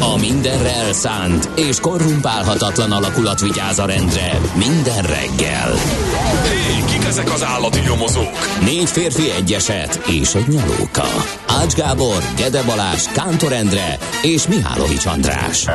A 0.00 0.16
mindenre 0.16 0.74
elszánt 0.74 1.48
és 1.54 1.80
korrumpálhatatlan 1.80 2.92
alakulat 2.92 3.40
vigyáz 3.40 3.78
a 3.78 3.86
rendre 3.86 4.40
minden 4.54 5.02
reggel. 5.02 5.72
Hé, 6.44 6.84
kik 6.92 7.04
ezek 7.04 7.32
az 7.32 7.44
állati 7.44 7.80
nyomozók? 7.80 8.60
Négy 8.64 8.88
férfi 8.88 9.30
egyeset 9.30 10.00
és 10.06 10.34
egy 10.34 10.48
nyalóka. 10.48 11.06
Ács 11.46 11.72
Gábor, 11.72 12.22
Gede 12.36 12.62
Balázs, 12.62 13.02
Kántor 13.02 13.52
Endre 13.52 13.98
és 14.22 14.46
Mihálovics 14.48 15.06
András. 15.06 15.66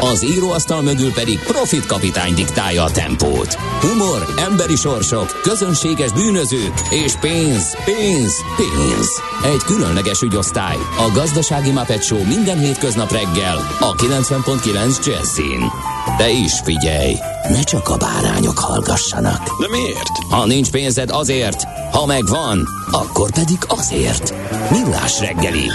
Az 0.00 0.24
íróasztal 0.24 0.82
mögül 0.82 1.12
pedig 1.12 1.38
Profit 1.38 1.86
kapitány 1.86 2.34
diktálja 2.34 2.84
a 2.84 2.90
tempót. 2.90 3.54
Humor, 3.54 4.34
emberi 4.36 4.76
sorsok, 4.76 5.40
közönséges 5.42 6.12
bűnözők 6.12 6.74
és 6.90 7.12
pénz, 7.20 7.76
pénz, 7.84 8.34
pénz. 8.56 9.22
Egy 9.44 9.62
különleges 9.66 10.20
ügyosztály. 10.20 10.76
A 10.76 11.10
Gazdasági 11.14 11.70
Muppet 11.70 12.04
Show 12.04 12.24
minden 12.24 12.58
hétköznap 12.58 13.12
reggel 13.12 13.71
a 13.80 13.94
90.9 13.94 15.06
Jazzin. 15.06 15.70
De 16.16 16.30
is 16.30 16.52
figyelj, 16.64 17.14
ne 17.48 17.62
csak 17.62 17.88
a 17.88 17.96
bárányok 17.96 18.58
hallgassanak. 18.58 19.60
De 19.60 19.68
miért? 19.70 20.08
Ha 20.30 20.46
nincs 20.46 20.70
pénzed 20.70 21.10
azért, 21.10 21.62
ha 21.92 22.06
megvan, 22.06 22.68
akkor 22.90 23.32
pedig 23.32 23.58
azért. 23.68 24.34
Millás 24.70 25.20
reggeli. 25.20 25.70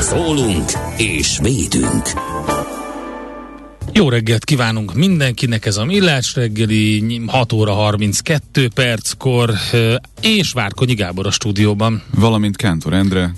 Szólunk 0.00 0.72
és 0.96 1.38
védünk. 1.42 2.10
Jó 3.92 4.08
reggelt 4.08 4.44
kívánunk 4.44 4.94
mindenkinek, 4.94 5.66
ez 5.66 5.76
a 5.76 5.84
Millás 5.84 6.34
reggeli 6.34 7.20
6 7.26 7.52
óra 7.52 7.72
32 7.72 8.68
perckor, 8.74 9.50
és 10.20 10.52
Várkonyi 10.52 10.94
Gábor 10.94 11.26
a 11.26 11.30
stúdióban. 11.30 12.02
Valamint 12.14 12.56
Kántor 12.56 12.92
Endre, 12.92 13.34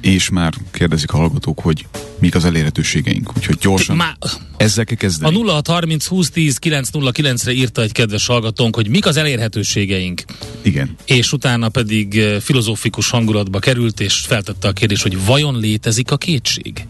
és 0.00 0.28
már 0.28 0.54
kérdezik 0.70 1.12
a 1.12 1.16
hallgatók, 1.16 1.60
hogy 1.60 1.86
mik 2.18 2.34
az 2.34 2.44
elérhetőségeink. 2.44 3.36
Úgyhogy 3.36 3.56
gyorsan 3.60 3.96
Má... 3.96 4.16
ezzel 4.56 4.84
kell 4.84 4.96
kezdeni. 4.96 5.36
A 5.36 5.62
0630 5.62 6.08
2010 6.08 6.58
909-re 6.60 7.52
írta 7.52 7.82
egy 7.82 7.92
kedves 7.92 8.26
hallgatónk, 8.26 8.74
hogy 8.74 8.88
mik 8.88 9.06
az 9.06 9.16
elérhetőségeink. 9.16 10.22
Igen. 10.62 10.96
És 11.04 11.32
utána 11.32 11.68
pedig 11.68 12.22
filozófikus 12.40 13.10
hangulatba 13.10 13.58
került, 13.58 14.00
és 14.00 14.14
feltette 14.14 14.68
a 14.68 14.72
kérdést, 14.72 15.02
hogy 15.02 15.24
vajon 15.24 15.58
létezik 15.58 16.10
a 16.10 16.16
kétség? 16.16 16.86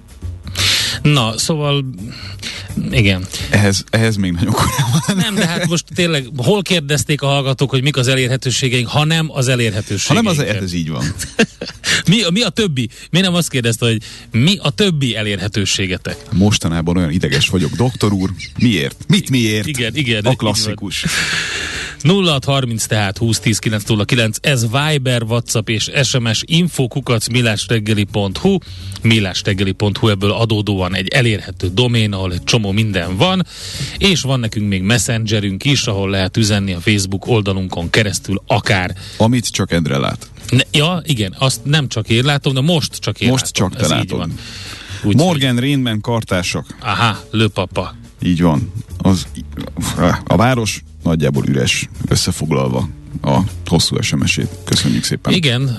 Na, 1.02 1.38
szóval 1.38 1.84
igen. 2.90 3.26
Ehhez, 3.50 3.84
ehhez 3.90 4.16
még 4.16 4.32
nagyon 4.32 4.52
korábban. 4.52 5.16
Nem, 5.16 5.34
de 5.34 5.46
hát 5.46 5.66
most 5.66 5.84
tényleg 5.94 6.28
hol 6.36 6.62
kérdezték 6.62 7.22
a 7.22 7.26
hallgatók, 7.26 7.70
hogy 7.70 7.82
mik 7.82 7.96
az 7.96 8.08
elérhetőségeink, 8.08 8.88
ha 8.88 9.04
nem 9.04 9.30
az 9.32 9.48
elérhetőségeink. 9.48 10.26
Ha 10.28 10.34
nem 10.34 10.46
az, 10.46 10.62
ez 10.62 10.72
így 10.72 10.90
van. 10.90 11.04
mi, 12.08 12.22
mi 12.32 12.42
a 12.42 12.48
többi? 12.48 12.88
Mi 13.10 13.20
nem 13.20 13.34
azt 13.34 13.50
kérdezte, 13.50 13.86
hogy 13.86 14.02
mi 14.30 14.56
a 14.62 14.70
többi 14.70 15.16
elérhetőségetek? 15.16 16.16
Mostanában 16.32 16.96
olyan 16.96 17.10
ideges 17.10 17.48
vagyok, 17.48 17.70
doktor 17.70 18.12
úr. 18.12 18.30
Miért? 18.58 19.04
Mit 19.08 19.30
miért? 19.30 19.66
Igen, 19.66 19.96
igen. 19.96 20.24
A 20.24 20.34
klasszikus. 20.34 21.04
0630 22.06 22.86
tehát 22.86 23.18
2010 23.18 23.58
909, 23.58 24.38
ez 24.40 24.66
Viber, 24.70 25.22
WhatsApp 25.22 25.68
és 25.68 25.90
SMS 26.02 26.42
infokukac 26.46 27.28
millásreggeli.hu 27.28 28.58
millásreggeli.hu 29.02 30.08
ebből 30.08 30.30
adódóan 30.30 30.94
egy 30.94 31.08
elérhető 31.08 31.68
domén, 31.68 32.12
ahol 32.12 32.32
egy 32.32 32.44
csomó 32.44 32.72
minden 32.72 33.16
van, 33.16 33.46
és 33.98 34.20
van 34.20 34.40
nekünk 34.40 34.68
még 34.68 34.82
messengerünk 34.82 35.64
is, 35.64 35.86
ahol 35.86 36.10
lehet 36.10 36.36
üzenni 36.36 36.72
a 36.72 36.80
Facebook 36.80 37.26
oldalunkon 37.26 37.90
keresztül 37.90 38.42
akár. 38.46 38.94
Amit 39.16 39.48
csak 39.48 39.72
Endre 39.72 39.96
lát. 39.98 40.30
Ne, 40.50 40.62
ja, 40.70 41.02
igen, 41.04 41.34
azt 41.38 41.60
nem 41.64 41.88
csak 41.88 42.08
én 42.08 42.24
látom, 42.24 42.54
de 42.54 42.60
most 42.60 42.96
csak 42.96 43.20
én 43.20 43.28
Most 43.28 43.58
látom. 43.58 43.78
csak 43.78 43.88
te 43.88 43.94
látod. 43.94 44.30
Úgy, 45.02 45.16
Morgan 45.16 45.52
hogy... 45.52 45.62
Rainman 45.62 46.00
kartársak. 46.00 46.76
Aha, 46.80 47.18
lőpapa. 47.30 47.94
Így 48.22 48.42
van. 48.42 48.72
Az, 48.98 49.26
a 50.24 50.36
város 50.36 50.82
nagyjából 51.06 51.44
üres 51.48 51.88
összefoglalva 52.08 52.88
a 53.22 53.40
hosszú 53.66 54.00
SMS-ét. 54.00 54.48
Köszönjük 54.64 55.04
szépen. 55.04 55.32
Igen, 55.32 55.78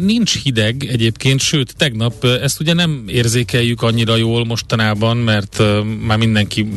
nincs 0.00 0.42
hideg 0.42 0.84
egyébként, 0.84 1.40
sőt, 1.40 1.76
tegnap 1.76 2.24
ezt 2.24 2.60
ugye 2.60 2.72
nem 2.72 3.04
érzékeljük 3.06 3.82
annyira 3.82 4.16
jól 4.16 4.44
mostanában, 4.44 5.16
mert 5.16 5.62
már 6.00 6.18
mindenki 6.18 6.68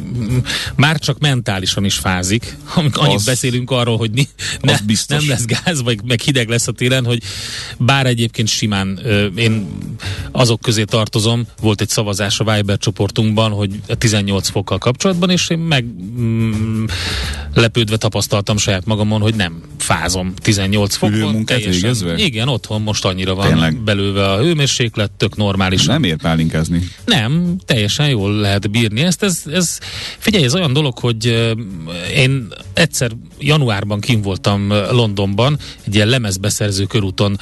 már 0.75 0.99
csak 0.99 1.19
mentálisan 1.19 1.85
is 1.85 1.95
fázik. 1.95 2.57
Annyit 2.75 3.15
az, 3.15 3.25
beszélünk 3.25 3.71
arról, 3.71 3.97
hogy 3.97 4.11
ni, 4.11 4.27
ne, 4.61 4.77
nem 5.07 5.27
lesz 5.27 5.45
gáz, 5.45 5.81
vagy 5.81 5.99
meg 6.03 6.19
hideg 6.19 6.49
lesz 6.49 6.67
a 6.67 6.71
télen, 6.71 7.05
hogy 7.05 7.23
bár 7.77 8.05
egyébként 8.05 8.47
simán 8.47 8.99
én 9.35 9.67
azok 10.31 10.61
közé 10.61 10.83
tartozom, 10.83 11.45
volt 11.61 11.81
egy 11.81 11.89
szavazás 11.89 12.39
a 12.39 12.53
Viber 12.53 12.77
csoportunkban, 12.77 13.51
hogy 13.51 13.79
18 13.97 14.49
fokkal 14.49 14.77
kapcsolatban, 14.77 15.29
és 15.29 15.49
én 15.49 15.57
meg 15.57 15.85
mm, 16.19 16.85
lepődve 17.53 17.97
tapasztaltam 17.97 18.57
saját 18.57 18.85
magamon, 18.85 19.21
hogy 19.21 19.35
nem 19.35 19.61
fázom 19.99 20.33
18 20.35 20.95
fokon. 20.95 21.19
munkát 21.19 21.63
végezve? 21.63 22.17
Igen, 22.17 22.47
otthon 22.47 22.81
most 22.81 23.05
annyira 23.05 23.35
van 23.35 23.47
Tényleg? 23.47 23.77
belőve 23.83 24.31
a 24.31 24.37
hőmérséklet, 24.37 25.11
tök 25.11 25.35
normális. 25.35 25.85
Nem 25.85 26.03
ér 26.03 26.15
pálinkázni. 26.15 26.87
Nem, 27.05 27.55
teljesen 27.65 28.09
jól 28.09 28.31
lehet 28.33 28.71
bírni 28.71 29.01
ezt. 29.01 29.23
Ez, 29.23 29.43
ez, 29.53 29.77
figyelj, 30.17 30.43
ez 30.43 30.55
olyan 30.55 30.73
dolog, 30.73 30.97
hogy 30.97 31.51
én 32.15 32.47
egyszer 32.73 33.11
januárban 33.39 33.99
kim 33.99 34.21
voltam 34.21 34.67
Londonban, 34.91 35.57
egy 35.87 35.95
ilyen 35.95 36.07
lemezbeszerző 36.07 36.83
körúton 36.83 37.39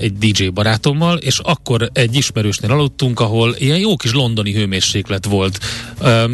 egy 0.00 0.12
DJ 0.18 0.46
barátommal, 0.46 1.16
és 1.16 1.38
akkor 1.38 1.90
egy 1.92 2.16
ismerősnél 2.16 2.70
aludtunk, 2.70 3.20
ahol 3.20 3.54
ilyen 3.58 3.78
jó 3.78 3.96
kis 3.96 4.12
londoni 4.12 4.52
hőmérséklet 4.52 5.24
volt. 5.24 5.58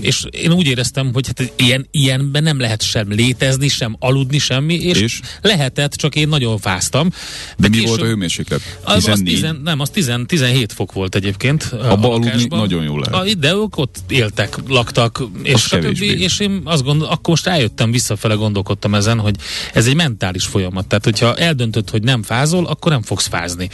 És 0.01 0.25
én 0.31 0.53
úgy 0.53 0.67
éreztem, 0.67 1.11
hogy 1.13 1.27
hát 1.27 1.53
ilyen, 1.57 1.87
ilyenben 1.91 2.43
nem 2.43 2.61
lehet 2.61 2.83
sem 2.83 3.13
létezni, 3.13 3.69
sem 3.69 3.97
aludni, 3.99 4.39
semmi, 4.39 4.75
és, 4.75 5.01
és? 5.01 5.12
Lehetett, 5.41 5.93
csak 5.93 6.15
én 6.15 6.29
nagyon 6.29 6.59
fáztam. 6.59 7.09
De, 7.09 7.17
de 7.57 7.69
mi 7.69 7.75
később, 7.75 7.89
volt 7.89 8.01
a 8.01 8.05
hőmérséklet? 8.05 8.61
14? 8.61 8.97
Az, 8.97 9.09
az 9.09 9.21
tizen, 9.25 9.61
nem, 9.65 9.81
az 9.81 9.91
10, 9.91 10.13
17 10.27 10.73
fok 10.73 10.93
volt 10.93 11.15
egyébként. 11.15 11.63
Abba 11.63 12.09
a 12.09 12.13
aludni 12.13 12.47
nagyon 12.49 12.83
jó 12.83 12.99
lehet. 12.99 13.15
A, 13.15 13.35
de 13.35 13.53
ők 13.53 13.77
ott 13.77 13.97
éltek, 14.09 14.57
laktak, 14.69 15.23
és 15.43 15.61
stb. 15.61 16.03
És 16.03 16.41
én 16.41 16.61
azt 16.65 16.83
gondol, 16.83 17.07
akkor 17.09 17.29
most 17.29 17.45
rájöttem, 17.45 17.91
visszafele 17.91 18.35
gondolkodtam 18.35 18.95
ezen, 18.95 19.19
hogy 19.19 19.37
ez 19.73 19.87
egy 19.87 19.95
mentális 19.95 20.45
folyamat. 20.45 20.87
Tehát, 20.87 21.05
hogyha 21.05 21.37
eldöntöd, 21.37 21.91
hogy 21.91 22.03
nem 22.03 22.23
fázol, 22.23 22.67
akkor 22.67 22.93
nem 22.93 23.03
fogsz 23.03 23.27
fázni. 23.27 23.69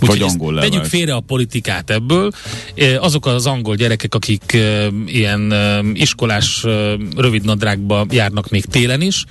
Úgyhogy 0.00 0.22
angol 0.22 0.54
vegyük 0.54 0.84
félre 0.84 1.14
a 1.14 1.20
politikát 1.20 1.90
ebből. 1.90 2.30
Azok 2.98 3.26
az 3.26 3.46
angol 3.46 3.74
gyerekek, 3.74 4.14
akik 4.14 4.56
ilyen 5.06 5.54
iskolás 5.94 6.64
rövidnadrágba 7.16 8.06
járnak 8.10 8.48
még 8.48 8.64
télen 8.64 9.00
is, 9.00 9.24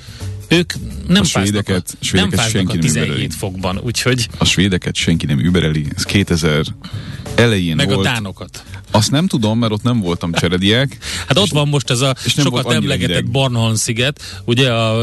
ők 0.47 0.73
nem 1.07 1.21
a 1.21 1.25
svédeket, 1.25 1.97
a, 2.01 2.05
svédeket 2.05 2.35
nem 2.35 2.49
senki 2.49 2.77
a 2.77 2.79
17 2.79 3.17
nem 3.17 3.29
fokban, 3.29 3.79
úgyhogy... 3.79 4.27
A 4.37 4.45
svédeket 4.45 4.95
senki 4.95 5.25
nem 5.25 5.39
übereli, 5.39 5.85
ez 5.95 6.03
2000 6.03 6.65
elején 7.35 7.75
Meg 7.75 7.87
volt. 7.87 7.99
a 7.99 8.03
dánokat. 8.03 8.63
Azt 8.91 9.11
nem 9.11 9.27
tudom, 9.27 9.59
mert 9.59 9.71
ott 9.71 9.83
nem 9.83 9.99
voltam 9.99 10.31
cserediek. 10.31 10.97
hát 11.27 11.37
ott 11.37 11.49
van 11.49 11.67
most 11.67 11.89
ez 11.89 12.01
a 12.01 12.15
sokat 12.25 12.71
emlegetett 12.71 13.25
Barnholm 13.25 13.75
sziget, 13.75 14.41
ugye 14.45 14.71
a, 14.71 14.99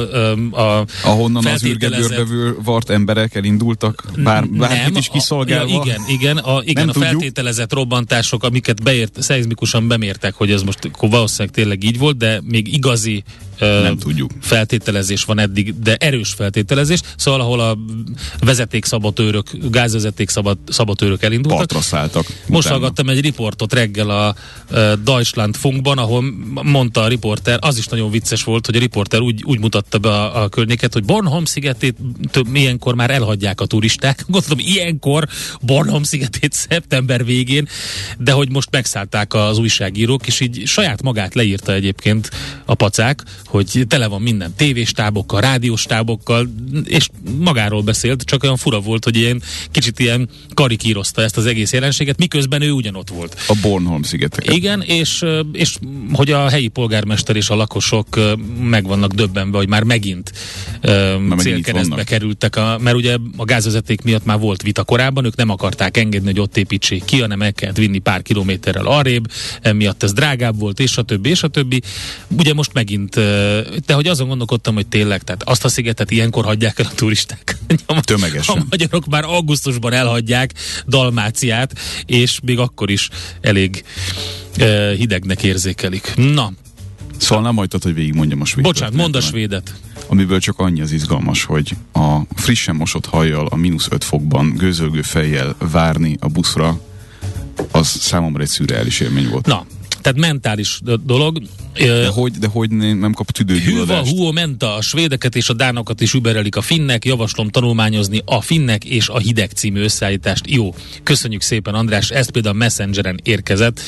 a, 0.52 0.78
a 0.78 0.86
Ahonnan 1.04 1.46
az 1.46 1.64
űrgedőrbevő 1.64 2.56
vart 2.62 2.90
emberek 2.90 3.34
elindultak, 3.34 4.04
bár, 4.16 4.48
bárkit 4.48 4.98
is 4.98 5.08
kiszolgálva. 5.08 5.80
A, 5.80 5.84
ja, 5.86 5.92
igen, 5.92 6.00
igen, 6.08 6.36
a, 6.36 6.62
igen, 6.64 6.88
a 6.88 6.92
feltételezett 6.92 7.72
robbantások, 7.72 8.42
amiket 8.42 8.82
beért, 8.82 9.22
szeizmikusan 9.22 9.88
bemértek, 9.88 10.34
hogy 10.34 10.50
ez 10.50 10.62
most 10.62 10.90
valószínűleg 11.00 11.54
tényleg 11.54 11.84
így 11.84 11.98
volt, 11.98 12.16
de 12.16 12.40
még 12.44 12.74
igazi 12.74 13.24
nem 13.58 13.98
tudjuk. 13.98 14.30
feltételezés 14.40 15.24
van 15.24 15.38
eddig, 15.38 15.74
de 15.82 15.96
erős 15.96 16.32
feltételezés. 16.32 17.00
Szóval, 17.16 17.40
ahol 17.40 17.60
a 17.60 17.78
vezetékszabotőrök, 18.40 19.50
gázvezeték 19.70 20.30
szabotőrök 20.68 21.22
elindultak. 21.22 21.58
Partra 21.58 21.80
szálltak. 21.80 22.26
Most 22.46 22.68
hallgattam 22.68 23.08
egy 23.08 23.20
riportot 23.20 23.73
reggel 23.74 24.10
a 24.10 24.34
Deutschland 25.04 25.56
Funkban, 25.56 25.98
ahol 25.98 26.24
mondta 26.62 27.02
a 27.02 27.08
riporter, 27.08 27.58
az 27.60 27.78
is 27.78 27.86
nagyon 27.86 28.10
vicces 28.10 28.44
volt, 28.44 28.66
hogy 28.66 28.76
a 28.76 28.78
riporter 28.78 29.20
úgy, 29.20 29.42
úgy 29.44 29.60
mutatta 29.60 29.98
be 29.98 30.08
a, 30.08 30.42
a 30.42 30.48
környéket, 30.48 30.92
hogy 30.92 31.04
Bornholm 31.04 31.44
szigetét 31.44 31.96
több, 32.30 32.54
ilyenkor 32.54 32.94
már 32.94 33.10
elhagyják 33.10 33.60
a 33.60 33.66
turisták. 33.66 34.24
Gondolom, 34.28 34.58
ilyenkor 34.58 35.28
Bornholm 35.60 36.02
szigetét 36.02 36.52
szeptember 36.52 37.24
végén, 37.24 37.68
de 38.18 38.32
hogy 38.32 38.50
most 38.50 38.68
megszállták 38.70 39.34
az 39.34 39.58
újságírók, 39.58 40.26
és 40.26 40.40
így 40.40 40.62
saját 40.66 41.02
magát 41.02 41.34
leírta 41.34 41.72
egyébként 41.72 42.30
a 42.64 42.74
pacák, 42.74 43.22
hogy 43.46 43.84
tele 43.88 44.06
van 44.06 44.22
minden 44.22 44.54
tévéstábokkal, 44.56 45.40
rádióstábokkal, 45.40 46.48
és 46.84 47.08
magáról 47.38 47.82
beszélt, 47.82 48.22
csak 48.22 48.42
olyan 48.42 48.56
fura 48.56 48.80
volt, 48.80 49.04
hogy 49.04 49.16
ilyen 49.16 49.42
kicsit 49.70 49.98
ilyen 49.98 50.28
karikírozta 50.54 51.22
ezt 51.22 51.36
az 51.36 51.46
egész 51.46 51.72
jelenséget, 51.72 52.18
miközben 52.18 52.62
ő 52.62 52.70
ugyanott 52.70 53.08
volt. 53.08 53.36
A 53.46 53.56
Bornholm 53.64 54.02
szigeteket. 54.02 54.54
Igen, 54.54 54.82
és, 54.82 55.24
és 55.52 55.76
hogy 56.12 56.30
a 56.30 56.48
helyi 56.48 56.68
polgármester 56.68 57.36
és 57.36 57.48
a 57.48 57.54
lakosok 57.54 58.20
meg 58.60 58.86
vannak 58.86 59.12
döbbenve, 59.12 59.56
hogy 59.56 59.68
már 59.68 59.82
megint 59.82 60.32
megint 60.82 61.40
célkeresztbe 61.40 62.04
kerültek, 62.04 62.56
a, 62.56 62.78
mert 62.80 62.96
ugye 62.96 63.16
a 63.36 63.44
gázvezeték 63.44 64.02
miatt 64.02 64.24
már 64.24 64.38
volt 64.38 64.62
vita 64.62 64.84
korábban, 64.84 65.24
ők 65.24 65.36
nem 65.36 65.50
akarták 65.50 65.96
engedni, 65.96 66.26
hogy 66.26 66.40
ott 66.40 66.56
építsék 66.56 67.04
ki, 67.04 67.20
hanem 67.20 67.42
el 67.42 67.52
kellett 67.52 67.76
vinni 67.76 67.98
pár 67.98 68.22
kilométerrel 68.22 68.86
arrébb, 68.86 69.30
emiatt 69.62 70.02
ez 70.02 70.12
drágább 70.12 70.58
volt, 70.58 70.80
és 70.80 70.96
a 70.96 71.02
többi, 71.02 71.28
és 71.28 71.42
a 71.42 71.48
többi. 71.48 71.82
Ugye 72.38 72.54
most 72.54 72.72
megint, 72.72 73.14
de 73.86 73.94
hogy 73.94 74.06
azon 74.06 74.28
gondolkodtam, 74.28 74.74
hogy 74.74 74.86
tényleg, 74.86 75.22
tehát 75.22 75.42
azt 75.42 75.64
a 75.64 75.68
szigetet 75.68 76.10
ilyenkor 76.10 76.44
hagyják 76.44 76.78
el 76.78 76.86
a 76.90 76.94
turisták. 76.94 77.56
Tömegesen. 78.00 78.58
A 78.58 78.64
magyarok 78.70 79.06
már 79.06 79.24
augusztusban 79.24 79.92
elhagyják 79.92 80.52
Dalmáciát, 80.86 81.72
és 82.06 82.38
még 82.42 82.58
akkor 82.58 82.90
is 82.90 83.08
elég 83.54 83.84
uh, 84.60 84.92
hidegnek 84.92 85.42
érzékelik. 85.42 86.12
Na. 86.16 86.52
Szóval 87.18 87.44
nem 87.44 87.56
hagytad, 87.56 87.82
hogy 87.82 87.94
végigmondjam 87.94 88.40
a 88.40 88.44
svédet. 88.44 88.72
Bocsánat, 88.72 88.94
mondd 88.94 89.16
a 89.16 89.20
svédet. 89.20 89.74
Amiből 90.06 90.40
csak 90.40 90.58
annyi 90.58 90.80
az 90.80 90.92
izgalmas, 90.92 91.44
hogy 91.44 91.76
a 91.92 92.18
frissen 92.34 92.76
mosott 92.76 93.06
hajjal 93.06 93.46
a 93.46 93.56
mínusz 93.56 93.88
5 93.90 94.04
fokban 94.04 94.54
gőzölgő 94.56 95.02
fejjel 95.02 95.56
várni 95.70 96.16
a 96.20 96.28
buszra, 96.28 96.80
az 97.70 97.88
számomra 97.88 98.42
egy 98.42 98.48
szürreális 98.48 99.00
élmény 99.00 99.28
volt. 99.28 99.46
Na, 99.46 99.66
tehát 100.04 100.18
mentális 100.18 100.80
dolog. 101.04 101.42
De 101.74 102.08
hogy, 102.08 102.32
de 102.32 102.46
hogy 102.46 102.70
nem 102.70 103.12
kap 103.12 103.30
tüdőgyulladást? 103.30 104.10
Hűva, 104.10 104.16
huo 104.16 104.32
menta, 104.32 104.74
a 104.74 104.80
svédeket 104.80 105.36
és 105.36 105.48
a 105.48 105.52
dánokat 105.52 106.00
is 106.00 106.14
überelik 106.14 106.56
a 106.56 106.60
finnek, 106.60 107.04
javaslom 107.04 107.48
tanulmányozni 107.48 108.22
a 108.24 108.40
finnek 108.40 108.84
és 108.84 109.08
a 109.08 109.18
hideg 109.18 109.50
című 109.50 109.82
összeállítást. 109.82 110.50
Jó, 110.50 110.74
köszönjük 111.02 111.42
szépen 111.42 111.74
András, 111.74 112.10
ez 112.10 112.30
például 112.30 112.54
Messengeren 112.54 113.20
érkezett. 113.22 113.80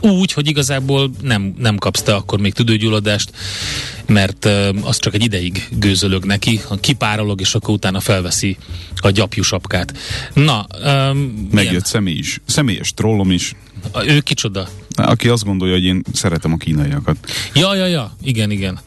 Úgy, 0.00 0.32
hogy 0.32 0.48
igazából 0.48 1.10
nem, 1.22 1.54
nem 1.58 1.76
kapsz 1.76 2.02
te 2.02 2.14
akkor 2.14 2.40
még 2.40 2.52
tüdőgyulladást, 2.52 3.30
mert 4.06 4.48
az 4.82 4.98
csak 4.98 5.14
egy 5.14 5.24
ideig 5.24 5.68
gőzölög 5.70 6.24
neki, 6.24 6.60
kipárolog, 6.80 7.40
és 7.40 7.54
akkor 7.54 7.74
utána 7.74 8.00
felveszi 8.00 8.56
a 8.96 9.10
gyapjú 9.10 9.42
sapkát. 9.42 9.98
Na, 10.34 10.66
um, 10.84 11.48
Megjött 11.50 11.72
ilyen. 11.72 11.84
személy 11.84 12.16
is, 12.16 12.40
személyes 12.46 12.94
trollom 12.94 13.30
is. 13.30 13.54
A, 13.92 14.04
ő 14.04 14.20
kicsoda? 14.20 14.68
Aki 14.94 15.28
azt 15.28 15.44
gondolja, 15.44 15.74
hogy 15.74 15.84
én 15.84 16.02
szeretem 16.12 16.52
a 16.52 16.56
kínaiakat. 16.56 17.16
Ja, 17.54 17.74
ja, 17.74 17.86
ja, 17.86 18.16
igen, 18.22 18.50
igen. 18.50 18.78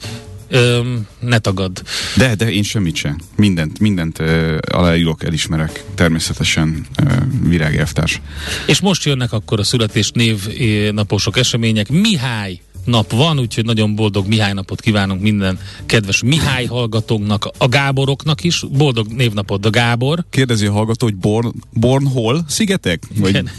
Öm, 0.49 1.07
ne 1.19 1.39
tagad. 1.39 1.81
De, 2.15 2.35
de 2.35 2.51
én 2.51 2.63
semmit 2.63 2.95
sem. 2.95 3.17
Mindent, 3.35 3.79
mindent 3.79 4.19
uh, 4.19 4.57
aláírok, 4.71 5.23
elismerek. 5.23 5.83
Természetesen 5.95 6.85
uh, 7.03 7.11
virágelvtárs. 7.47 8.21
És 8.67 8.81
most 8.81 9.03
jönnek 9.03 9.33
akkor 9.33 9.59
a 9.59 9.63
születésnév 9.63 10.47
naposok 10.91 11.37
események. 11.37 11.89
Mihály 11.89 12.61
nap 12.85 13.11
van, 13.11 13.39
úgyhogy 13.39 13.65
nagyon 13.65 13.95
boldog 13.95 14.27
Mihály 14.27 14.53
napot 14.53 14.81
kívánunk 14.81 15.21
minden 15.21 15.59
kedves 15.85 16.23
Mihály 16.23 16.65
hallgatóknak, 16.65 17.49
a 17.57 17.67
Gáboroknak 17.67 18.43
is. 18.43 18.65
Boldog 18.71 19.07
névnapod 19.07 19.65
a 19.65 19.69
Gábor. 19.69 20.25
Kérdezi 20.29 20.65
a 20.65 20.71
hallgató, 20.71 21.05
hogy 21.05 21.15
Born, 21.15 21.53
Born 21.73 22.07
hol? 22.07 22.45
Szigetek? 22.47 23.03
Vagy 23.15 23.29
Igen. 23.29 23.49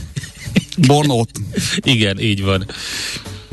Born 0.86 1.10
ott? 1.10 1.40
Igen, 1.80 2.20
így 2.20 2.42
van. 2.42 2.66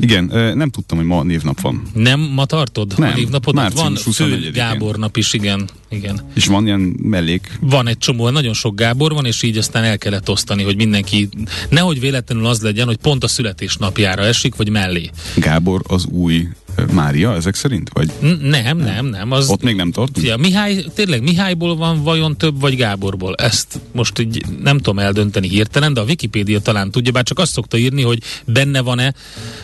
Igen, 0.02 0.24
nem 0.56 0.70
tudtam, 0.70 0.98
hogy 0.98 1.06
ma 1.06 1.22
névnap 1.22 1.60
van. 1.60 1.82
Nem 1.94 2.20
ma 2.20 2.44
tartod 2.44 2.98
Nem, 2.98 3.10
a 3.10 3.14
névnapod? 3.14 3.54
Van 3.74 3.94
fő 3.94 4.10
24-én. 4.10 4.52
Gábor 4.52 4.96
nap 4.96 5.16
is, 5.16 5.32
igen. 5.32 5.68
igen. 5.88 6.20
És 6.34 6.46
van 6.46 6.66
ilyen 6.66 6.80
mellék. 7.02 7.58
Van 7.60 7.86
egy 7.86 7.98
csomó, 7.98 8.28
nagyon 8.28 8.54
sok 8.54 8.76
Gábor 8.76 9.12
van, 9.12 9.26
és 9.26 9.42
így 9.42 9.56
aztán 9.56 9.84
el 9.84 9.98
kellett 9.98 10.28
osztani, 10.28 10.62
hogy 10.62 10.76
mindenki, 10.76 11.28
nehogy 11.68 12.00
véletlenül 12.00 12.46
az 12.46 12.60
legyen, 12.60 12.86
hogy 12.86 12.96
pont 12.96 13.24
a 13.24 13.28
születésnapjára 13.28 14.22
esik, 14.22 14.54
vagy 14.54 14.68
mellé. 14.68 15.10
Gábor 15.36 15.82
az 15.86 16.06
új 16.06 16.48
Mária, 16.92 17.34
ezek 17.34 17.54
szerint? 17.54 17.90
Vagy 17.92 18.10
nem, 18.40 18.78
nem, 18.78 19.06
nem. 19.06 19.30
Az, 19.32 19.48
ott 19.48 19.62
még 19.62 19.76
nem 19.76 19.90
tartunk? 19.90 20.26
Fia, 20.26 20.36
Mihály, 20.36 20.84
tényleg 20.94 21.22
Mihályból 21.22 21.76
van 21.76 22.02
vajon 22.02 22.36
több, 22.36 22.60
vagy 22.60 22.76
Gáborból? 22.76 23.34
Ezt 23.34 23.80
most 23.92 24.18
így 24.18 24.44
nem 24.62 24.76
tudom 24.76 24.98
eldönteni 24.98 25.48
hirtelen, 25.48 25.94
de 25.94 26.00
a 26.00 26.04
Wikipédia 26.04 26.60
talán 26.60 26.90
tudja, 26.90 27.12
bár 27.12 27.24
csak 27.24 27.38
azt 27.38 27.52
szokta 27.52 27.76
írni, 27.76 28.02
hogy 28.02 28.22
benne 28.44 28.80
van-e 28.80 29.14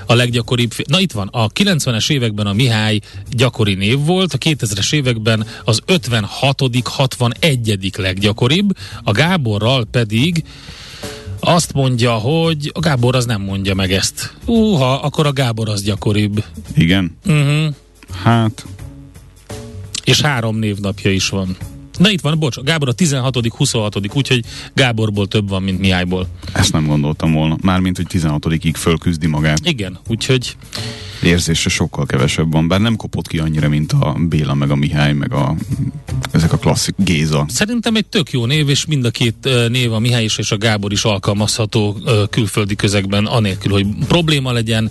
a 0.06 0.14
leggyakoribb... 0.14 0.72
Na 0.86 1.00
itt 1.00 1.12
van, 1.12 1.28
a 1.28 1.48
90-es 1.48 2.10
években 2.10 2.46
a 2.46 2.52
Mihály 2.52 3.00
gyakori 3.30 3.74
név 3.74 3.98
volt, 3.98 4.32
a 4.32 4.38
2000-es 4.38 4.92
években 4.92 5.46
az 5.64 5.80
56 5.86 6.62
61 6.84 7.90
leggyakoribb, 7.96 8.76
a 9.02 9.12
Gáborral 9.12 9.86
pedig 9.90 10.44
azt 11.48 11.72
mondja, 11.72 12.12
hogy 12.12 12.70
a 12.74 12.80
Gábor 12.80 13.16
az 13.16 13.24
nem 13.24 13.42
mondja 13.42 13.74
meg 13.74 13.92
ezt. 13.92 14.34
Uha, 14.46 15.00
akkor 15.00 15.26
a 15.26 15.32
Gábor 15.32 15.68
az 15.68 15.82
gyakoribb. 15.82 16.44
Igen. 16.74 17.16
Uh-huh. 17.26 17.74
Hát, 18.22 18.66
És 20.04 20.20
három 20.20 20.56
névnapja 20.56 21.10
is 21.10 21.28
van. 21.28 21.56
Na 21.98 22.10
itt 22.10 22.20
van, 22.20 22.38
bocs, 22.38 22.56
Gábor 22.60 22.88
a 22.88 22.92
16 22.92 23.48
26 23.56 23.96
úgyhogy 24.14 24.44
Gáborból 24.74 25.28
több 25.28 25.48
van, 25.48 25.62
mint 25.62 25.78
Mihályból. 25.78 26.28
ezt 26.52 26.72
nem 26.72 26.86
gondoltam 26.86 27.32
volna. 27.32 27.56
Mármint, 27.60 27.96
hogy 27.96 28.06
16-ig 28.10 28.74
fölküzdi 28.76 29.26
magát. 29.26 29.58
Igen, 29.62 29.98
úgyhogy 30.08 30.56
Érzése 31.22 31.68
sokkal 31.68 32.06
kevesebb 32.06 32.52
van, 32.52 32.68
bár 32.68 32.80
nem 32.80 32.96
kopott 32.96 33.26
ki 33.26 33.38
annyira, 33.38 33.68
mint 33.68 33.92
a 33.92 34.16
Béla, 34.28 34.54
meg 34.54 34.70
a 34.70 34.74
Mihály, 34.74 35.12
meg 35.12 35.32
a, 35.32 35.54
ezek 36.30 36.52
a 36.52 36.56
klasszik 36.56 36.94
Géza. 36.96 37.44
szerintem 37.48 37.96
egy 37.96 38.06
tök 38.06 38.30
jó 38.30 38.46
név, 38.46 38.68
és 38.68 38.86
mind 38.86 39.04
a 39.04 39.10
két 39.10 39.48
név, 39.68 39.92
a 39.92 39.98
Mihály 39.98 40.24
is 40.24 40.38
és 40.38 40.50
a 40.50 40.56
Gábor 40.56 40.92
is 40.92 41.04
alkalmazható 41.04 41.96
külföldi 42.30 42.74
közegben, 42.74 43.26
anélkül, 43.26 43.72
hogy 43.72 43.86
probléma 44.08 44.52
legyen. 44.52 44.90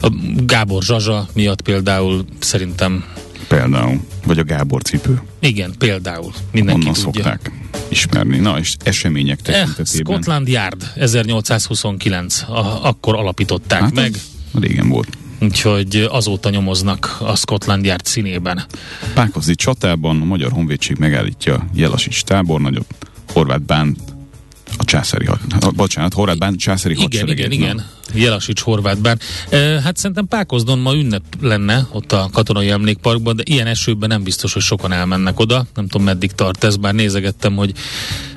A 0.00 0.12
Gábor 0.46 0.82
Zsazsa 0.82 1.28
miatt 1.34 1.60
például 1.60 2.24
szerintem 2.38 3.04
Például. 3.48 4.00
Vagy 4.26 4.38
a 4.38 4.44
Gábor 4.44 4.82
cipő. 4.82 5.20
igen, 5.40 5.74
például 5.78 6.32
mindenki 6.52 6.80
Onnan 6.80 6.94
tudja. 7.02 7.12
szokták 7.22 7.50
ismerni. 7.88 8.38
Na, 8.38 8.58
és 8.58 8.76
események 8.84 9.38
Eh, 9.42 9.44
tekintetében. 9.54 10.12
Scotland 10.22 10.48
Yard 10.48 10.92
1829, 10.96 12.42
a, 12.42 12.84
akkor 12.86 13.14
alapították 13.16 13.80
Hát 13.80 13.94
meg. 13.94 14.14
Régen 14.60 14.88
volt. 14.88 15.08
Úgyhogy 15.40 16.08
azóta 16.10 16.50
nyomoznak 16.50 17.16
a 17.20 17.36
Scotland 17.36 17.84
Yard 17.84 18.04
színében. 18.06 18.64
Pákozdi 19.14 19.54
csatában 19.54 20.20
a 20.20 20.24
Magyar 20.24 20.50
Honvédség 20.52 20.96
megállítja 20.96 21.66
Jelasics 21.74 22.22
tábornagyot, 22.22 22.86
Horváth 23.32 23.62
Bán 23.62 23.96
a 24.76 24.84
császári 24.84 25.26
ha- 25.60 25.70
bocsánat, 25.70 26.14
Horváth 26.14 26.38
Bán 26.38 26.56
császári 26.56 26.94
Igen, 26.94 27.04
hadsereget. 27.04 27.52
igen, 27.52 27.58
Na, 27.58 27.64
igen. 27.64 27.86
Jelasics 28.14 28.60
Horvátbán. 28.60 29.18
E, 29.48 29.80
hát 29.80 29.96
szerintem 29.96 30.26
Pákozdon 30.28 30.78
ma 30.78 30.94
ünnep 30.94 31.22
lenne 31.40 31.86
ott 31.92 32.12
a 32.12 32.28
katonai 32.32 32.70
emlékparkban, 32.70 33.36
de 33.36 33.42
ilyen 33.46 33.66
esőben 33.66 34.08
nem 34.08 34.22
biztos, 34.22 34.52
hogy 34.52 34.62
sokan 34.62 34.92
elmennek 34.92 35.40
oda. 35.40 35.66
Nem 35.74 35.88
tudom, 35.88 36.06
meddig 36.06 36.32
tart 36.32 36.64
ez, 36.64 36.76
bár 36.76 36.94
nézegettem, 36.94 37.56
hogy 37.56 37.72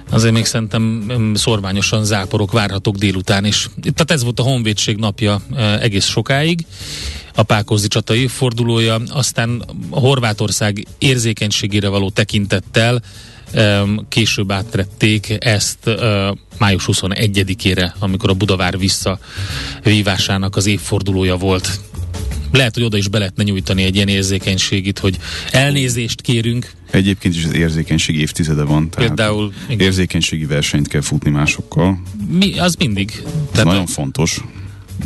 azért 0.10 0.34
még 0.34 0.46
szerintem 0.46 1.06
em, 1.08 1.36
szorványosan 1.36 2.06
záporok 2.06 2.52
várhatók 2.52 2.96
délután 2.96 3.46
is. 3.46 3.70
Tehát 3.82 4.12
ez 4.12 4.24
volt 4.24 4.40
a 4.40 4.44
Honvédség 4.44 4.98
napja 4.98 5.42
egész 5.80 6.06
sokáig 6.06 6.66
a 7.36 7.44
Pákozdi 7.44 7.88
csata 7.88 8.16
évfordulója, 8.16 9.02
aztán 9.10 9.64
Horvátország 9.90 10.88
érzékenységére 10.98 11.88
való 11.88 12.10
tekintettel 12.10 13.02
később 14.10 14.52
átrették 14.52 15.36
ezt 15.40 15.90
május 16.58 16.84
21-ére, 16.88 17.92
amikor 18.00 18.30
a 18.30 18.34
Budavár 18.34 18.78
visszavívásának 18.78 20.56
az 20.56 20.66
évfordulója 20.66 21.36
volt. 21.36 21.80
Lehet, 22.52 22.74
hogy 22.74 22.84
oda 22.84 22.98
is 22.98 23.08
be 23.08 23.18
lehetne 23.18 23.44
nyújtani 23.44 23.84
egy 23.84 23.96
ilyen 23.96 24.08
érzékenységit, 24.08 25.00
hogy 25.00 25.18
elnézést 25.52 26.22
kérünk, 26.22 26.72
Egyébként 26.92 27.36
is 27.36 27.46
az 27.46 27.54
érzékenység 27.54 28.16
évtizede 28.16 28.64
van. 28.64 28.90
Tehát 28.90 29.08
például 29.08 29.54
igen, 29.68 29.80
Érzékenységi 29.80 30.46
versenyt 30.46 30.88
kell 30.88 31.02
futni 31.02 31.30
másokkal. 31.30 32.02
mi, 32.28 32.60
az 32.60 32.76
mindig. 32.76 33.12
Ez 33.26 33.32
Tehát 33.52 33.66
nagyon 33.66 33.86
fontos. 33.86 34.42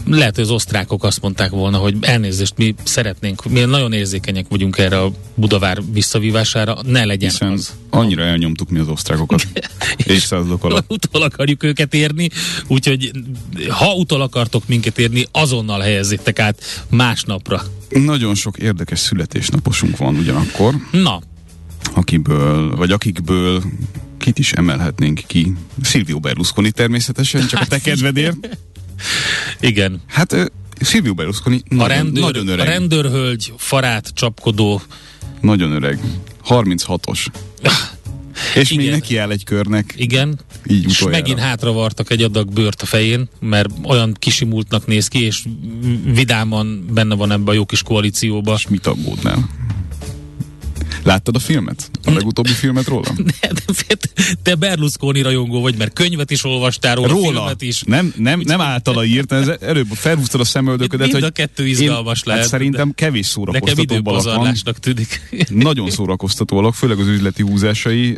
Lehet, 0.05 0.35
hogy 0.35 0.43
az 0.43 0.49
osztrákok 0.49 1.03
azt 1.03 1.21
mondták 1.21 1.49
volna, 1.49 1.77
hogy 1.77 1.95
elnézést, 2.01 2.53
mi 2.57 2.75
szeretnénk, 2.83 3.45
mi 3.49 3.59
nagyon 3.59 3.93
érzékenyek 3.93 4.45
vagyunk 4.49 4.77
erre 4.77 5.01
a 5.01 5.11
Budavár 5.35 5.81
visszavívására, 5.91 6.77
ne 6.85 7.05
legyen 7.05 7.29
Hiszen 7.29 7.51
az. 7.51 7.73
annyira 7.89 8.23
elnyomtuk 8.23 8.69
mi 8.69 8.79
az 8.79 8.87
osztrákokat 8.87 9.47
évszázadok 10.05 10.63
alatt. 10.63 10.91
Utol 11.03 11.21
akarjuk 11.21 11.63
őket 11.63 11.93
érni, 11.93 12.29
úgyhogy 12.67 13.11
ha 13.69 13.93
utol 13.93 14.21
akartok 14.21 14.63
minket 14.67 14.99
érni, 14.99 15.25
azonnal 15.31 15.79
helyezzétek 15.79 16.39
át 16.39 16.85
másnapra. 16.89 17.61
Nagyon 17.89 18.35
sok 18.35 18.57
érdekes 18.57 18.99
születésnaposunk 18.99 19.97
van 19.97 20.15
ugyanakkor, 20.15 20.75
Na, 20.91 21.21
akiből, 21.93 22.75
vagy 22.75 22.91
akikből 22.91 23.63
kit 24.17 24.39
is 24.39 24.53
emelhetnénk 24.53 25.21
ki. 25.27 25.53
Silvio 25.83 26.19
Berlusconi 26.19 26.71
természetesen, 26.71 27.47
csak 27.47 27.61
a 27.61 27.65
te 27.65 27.79
kedvedért. 27.79 28.57
Igen. 29.59 30.01
Hát 30.07 30.33
ö, 30.33 30.45
Silvio 30.81 31.13
Berlusconi 31.13 31.61
A, 31.69 31.73
nagyon, 31.73 31.87
rendőr, 31.87 32.23
nagyon 32.23 32.47
a 32.47 32.51
öreg. 32.51 32.67
rendőrhölgy 32.67 33.53
farát 33.57 34.11
csapkodó 34.13 34.81
Nagyon 35.41 35.71
öreg. 35.71 35.99
36-os. 36.49 37.25
És 38.55 38.69
még 38.69 38.79
Igen. 38.79 38.91
neki 38.93 39.17
áll 39.17 39.31
egy 39.31 39.43
körnek. 39.43 39.93
Igen, 39.97 40.39
Így 40.67 40.85
és 40.89 41.03
megint 41.03 41.39
hátravartak 41.39 42.11
egy 42.11 42.21
adag 42.21 42.53
bőrt 42.53 42.81
a 42.81 42.85
fején, 42.85 43.29
mert 43.39 43.69
olyan 43.83 44.15
kisimultnak 44.19 44.87
néz 44.87 45.07
ki, 45.07 45.23
és 45.23 45.43
vidáman 46.03 46.85
benne 46.93 47.15
van 47.15 47.31
ebbe 47.31 47.51
a 47.51 47.53
jó 47.53 47.65
kis 47.65 47.83
koalícióba. 47.83 48.53
És 48.53 48.67
mit 48.67 48.87
aggódnál? 48.87 49.49
Láttad 51.05 51.35
a 51.35 51.39
filmet? 51.39 51.89
A 52.03 52.11
legutóbbi 52.11 52.49
filmet 52.49 52.87
róla? 52.87 53.09
De, 53.41 53.51
de, 53.87 53.95
te 54.43 54.55
Berlusconi 54.55 55.21
rajongó 55.21 55.61
vagy, 55.61 55.77
mert 55.77 55.93
könyvet 55.93 56.31
is 56.31 56.43
olvastál 56.43 56.95
róla, 56.95 57.07
Róla. 57.07 57.31
filmet 57.31 57.61
is. 57.61 57.81
Nem, 57.81 58.13
nem, 58.17 58.41
nem 58.45 58.61
általa 58.61 59.05
írt, 59.05 59.31
ez 59.31 59.47
előbb 59.61 59.87
felhúztad 59.91 60.41
a 60.41 60.43
szemöldöködet, 60.43 61.07
Mind 61.07 61.19
hogy 61.19 61.23
a 61.23 61.29
kettő 61.29 61.67
izgalmas 61.67 62.17
én, 62.17 62.23
lehet, 62.25 62.41
Hát 62.41 62.51
szerintem 62.51 62.91
kevés 62.93 63.25
szórakoztató 63.25 63.95
alak 64.25 64.79
tűnik. 64.79 65.21
Nagyon 65.49 65.89
szórakoztató 65.89 66.57
alak, 66.57 66.73
főleg 66.73 66.99
az 66.99 67.07
üzleti 67.07 67.41
húzásai. 67.41 68.17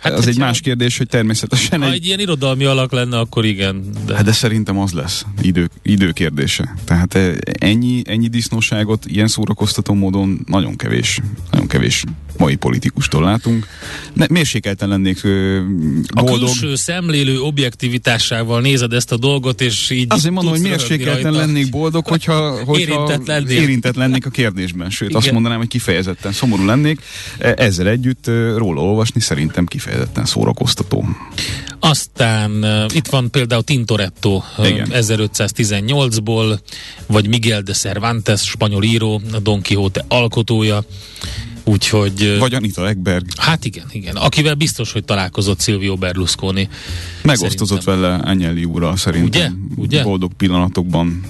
Hát 0.00 0.12
az 0.12 0.26
egy 0.26 0.38
más 0.38 0.60
kérdés, 0.60 0.98
hogy 0.98 1.08
természetesen 1.08 1.80
Ha 1.80 1.90
egy 1.90 1.98
egy 1.98 2.06
ilyen 2.06 2.20
irodalmi 2.20 2.64
alak 2.64 2.92
lenne, 2.92 3.18
akkor 3.18 3.44
igen. 3.44 3.84
De 4.06 4.14
Hát 4.14 4.24
de 4.24 4.32
szerintem 4.32 4.78
az 4.78 4.92
lesz. 4.92 5.24
Idő, 5.40 5.68
idő 5.82 6.10
kérdése. 6.10 6.74
Tehát 6.84 7.14
eh, 7.14 7.34
ennyi, 7.58 8.02
ennyi 8.06 8.28
disznóságot 8.28 9.06
ilyen 9.06 9.28
szórakoztató 9.28 9.94
módon 9.94 10.44
nagyon 10.46 10.76
kevés, 10.76 11.20
nagyon 11.50 11.66
kevés 11.66 12.04
mai 12.36 12.54
politikustól 12.56 13.22
látunk. 13.22 13.66
Ne, 14.12 14.26
mérsékelten 14.30 14.88
lennék 14.88 15.24
ö, 15.24 15.58
a 16.06 16.22
boldog. 16.22 16.48
külső 16.48 16.74
szemlélő 16.74 17.40
objektivitásával 17.40 18.60
nézed 18.60 18.92
ezt 18.92 19.12
a 19.12 19.16
dolgot, 19.16 19.60
és 19.60 19.90
így 19.90 20.06
Azért 20.08 20.34
mondom, 20.34 20.52
hogy 20.52 20.62
mérsékelten 20.62 21.32
lennék 21.32 21.70
boldog, 21.70 22.06
hogyha, 22.06 22.64
hogyha 22.64 22.80
Érintett 22.80 23.26
lennél. 23.26 23.60
érintett 23.60 23.94
lennék 23.94 24.26
a 24.26 24.30
kérdésben. 24.30 24.90
Sőt, 24.90 25.08
Igen. 25.08 25.20
azt 25.22 25.32
mondanám, 25.32 25.58
hogy 25.58 25.68
kifejezetten 25.68 26.32
szomorú 26.32 26.64
lennék. 26.64 27.00
E- 27.38 27.54
Ezzel 27.58 27.88
együtt 27.88 28.26
róla 28.56 28.80
olvasni 28.82 29.20
szerintem 29.20 29.66
kifejezetten 29.66 30.24
szórakoztató. 30.24 31.08
Aztán 31.80 32.64
itt 32.94 33.06
van 33.06 33.30
például 33.30 33.62
Tintoretto 33.62 34.42
Igen. 34.64 34.88
1518-ból, 34.92 36.58
vagy 37.06 37.28
Miguel 37.28 37.62
de 37.62 37.72
Cervantes, 37.72 38.40
spanyol 38.40 38.82
író, 38.84 39.20
a 39.32 39.38
Don 39.38 39.62
Quixote 39.62 40.04
alkotója. 40.08 40.84
Úgyhogy... 41.68 42.36
Vagy 42.38 42.54
Anita 42.54 42.88
Ekberg. 42.88 43.26
Hát 43.36 43.64
igen, 43.64 43.86
igen. 43.92 44.16
Akivel 44.16 44.54
biztos, 44.54 44.92
hogy 44.92 45.04
találkozott 45.04 45.60
Silvio 45.60 45.96
Berlusconi. 45.96 46.68
Megosztozott 47.22 47.82
Szerintem. 47.82 48.10
vele 48.10 48.30
Agnelli 48.30 48.64
úrral 48.64 48.96
szerintem. 48.96 49.70
Ugye? 49.76 49.82
Ugye? 49.82 50.02
Boldog 50.02 50.32
pillanatokban 50.32 51.22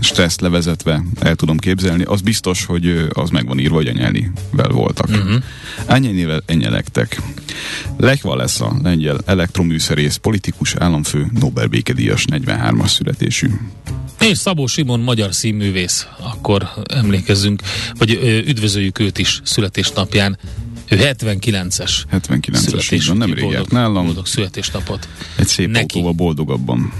stresszt 0.00 0.40
levezetve 0.40 1.02
el 1.20 1.34
tudom 1.34 1.56
képzelni. 1.56 2.02
Az 2.02 2.20
biztos, 2.20 2.64
hogy 2.64 3.06
az 3.12 3.30
meg 3.30 3.46
van 3.46 3.58
írva, 3.58 3.74
hogy 3.74 3.86
Agnellivel 3.86 4.68
voltak. 4.68 5.08
Mhm. 5.08 5.18
Uh-huh. 5.18 5.42
Agnellivel 5.86 6.42
enyelektek. 6.46 7.20
Lech 7.96 8.26
Walesa, 8.26 8.76
lengyel 8.82 9.18
elektroműszerész, 9.26 10.16
politikus, 10.16 10.74
államfő, 10.74 11.26
Nobel 11.40 11.66
békedíjas, 11.66 12.24
43-as 12.30 12.88
születésű. 12.88 13.50
És 14.20 14.38
Szabó 14.38 14.66
Simon 14.66 15.00
magyar 15.00 15.34
színművész, 15.34 16.06
akkor 16.18 16.68
emlékezzünk, 16.88 17.62
vagy 17.98 18.10
üdvözöljük 18.46 18.98
őt 18.98 19.18
is 19.18 19.40
születésnapján. 19.44 20.38
Ő 20.88 20.98
79-es 21.00 21.90
79-es, 22.12 22.92
így 22.92 23.06
van, 23.06 23.16
nem 23.16 23.36
járt 23.50 23.70
nálam. 23.70 24.04
Boldog 24.04 24.26
születésnapot. 24.26 25.08
Egy 25.36 25.46
szép 25.46 25.68
Neki. 25.68 25.82
autóval 25.82 26.12
boldogabban. 26.12 26.92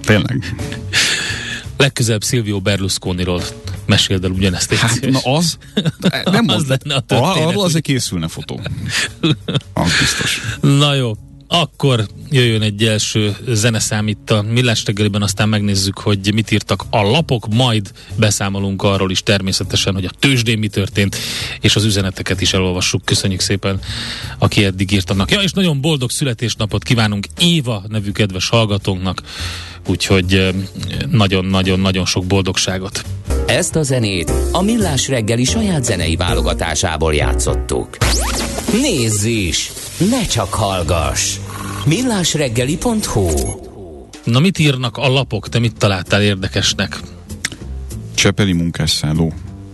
Tényleg. 0.00 0.54
Legközelebb 1.82 2.24
Silvio 2.24 2.60
Berlusconiról 2.60 3.42
meséld 3.86 4.24
el 4.24 4.30
ugyanezt. 4.30 4.70
légy 4.70 4.78
Hát, 4.80 4.90
szíves. 4.90 5.22
na 5.22 5.32
az, 5.32 5.58
nem 6.24 6.48
Az 6.48 6.66
lenne 6.66 6.94
a 6.94 7.00
történet. 7.00 7.48
arról 7.48 7.64
azért 7.64 7.84
készülne 7.84 8.28
fotó. 8.28 8.60
Az 9.72 9.90
biztos. 10.00 10.40
Na 10.60 10.94
jó, 10.94 11.12
akkor 11.48 12.06
jöjjön 12.30 12.62
egy 12.62 12.84
első 12.84 13.36
zeneszám 13.48 14.08
itt 14.08 14.30
a 14.30 14.42
Millás 14.42 14.84
reggeliben, 14.84 15.22
aztán 15.22 15.48
megnézzük, 15.48 15.98
hogy 15.98 16.34
mit 16.34 16.50
írtak 16.50 16.84
a 16.90 17.02
lapok, 17.02 17.46
majd 17.54 17.90
beszámolunk 18.16 18.82
arról 18.82 19.10
is 19.10 19.22
természetesen, 19.22 19.94
hogy 19.94 20.04
a 20.04 20.10
tőzsdén 20.18 20.58
mi 20.58 20.68
történt, 20.68 21.16
és 21.60 21.76
az 21.76 21.84
üzeneteket 21.84 22.40
is 22.40 22.52
elolvassuk. 22.52 23.04
Köszönjük 23.04 23.40
szépen, 23.40 23.80
aki 24.38 24.64
eddig 24.64 24.92
írt 24.92 25.10
annak. 25.10 25.30
Ja, 25.30 25.40
és 25.40 25.52
nagyon 25.52 25.80
boldog 25.80 26.10
születésnapot 26.10 26.82
kívánunk 26.84 27.26
Éva 27.38 27.82
nevű 27.88 28.10
kedves 28.10 28.48
hallgatónknak, 28.48 29.22
úgyhogy 29.86 30.54
nagyon-nagyon-nagyon 31.10 32.06
sok 32.06 32.24
boldogságot. 32.24 33.02
Ezt 33.46 33.76
a 33.76 33.82
zenét 33.82 34.32
a 34.52 34.62
Millás 34.62 35.08
reggeli 35.08 35.44
saját 35.44 35.84
zenei 35.84 36.16
válogatásából 36.16 37.14
játszottuk. 37.14 37.96
Nézz 38.72 39.24
is! 39.24 39.72
Ne 40.10 40.26
csak 40.26 40.54
hallgass! 40.54 41.36
millásreggeli.hu 41.84 43.28
Na 44.24 44.38
mit 44.38 44.58
írnak 44.58 44.96
a 44.96 45.08
lapok? 45.08 45.48
Te 45.48 45.58
mit 45.58 45.76
találtál 45.78 46.22
érdekesnek? 46.22 47.00
Csepeli 48.14 48.52
munkásszálló 48.52 49.32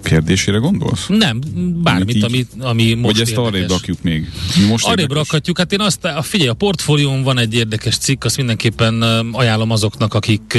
kérdésére 0.08 0.58
gondolsz? 0.58 1.06
Nem, 1.08 1.40
bármit, 1.82 2.22
Amit 2.24 2.36
így- 2.36 2.46
ami, 2.56 2.70
ami 2.70 2.94
most 2.94 3.16
Vagy 3.16 3.28
ezt 3.28 3.36
arrébb 3.36 3.68
rakjuk 3.68 4.02
még? 4.02 4.28
Most 4.68 4.86
Arrébb 4.86 5.12
rakhatjuk, 5.12 5.58
hát 5.58 5.72
én 5.72 5.80
azt, 5.80 6.04
a 6.04 6.22
figyelj, 6.22 6.48
a 6.48 6.54
portfólión 6.54 7.22
van 7.22 7.38
egy 7.38 7.54
érdekes 7.54 7.96
cikk, 7.96 8.24
azt 8.24 8.36
mindenképpen 8.36 9.02
ajánlom 9.32 9.70
azoknak, 9.70 10.14
akik 10.14 10.58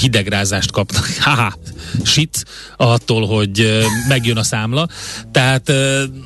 hidegrázást 0.00 0.70
kapnak. 0.70 1.06
Haha, 1.20 1.58
shit, 2.04 2.44
attól, 2.76 3.26
hogy 3.26 3.82
megjön 4.08 4.36
a 4.36 4.42
számla. 4.42 4.88
Tehát 5.32 5.72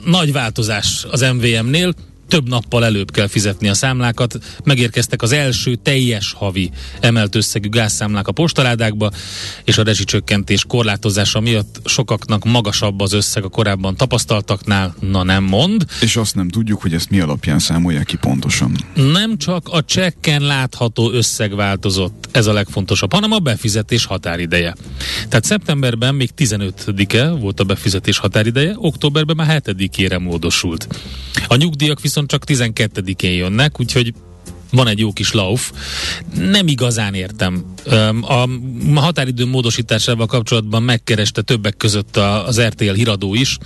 nagy 0.04 0.32
változás 0.32 1.06
az 1.10 1.20
MVM-nél, 1.20 1.94
több 2.30 2.48
nappal 2.48 2.84
előbb 2.84 3.10
kell 3.10 3.26
fizetni 3.26 3.68
a 3.68 3.74
számlákat. 3.74 4.38
Megérkeztek 4.64 5.22
az 5.22 5.32
első 5.32 5.74
teljes 5.74 6.32
havi 6.32 6.70
emelt 7.00 7.34
összegű 7.34 7.68
gázszámlák 7.68 8.28
a 8.28 8.32
postaládákba, 8.32 9.10
és 9.64 9.78
a 9.78 9.82
rezsicsökkentés 9.82 10.64
korlátozása 10.68 11.40
miatt 11.40 11.80
sokaknak 11.84 12.44
magasabb 12.44 13.00
az 13.00 13.12
összeg 13.12 13.44
a 13.44 13.48
korábban 13.48 13.96
tapasztaltaknál. 13.96 14.94
Na 15.00 15.22
nem 15.22 15.44
mond. 15.44 15.84
És 16.00 16.16
azt 16.16 16.34
nem 16.34 16.48
tudjuk, 16.48 16.80
hogy 16.80 16.94
ezt 16.94 17.10
mi 17.10 17.20
alapján 17.20 17.58
számolják 17.58 18.04
ki 18.04 18.16
pontosan. 18.16 18.76
Nem 18.94 19.38
csak 19.38 19.68
a 19.68 19.84
csekken 19.84 20.42
látható 20.42 21.10
összeg 21.10 21.54
változott, 21.54 22.28
ez 22.32 22.46
a 22.46 22.52
legfontosabb, 22.52 23.12
hanem 23.12 23.32
a 23.32 23.38
befizetés 23.38 24.04
határideje. 24.04 24.74
Tehát 25.28 25.44
szeptemberben 25.44 26.14
még 26.14 26.30
15-e 26.36 27.30
volt 27.30 27.60
a 27.60 27.64
befizetés 27.64 28.18
határideje, 28.18 28.72
októberben 28.76 29.36
már 29.36 29.62
7-ére 29.64 30.22
módosult. 30.22 30.86
A 31.48 31.56
nyugdíjak 31.56 32.00
viszont 32.00 32.19
csak 32.26 32.44
12-én 32.46 33.32
jönnek, 33.32 33.80
úgyhogy 33.80 34.14
van 34.70 34.88
egy 34.88 34.98
jó 34.98 35.12
kis 35.12 35.32
lauf. 35.32 35.72
Nem 36.34 36.66
igazán 36.66 37.14
értem. 37.14 37.64
A 38.94 39.00
határidő 39.00 39.46
módosításával 39.46 40.26
kapcsolatban 40.26 40.82
megkereste 40.82 41.42
többek 41.42 41.76
között 41.76 42.16
az 42.16 42.60
RTL 42.60 42.92
híradó 42.92 43.34
is 43.34 43.58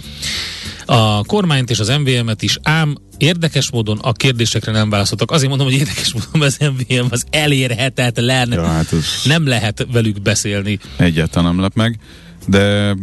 a 0.86 1.24
kormányt 1.24 1.70
és 1.70 1.78
az 1.78 1.88
MVM-et 1.88 2.42
is, 2.42 2.58
ám 2.62 2.96
érdekes 3.18 3.70
módon 3.70 3.98
a 3.98 4.12
kérdésekre 4.12 4.72
nem 4.72 4.90
válaszoltak. 4.90 5.30
Azért 5.30 5.48
mondom, 5.48 5.66
hogy 5.66 5.76
érdekes 5.76 6.12
módon 6.12 6.46
az 6.46 6.58
MVM 6.58 7.06
az 7.10 7.24
elérhetetlen. 7.30 8.52
Ja, 8.52 8.64
hát 8.66 8.92
ez 8.92 9.04
Nem 9.24 9.46
lehet 9.46 9.86
velük 9.92 10.22
beszélni. 10.22 10.78
egyáltalán 10.96 11.54
nem 11.54 11.60
lep 11.60 11.74
meg. 11.74 11.98
De 12.46 12.96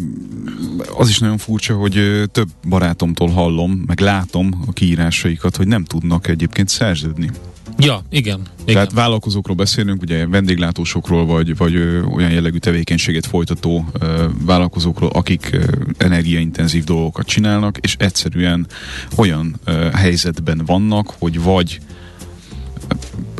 az 0.97 1.09
is 1.09 1.19
nagyon 1.19 1.37
furcsa, 1.37 1.75
hogy 1.75 2.23
több 2.31 2.47
barátomtól 2.69 3.29
hallom, 3.29 3.83
meg 3.87 3.99
látom 3.99 4.63
a 4.67 4.71
kiírásaikat, 4.71 5.55
hogy 5.55 5.67
nem 5.67 5.83
tudnak 5.83 6.27
egyébként 6.27 6.69
szerződni. 6.69 7.29
Ja, 7.77 8.01
igen. 8.09 8.39
igen. 8.61 8.73
Tehát 8.73 8.91
vállalkozókról 8.91 9.55
beszélünk, 9.55 10.01
ugye 10.01 10.27
vendéglátósokról, 10.27 11.25
vagy, 11.25 11.57
vagy 11.57 11.75
ö, 11.75 12.03
olyan 12.03 12.31
jellegű 12.31 12.57
tevékenységet 12.57 13.25
folytató 13.25 13.85
ö, 13.99 14.25
vállalkozókról, 14.45 15.09
akik 15.09 15.49
ö, 15.51 15.63
energiaintenzív 15.97 16.83
dolgokat 16.83 17.25
csinálnak, 17.25 17.77
és 17.77 17.95
egyszerűen 17.99 18.67
olyan 19.15 19.59
ö, 19.63 19.71
helyzetben 19.93 20.61
vannak, 20.65 21.13
hogy 21.19 21.41
vagy 21.41 21.79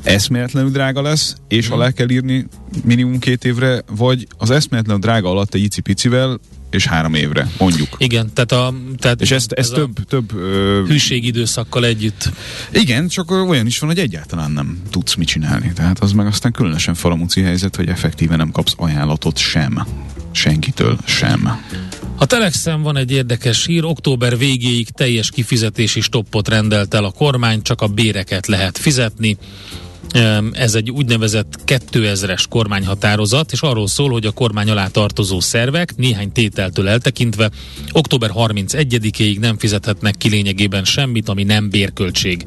eszméletlenül 0.03 0.71
drága 0.71 1.01
lesz, 1.01 1.35
és 1.47 1.65
Mhm. 1.67 1.73
alá 1.75 1.91
kell 1.91 2.09
írni 2.09 2.45
minimum 2.83 3.19
két 3.19 3.45
évre, 3.45 3.81
vagy 3.95 4.27
az 4.37 4.49
eszméletlenül 4.51 5.01
drága 5.01 5.29
alatt 5.29 5.53
egy 5.53 5.63
icipicivel, 5.63 6.39
és 6.69 6.85
három 6.85 7.13
évre, 7.13 7.47
mondjuk. 7.57 7.95
Igen, 7.97 8.33
tehát, 8.33 8.51
a, 8.51 8.73
tehát 8.97 9.21
És 9.21 9.31
ezt, 9.31 9.51
ez 9.51 9.65
ez 9.69 9.71
több, 9.75 10.05
több 10.07 10.33
ö, 10.35 10.81
a 10.81 10.85
hűségidőszakkal 10.85 11.85
együtt. 11.85 12.29
igen, 12.73 13.07
csak 13.07 13.31
olyan 13.31 13.65
is 13.65 13.79
van, 13.79 13.89
hogy 13.89 13.99
egyáltalán 13.99 14.51
nem 14.51 14.81
tudsz 14.89 15.15
mit 15.15 15.27
csinálni. 15.27 15.71
Tehát 15.75 15.99
az 15.99 16.11
meg 16.11 16.25
aztán 16.27 16.51
különösen 16.51 16.93
faramúci 16.93 17.41
helyzet, 17.41 17.75
hogy 17.75 17.87
effektíven 17.87 18.37
nem 18.37 18.51
kapsz 18.51 18.73
ajánlatot 18.77 19.37
sem. 19.37 19.85
Senkitől 20.31 20.97
sem. 21.05 21.59
A 22.15 22.25
Telexen 22.25 22.81
van 22.81 22.97
egy 22.97 23.11
érdekes 23.11 23.65
hír, 23.65 23.83
október 23.83 24.37
végéig 24.37 24.89
teljes 24.89 25.29
kifizetési 25.29 26.01
stoppot 26.01 26.47
rendelt 26.47 26.93
el 26.93 27.03
a 27.03 27.11
kormány, 27.11 27.61
csak 27.61 27.81
a 27.81 27.87
béreket 27.87 28.47
lehet 28.47 28.77
fizetni. 28.77 29.37
Ez 30.53 30.75
egy 30.75 30.91
úgynevezett 30.91 31.59
2000-es 31.65 32.43
kormányhatározat, 32.49 33.51
és 33.51 33.61
arról 33.61 33.87
szól, 33.87 34.09
hogy 34.09 34.25
a 34.25 34.31
kormány 34.31 34.69
alá 34.69 34.87
tartozó 34.87 35.39
szervek 35.39 35.95
néhány 35.95 36.31
tételtől 36.31 36.87
eltekintve 36.87 37.49
október 37.91 38.31
31-ig 38.35 39.39
nem 39.39 39.57
fizethetnek 39.57 40.15
ki 40.17 40.29
lényegében 40.29 40.83
semmit, 40.83 41.29
ami 41.29 41.43
nem 41.43 41.69
bérköltség. 41.69 42.45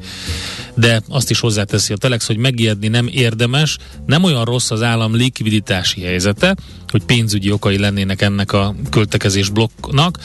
De 0.75 1.01
azt 1.09 1.29
is 1.29 1.39
hozzáteszi 1.39 1.93
a 1.93 1.97
Telex, 1.97 2.27
hogy 2.27 2.37
megijedni 2.37 2.87
nem 2.87 3.07
érdemes, 3.11 3.77
nem 4.05 4.23
olyan 4.23 4.45
rossz 4.45 4.71
az 4.71 4.81
állam 4.81 5.15
likviditási 5.15 6.01
helyzete, 6.01 6.55
hogy 6.87 7.03
pénzügyi 7.03 7.51
okai 7.51 7.77
lennének 7.77 8.21
ennek 8.21 8.51
a 8.51 8.75
költekezés 8.89 9.49
blokknak. 9.49 10.19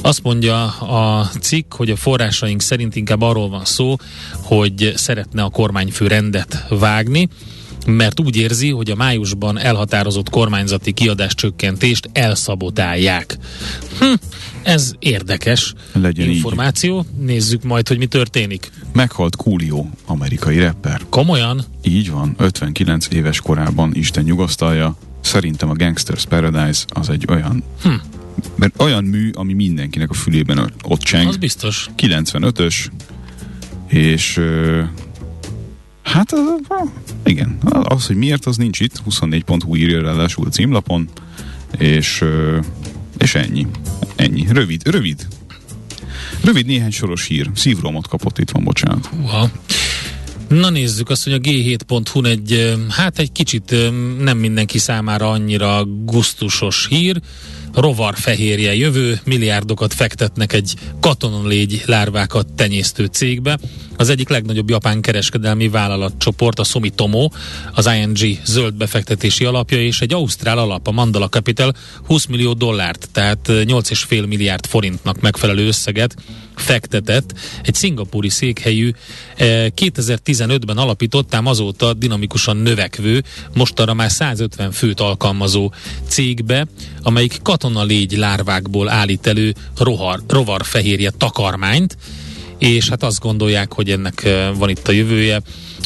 Azt 0.00 0.22
mondja 0.22 0.64
a 0.66 1.30
cikk, 1.40 1.74
hogy 1.74 1.90
a 1.90 1.96
forrásaink 1.96 2.60
szerint 2.60 2.96
inkább 2.96 3.20
arról 3.20 3.48
van 3.48 3.64
szó, 3.64 3.96
hogy 4.32 4.92
szeretne 4.96 5.42
a 5.42 5.48
kormányfő 5.48 6.06
rendet 6.06 6.64
vágni, 6.82 7.28
mert 7.86 8.20
úgy 8.20 8.36
érzi, 8.36 8.70
hogy 8.70 8.90
a 8.90 8.94
májusban 8.94 9.58
elhatározott 9.58 10.30
kormányzati 10.30 10.92
kiadáscsökkentést 10.92 12.10
elszabotálják. 12.12 13.38
Hm, 13.98 14.12
ez 14.62 14.92
érdekes 14.98 15.72
Legyen 15.92 16.28
így. 16.28 16.34
információ. 16.34 17.06
Nézzük 17.20 17.62
majd, 17.62 17.88
hogy 17.88 17.98
mi 17.98 18.06
történik. 18.06 18.70
Meghalt 18.92 19.36
Coolio, 19.36 19.84
amerikai 20.06 20.58
rapper. 20.58 21.00
Komolyan? 21.08 21.64
Így 21.82 22.10
van, 22.10 22.34
59 22.38 23.08
éves 23.12 23.40
korában 23.40 23.90
Isten 23.94 24.24
nyugasztalja. 24.24 24.96
Szerintem 25.20 25.70
a 25.70 25.74
Gangsters 25.74 26.24
Paradise 26.26 26.84
az 26.88 27.08
egy 27.08 27.24
olyan, 27.28 27.62
Hm. 27.82 27.88
mert 28.54 28.80
olyan 28.80 29.04
mű, 29.04 29.30
ami 29.34 29.52
mindenkinek 29.52 30.10
a 30.10 30.14
fülében 30.14 30.72
ott 30.82 31.00
cseng. 31.00 31.28
Az 31.28 31.36
biztos. 31.36 31.88
95-ös, 31.96 32.74
és 33.88 34.40
hát 36.02 36.32
igen, 37.24 37.58
az, 37.82 38.06
hogy 38.06 38.16
miért, 38.16 38.46
az 38.46 38.56
nincs 38.56 38.80
itt, 38.80 39.02
24.hu 39.10 39.76
írja 39.76 40.02
ráadásul 40.02 40.50
címlapon, 40.50 41.08
és, 41.78 42.24
és 43.18 43.34
ennyi. 43.34 43.66
Ennyi. 44.16 44.46
Rövid, 44.48 44.88
rövid. 44.88 45.26
Rövid 46.44 46.66
néhány 46.66 46.90
soros 46.90 47.26
hír. 47.26 47.50
Szívromot 47.54 48.08
kapott 48.08 48.38
itt 48.38 48.50
van, 48.50 48.64
bocsánat. 48.64 49.10
Uha. 49.22 49.50
Na 50.48 50.70
nézzük 50.70 51.10
azt, 51.10 51.24
hogy 51.24 51.32
a 51.32 51.38
G7.hu 51.38 52.24
egy, 52.24 52.76
hát 52.88 53.18
egy 53.18 53.32
kicsit 53.32 53.74
nem 54.18 54.38
mindenki 54.38 54.78
számára 54.78 55.30
annyira 55.30 55.84
gusztusos 56.04 56.86
hír. 56.86 57.20
Rovar 57.74 58.14
fehérje 58.16 58.74
jövő, 58.74 59.20
milliárdokat 59.24 59.94
fektetnek 59.94 60.52
egy 60.52 60.74
katonalégy 61.00 61.82
lárvákat 61.86 62.52
tenyésztő 62.52 63.04
cégbe. 63.04 63.58
Az 63.96 64.08
egyik 64.08 64.28
legnagyobb 64.28 64.70
japán 64.70 65.00
kereskedelmi 65.00 65.68
vállalatcsoport, 65.68 66.58
a 66.58 66.64
Sumitomo, 66.64 67.28
az 67.74 67.86
ING 67.86 68.38
zöld 68.44 68.74
befektetési 68.74 69.44
alapja 69.44 69.80
és 69.80 70.00
egy 70.00 70.12
ausztrál 70.12 70.58
alap, 70.58 70.86
a 70.86 70.90
Mandala 70.90 71.28
Capital 71.28 71.74
20 72.06 72.26
millió 72.26 72.52
dollárt, 72.52 73.08
tehát 73.12 73.48
ö, 73.48 73.62
8,5 73.64 74.28
milliárd 74.28 74.66
forintnak 74.66 75.20
megfelelő 75.20 75.66
összeget 75.66 76.14
fektetett 76.54 77.34
egy 77.62 77.74
szingapúri 77.74 78.28
székhelyű 78.28 78.90
eh, 79.36 79.66
2015-ben 79.76 80.76
alapított, 80.76 81.34
ám 81.34 81.46
azóta 81.46 81.92
dinamikusan 81.92 82.56
növekvő, 82.56 83.22
mostanra 83.54 83.94
már 83.94 84.10
150 84.10 84.70
főt 84.70 85.00
alkalmazó 85.00 85.72
cégbe, 86.08 86.66
amelyik 87.02 87.38
katonalégy 87.42 88.16
lárvákból 88.16 88.88
állít 88.88 89.26
elő 89.26 89.54
rohar, 89.78 90.20
rovarfehérje 90.28 91.10
takarmányt, 91.10 91.96
és 92.62 92.88
hát 92.88 93.02
azt 93.02 93.20
gondolják, 93.20 93.72
hogy 93.72 93.90
ennek 93.90 94.28
van 94.54 94.68
itt 94.68 94.88
a 94.88 94.92
jövője. 94.92 95.40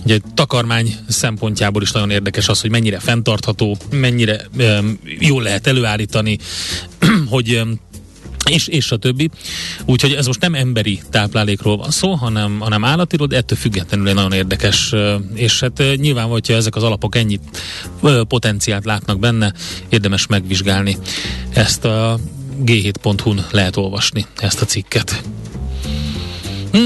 Ugye 0.05 0.19
takarmány 0.35 0.97
szempontjából 1.09 1.83
is 1.83 1.91
nagyon 1.91 2.11
érdekes 2.11 2.49
az, 2.49 2.61
hogy 2.61 2.71
mennyire 2.71 2.99
fenntartható, 2.99 3.77
mennyire 3.91 4.41
um, 4.59 4.99
jól 5.19 5.43
lehet 5.43 5.67
előállítani, 5.67 6.39
hogy 7.29 7.55
um, 7.55 7.81
és, 8.51 8.67
és 8.67 8.91
a 8.91 8.97
többi. 8.97 9.31
Úgyhogy 9.85 10.13
ez 10.13 10.27
most 10.27 10.41
nem 10.41 10.55
emberi 10.55 11.01
táplálékról 11.11 11.77
van 11.77 11.91
szó, 11.91 12.13
hanem, 12.13 12.59
hanem 12.61 12.85
állatiról, 12.85 13.27
de 13.27 13.37
ettől 13.37 13.59
függetlenül 13.59 14.09
egy 14.09 14.15
nagyon 14.15 14.33
érdekes, 14.33 14.95
és 15.35 15.61
hát 15.61 15.83
nyilván, 15.97 16.27
hogyha 16.27 16.55
ezek 16.55 16.77
az 16.77 16.83
alapok 16.83 17.17
ennyit 17.17 17.43
ö, 18.03 18.23
potenciált 18.29 18.85
látnak 18.85 19.19
benne, 19.19 19.53
érdemes 19.89 20.27
megvizsgálni. 20.27 20.97
Ezt 21.53 21.85
a 21.85 22.19
g7.hu-n 22.65 23.47
lehet 23.51 23.77
olvasni, 23.77 24.27
ezt 24.37 24.63
a 24.63 24.65
cikket. 24.65 25.23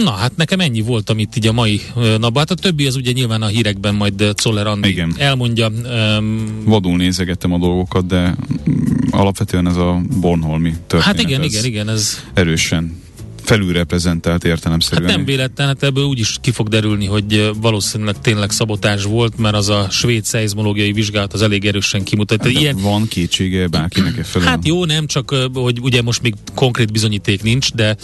Na, 0.04 0.10
hát 0.10 0.36
nekem 0.36 0.60
ennyi 0.60 0.80
volt, 0.80 1.10
amit 1.10 1.36
így 1.36 1.46
a 1.46 1.52
mai 1.52 1.80
napban. 1.94 2.36
Hát 2.36 2.50
a 2.50 2.54
többi 2.54 2.86
az 2.86 2.96
ugye 2.96 3.12
nyilván 3.12 3.42
a 3.42 3.46
hírekben 3.46 3.94
majd 3.94 4.30
Czoller 4.34 4.66
Andi 4.66 4.88
Igen. 4.88 5.14
elmondja. 5.18 5.70
Um, 6.18 6.62
Vadul 6.64 6.96
nézegettem 6.96 7.52
a 7.52 7.58
dolgokat, 7.58 8.06
de 8.06 8.36
mm, 8.70 8.84
alapvetően 9.10 9.66
ez 9.68 9.76
a 9.76 10.00
Bornholmi 10.20 10.70
történet. 10.70 11.04
hát 11.04 11.20
igen, 11.20 11.42
igen, 11.42 11.64
igen, 11.64 11.88
ez 11.88 12.18
Erősen 12.34 12.98
felülreprezentált 13.42 14.44
értelemszerűen. 14.44 15.08
Hát 15.08 15.16
nem 15.16 15.26
véletlen, 15.26 15.66
hát 15.66 15.82
ebből 15.82 16.04
úgy 16.04 16.18
is 16.18 16.36
ki 16.40 16.50
fog 16.50 16.68
derülni, 16.68 17.06
hogy 17.06 17.50
valószínűleg 17.60 18.20
tényleg 18.20 18.50
szabotás 18.50 19.02
volt, 19.02 19.38
mert 19.38 19.54
az 19.54 19.68
a 19.68 19.86
svéd 19.90 20.24
szeizmológiai 20.24 20.92
vizsgálat 20.92 21.32
az 21.32 21.42
elég 21.42 21.64
erősen 21.66 22.02
kimutatta. 22.04 22.48
Hát 22.48 22.60
Ilyen, 22.60 22.76
Van 22.76 23.08
kétsége 23.08 23.66
bárkinek 23.66 24.18
e 24.18 24.22
felől? 24.22 24.48
hát 24.48 24.66
jó, 24.66 24.84
nem 24.84 25.06
csak, 25.06 25.34
hogy 25.54 25.78
ugye 25.80 26.02
most 26.02 26.22
még 26.22 26.34
konkrét 26.54 26.92
bizonyíték 26.92 27.42
nincs, 27.42 27.72
de 27.72 27.96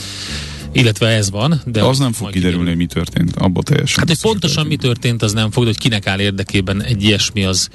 illetve 0.76 1.08
ez 1.08 1.30
van. 1.30 1.60
De 1.64 1.70
De 1.70 1.82
az 1.82 1.98
nem 1.98 2.12
fog 2.12 2.30
kiderülni, 2.30 2.68
hogy 2.68 2.76
mi 2.76 2.86
történt. 2.86 3.36
Abba 3.36 3.62
teljesen. 3.62 3.98
Hát, 3.98 4.08
hogy 4.08 4.20
pontosan 4.20 4.66
mi 4.66 4.76
történt. 4.76 5.22
az 5.22 5.32
nem 5.32 5.50
fog, 5.50 5.64
hogy 5.64 5.78
kinek 5.78 6.06
áll 6.06 6.18
érdekében 6.18 6.82
egy 6.82 7.02
ilyesmi 7.02 7.44
az 7.44 7.68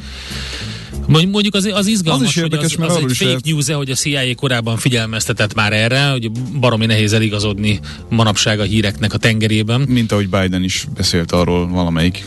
Mondjuk 1.07 1.55
az, 1.55 1.69
az 1.73 1.87
izgalmas, 1.87 2.23
Az 2.23 2.29
is 2.29 2.35
érdekes, 2.35 2.75
hogy 2.75 2.85
az, 2.85 2.93
mert 2.93 3.03
az 3.03 3.09
egy 3.11 3.17
fake 3.17 3.29
lehet- 3.29 3.45
news 3.45 3.67
hogy 3.67 3.89
a 3.89 3.95
CIA 3.95 4.35
korábban 4.35 4.77
figyelmeztetett 4.77 5.53
már 5.53 5.73
erre, 5.73 6.09
hogy 6.09 6.31
baromi 6.59 6.85
nehéz 6.85 7.13
eligazodni 7.13 7.79
manapság 8.09 8.59
a 8.59 8.63
híreknek 8.63 9.13
a 9.13 9.17
tengerében. 9.17 9.81
Mint 9.81 10.11
ahogy 10.11 10.29
Biden 10.29 10.63
is 10.63 10.87
beszélt 10.95 11.31
arról 11.31 11.67
valamelyik 11.67 12.25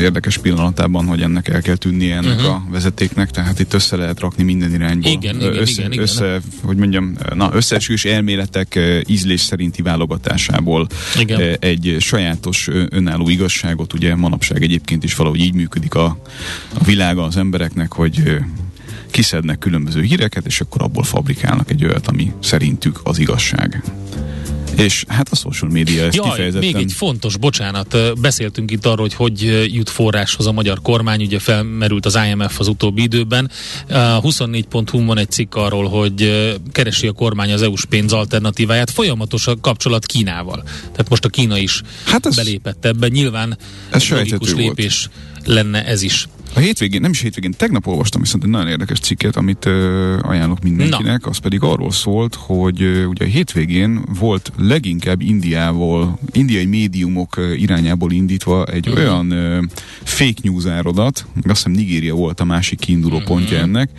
érdekes 0.00 0.38
pillanatában, 0.38 1.06
hogy 1.06 1.20
ennek 1.20 1.48
el 1.48 1.62
kell 1.62 1.76
tűnnie 1.76 2.16
ennek 2.16 2.38
uh-huh. 2.38 2.54
a 2.54 2.66
vezetéknek, 2.70 3.30
tehát 3.30 3.58
itt 3.58 3.72
össze 3.72 3.96
lehet 3.96 4.20
rakni 4.20 4.42
minden 4.42 4.74
irányba. 4.74 5.08
Igen, 5.08 5.36
Ö, 5.36 5.38
igen, 5.38 5.56
össze, 5.60 5.82
igen, 5.84 5.98
össze, 5.98 6.40
hogy 6.62 6.76
mondjam, 6.76 7.16
na, 7.34 7.50
összeesküvés 7.52 8.04
elméletek 8.04 8.78
ízlés 9.06 9.40
szerinti 9.40 9.82
válogatásából 9.82 10.86
Igen. 11.18 11.56
egy 11.60 11.96
sajátos 12.00 12.68
önálló 12.88 13.28
igazságot, 13.28 13.92
ugye 13.92 14.14
manapság 14.14 14.62
egyébként 14.62 15.04
is 15.04 15.14
valahogy 15.14 15.40
így 15.40 15.54
működik 15.54 15.94
a, 15.94 16.18
a 16.78 16.84
világa 16.84 17.22
az 17.22 17.36
embereknek, 17.36 17.92
hogy 17.92 18.05
ö, 18.24 18.36
kiszednek 19.10 19.58
különböző 19.58 20.02
híreket, 20.02 20.46
és 20.46 20.60
akkor 20.60 20.82
abból 20.82 21.02
fabrikálnak 21.04 21.70
egy 21.70 21.84
olyat, 21.84 22.06
ami 22.06 22.32
szerintük 22.40 23.00
az 23.02 23.18
igazság. 23.18 23.82
És 24.76 25.04
hát 25.08 25.28
a 25.30 25.36
social 25.36 25.70
media 25.70 26.04
ezt 26.04 26.16
Jaj, 26.16 26.28
kifejezetten... 26.30 26.72
még 26.72 26.82
egy 26.82 26.92
fontos, 26.92 27.36
bocsánat, 27.36 27.96
beszéltünk 28.20 28.70
itt 28.70 28.86
arról, 28.86 29.08
hogy 29.08 29.14
hogy 29.14 29.68
jut 29.74 29.90
forráshoz 29.90 30.46
a 30.46 30.52
magyar 30.52 30.82
kormány, 30.82 31.22
ugye 31.22 31.38
felmerült 31.38 32.06
az 32.06 32.18
IMF 32.30 32.58
az 32.60 32.68
utóbbi 32.68 33.02
időben. 33.02 33.50
A 33.88 34.20
24.hu 34.20 35.04
van 35.04 35.18
egy 35.18 35.30
cikk 35.30 35.54
arról, 35.54 35.88
hogy 35.88 36.30
keresi 36.72 37.06
a 37.06 37.12
kormány 37.12 37.52
az 37.52 37.62
EU-s 37.62 37.84
pénz 37.84 38.12
alternatíváját, 38.12 38.90
folyamatos 38.90 39.46
a 39.46 39.56
kapcsolat 39.60 40.06
Kínával. 40.06 40.62
Tehát 40.80 41.08
most 41.08 41.24
a 41.24 41.28
Kína 41.28 41.58
is 41.58 41.82
Hát 42.04 42.26
ez- 42.26 42.36
belépett 42.36 42.84
ebbe, 42.84 43.08
nyilván 43.08 43.58
Ez 43.90 44.08
logikus 44.08 44.28
sejthető 44.28 44.52
volt. 44.52 44.56
lépés 44.56 45.08
lenne 45.44 45.86
ez 45.86 46.02
is. 46.02 46.28
A 46.54 46.58
hétvégén, 46.58 47.00
nem 47.00 47.10
is 47.10 47.20
hétvégén, 47.20 47.54
tegnap 47.56 47.86
olvastam 47.86 48.20
viszont 48.20 48.44
egy 48.44 48.50
nagyon 48.50 48.68
érdekes 48.68 48.98
cikket, 48.98 49.36
amit 49.36 49.64
ö, 49.64 50.18
ajánlok 50.22 50.62
mindenkinek, 50.62 51.22
Na. 51.22 51.30
az 51.30 51.38
pedig 51.38 51.62
arról 51.62 51.90
szólt, 51.90 52.34
hogy 52.34 52.82
ö, 52.82 53.04
ugye 53.04 53.24
a 53.24 53.28
hétvégén 53.28 54.04
volt 54.18 54.52
leginkább 54.58 55.20
Indiával, 55.20 56.18
indiai 56.32 56.64
médiumok 56.64 57.36
ö, 57.36 57.52
irányából 57.52 58.12
indítva 58.12 58.64
egy 58.64 58.88
uh-huh. 58.88 59.04
olyan 59.04 59.30
ö, 59.30 59.60
fake 60.02 60.40
news 60.42 60.66
áradat, 60.66 61.26
azt 61.34 61.46
hiszem 61.46 61.72
Nigéria 61.72 62.14
volt 62.14 62.40
a 62.40 62.44
másik 62.44 62.78
kiinduló 62.78 63.16
Mhm. 63.16 63.26
pontja 63.26 63.58
ennek, 63.58 63.90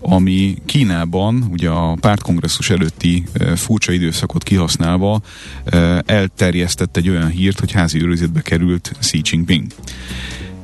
ami 0.00 0.56
Kínában, 0.66 1.48
ugye 1.50 1.68
a 1.68 1.94
pártkongresszus 1.94 2.70
előtti 2.70 3.24
ö, 3.32 3.56
furcsa 3.56 3.92
időszakot 3.92 4.42
kihasználva 4.42 5.20
ö, 5.64 5.98
elterjesztett 6.06 6.96
egy 6.96 7.08
olyan 7.08 7.28
hírt, 7.28 7.58
hogy 7.60 7.72
házi 7.72 8.02
őrizetbe 8.02 8.40
került 8.40 8.92
Xi 9.00 9.20
Jinping. 9.24 9.66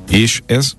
És 0.09 0.41
ez 0.45 0.73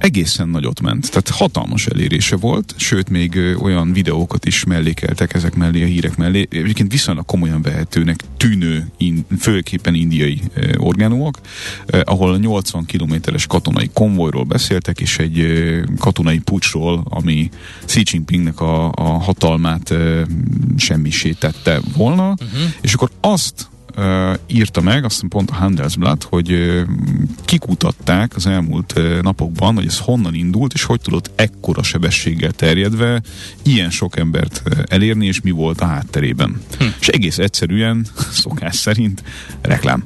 egészen 0.00 0.48
nagyot 0.48 0.80
ment. 0.80 1.08
Tehát 1.08 1.28
hatalmas 1.28 1.86
elérése 1.86 2.36
volt, 2.36 2.74
sőt 2.76 3.08
még 3.08 3.38
olyan 3.58 3.92
videókat 3.92 4.44
is 4.46 4.64
mellékeltek 4.64 5.34
ezek 5.34 5.54
mellé, 5.54 5.82
a 5.82 5.86
hírek 5.86 6.16
mellé. 6.16 6.46
Egyébként 6.50 6.92
viszonylag 6.92 7.24
komolyan 7.24 7.62
vehetőnek 7.62 8.20
tűnő, 8.36 8.90
in, 8.96 9.24
főképpen 9.38 9.94
indiai 9.94 10.40
ö, 10.54 10.76
orgánumok, 10.76 11.38
ö, 11.86 12.00
ahol 12.04 12.32
a 12.32 12.36
80 12.36 12.84
kilométeres 12.84 13.46
katonai 13.46 13.90
konvojról 13.92 14.44
beszéltek, 14.44 15.00
és 15.00 15.18
egy 15.18 15.38
ö, 15.38 15.82
katonai 15.98 16.38
pucsról, 16.38 17.04
ami 17.08 17.48
Xi 17.86 18.02
Jinpingnek 18.04 18.60
a, 18.60 18.92
a 18.92 19.02
hatalmát 19.02 19.90
ö, 19.90 20.22
semmisé 20.76 21.32
tette 21.32 21.80
volna, 21.96 22.28
uh-huh. 22.28 22.60
és 22.80 22.94
akkor 22.94 23.10
azt 23.20 23.68
írta 24.46 24.80
meg, 24.80 25.04
azt 25.04 25.14
hiszem 25.14 25.28
pont 25.28 25.50
a 25.50 25.54
Handelsblatt, 25.54 26.22
hogy 26.22 26.82
kikutatták 27.44 28.36
az 28.36 28.46
elmúlt 28.46 29.00
napokban, 29.22 29.74
hogy 29.74 29.86
ez 29.86 29.98
honnan 29.98 30.34
indult, 30.34 30.72
és 30.72 30.82
hogy 30.82 31.00
tudott 31.00 31.30
ekkora 31.34 31.82
sebességgel 31.82 32.52
terjedve 32.52 33.22
ilyen 33.62 33.90
sok 33.90 34.18
embert 34.18 34.62
elérni, 34.84 35.26
és 35.26 35.40
mi 35.40 35.50
volt 35.50 35.80
a 35.80 35.86
hátterében. 35.86 36.60
Hm. 36.78 36.84
És 37.00 37.08
egész 37.08 37.38
egyszerűen, 37.38 38.06
szokás 38.42 38.76
szerint, 38.76 39.22
reklám. 39.60 40.04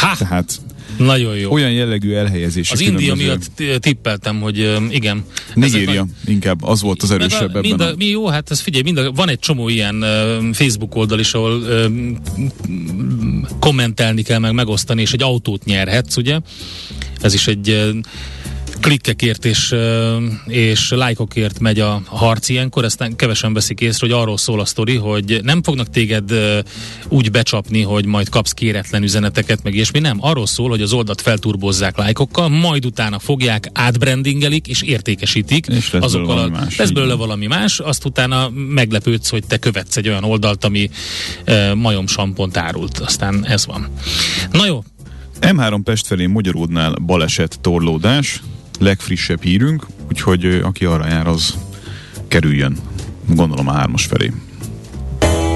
Ha! 0.00 0.16
Tehát 0.16 0.60
Nagyon 0.96 1.36
jó. 1.36 1.52
olyan 1.52 1.72
jellegű 1.72 2.12
elhelyezés. 2.12 2.70
Az 2.70 2.80
India 2.80 3.14
miatt 3.14 3.62
tippeltem, 3.78 4.40
hogy 4.40 4.76
igen. 4.90 5.24
Nigéria, 5.54 6.06
inkább 6.26 6.62
az 6.62 6.82
volt 6.82 7.02
az 7.02 7.10
erősebb 7.10 7.54
a, 7.54 7.58
ebben. 7.58 7.80
A... 7.80 7.90
a, 7.90 7.94
mi 7.96 8.04
jó, 8.06 8.26
hát 8.26 8.50
ez 8.50 8.60
figyelj, 8.60 8.82
mind 8.82 8.98
a, 8.98 9.12
van 9.12 9.28
egy 9.28 9.38
csomó 9.38 9.68
ilyen 9.68 9.94
uh, 9.94 10.54
Facebook 10.54 10.96
oldal 10.96 11.18
is, 11.18 11.34
ahol 11.34 11.52
uh, 11.52 11.86
kommentelni 13.60 14.22
kell, 14.22 14.38
meg 14.38 14.52
megosztani, 14.52 15.00
és 15.00 15.12
egy 15.12 15.22
autót 15.22 15.64
nyerhetsz, 15.64 16.16
ugye? 16.16 16.38
Ez 17.20 17.34
is 17.34 17.46
egy 17.46 17.68
uh, 17.70 17.96
klikkekért 18.82 19.44
és, 19.44 19.74
és 20.46 20.90
lájkokért 20.90 21.58
megy 21.58 21.80
a 21.80 22.02
harc 22.04 22.48
ilyenkor, 22.48 22.84
ezt 22.84 23.10
kevesen 23.16 23.52
veszik 23.52 23.80
észre, 23.80 24.06
hogy 24.06 24.20
arról 24.20 24.36
szól 24.36 24.60
a 24.60 24.64
sztori, 24.64 24.96
hogy 24.96 25.40
nem 25.42 25.62
fognak 25.62 25.90
téged 25.90 26.32
úgy 27.08 27.30
becsapni, 27.30 27.82
hogy 27.82 28.06
majd 28.06 28.28
kapsz 28.28 28.52
kéretlen 28.52 29.02
üzeneteket, 29.02 29.62
meg 29.62 29.74
ilyesmi, 29.74 29.98
nem. 29.98 30.16
Arról 30.20 30.46
szól, 30.46 30.68
hogy 30.68 30.82
az 30.82 30.92
oldalt 30.92 31.20
felturbozzák 31.20 31.96
lájkokkal, 31.96 32.48
majd 32.48 32.84
utána 32.84 33.18
fogják, 33.18 33.70
átbrandingelik 33.72 34.68
és 34.68 34.82
értékesítik. 34.82 35.66
És 35.66 35.90
lesz 35.90 36.12
belőle 36.12 36.26
valami 36.26 36.50
más, 36.50 36.76
lesz 36.76 36.90
belőle 36.90 37.14
valami 37.14 37.46
más, 37.46 37.80
azt 37.80 38.04
utána 38.04 38.48
meglepődsz, 38.50 39.30
hogy 39.30 39.46
te 39.46 39.58
követsz 39.58 39.96
egy 39.96 40.08
olyan 40.08 40.24
oldalt, 40.24 40.64
ami 40.64 40.90
uh, 41.46 41.74
majom 41.74 42.06
sampont 42.06 42.56
árult. 42.56 42.98
Aztán 42.98 43.46
ez 43.46 43.66
van. 43.66 43.88
Na 44.52 44.66
jó, 44.66 44.84
M3 45.40 45.80
Pest 45.84 46.06
felé 46.06 46.26
Magyaródnál 46.26 46.94
baleset 46.94 47.60
torlódás, 47.60 48.42
legfrissebb 48.82 49.42
hírünk, 49.42 49.86
úgyhogy 50.08 50.44
aki 50.44 50.84
arra 50.84 51.06
jár, 51.06 51.26
az 51.26 51.54
kerüljön, 52.28 52.76
gondolom 53.34 53.68
a 53.68 53.72
hármas 53.72 54.04
felé. 54.04 54.32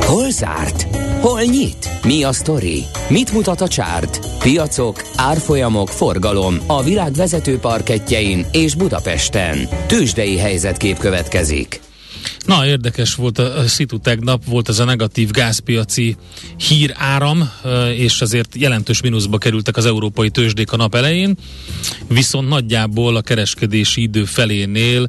Hol 0.00 0.30
zárt? 0.30 0.86
Hol 1.20 1.42
nyit? 1.42 1.88
Mi 2.04 2.22
a 2.22 2.32
sztori? 2.32 2.82
Mit 3.08 3.32
mutat 3.32 3.60
a 3.60 3.68
csárt? 3.68 4.38
Piacok, 4.38 5.02
árfolyamok, 5.16 5.88
forgalom 5.88 6.58
a 6.66 6.82
világ 6.82 7.12
vezető 7.12 7.58
parketjein 7.58 8.46
és 8.52 8.74
Budapesten. 8.74 9.68
Tősdei 9.86 10.38
helyzetkép 10.38 10.98
következik. 10.98 11.80
Na, 12.46 12.66
érdekes 12.66 13.14
volt 13.14 13.38
a, 13.38 13.58
a 13.58 13.68
szitu 13.68 13.98
tegnap, 13.98 14.44
volt 14.44 14.68
ez 14.68 14.78
a 14.78 14.84
negatív 14.84 15.30
gázpiaci 15.30 16.16
híráram, 16.56 17.50
és 17.96 18.20
azért 18.20 18.54
jelentős 18.54 19.00
mínuszba 19.00 19.38
kerültek 19.38 19.76
az 19.76 19.86
európai 19.86 20.30
tőzsdék 20.30 20.72
a 20.72 20.76
nap 20.76 20.94
elején, 20.94 21.36
viszont 22.08 22.48
nagyjából 22.48 23.16
a 23.16 23.20
kereskedési 23.20 24.02
idő 24.02 24.24
felénél 24.24 25.08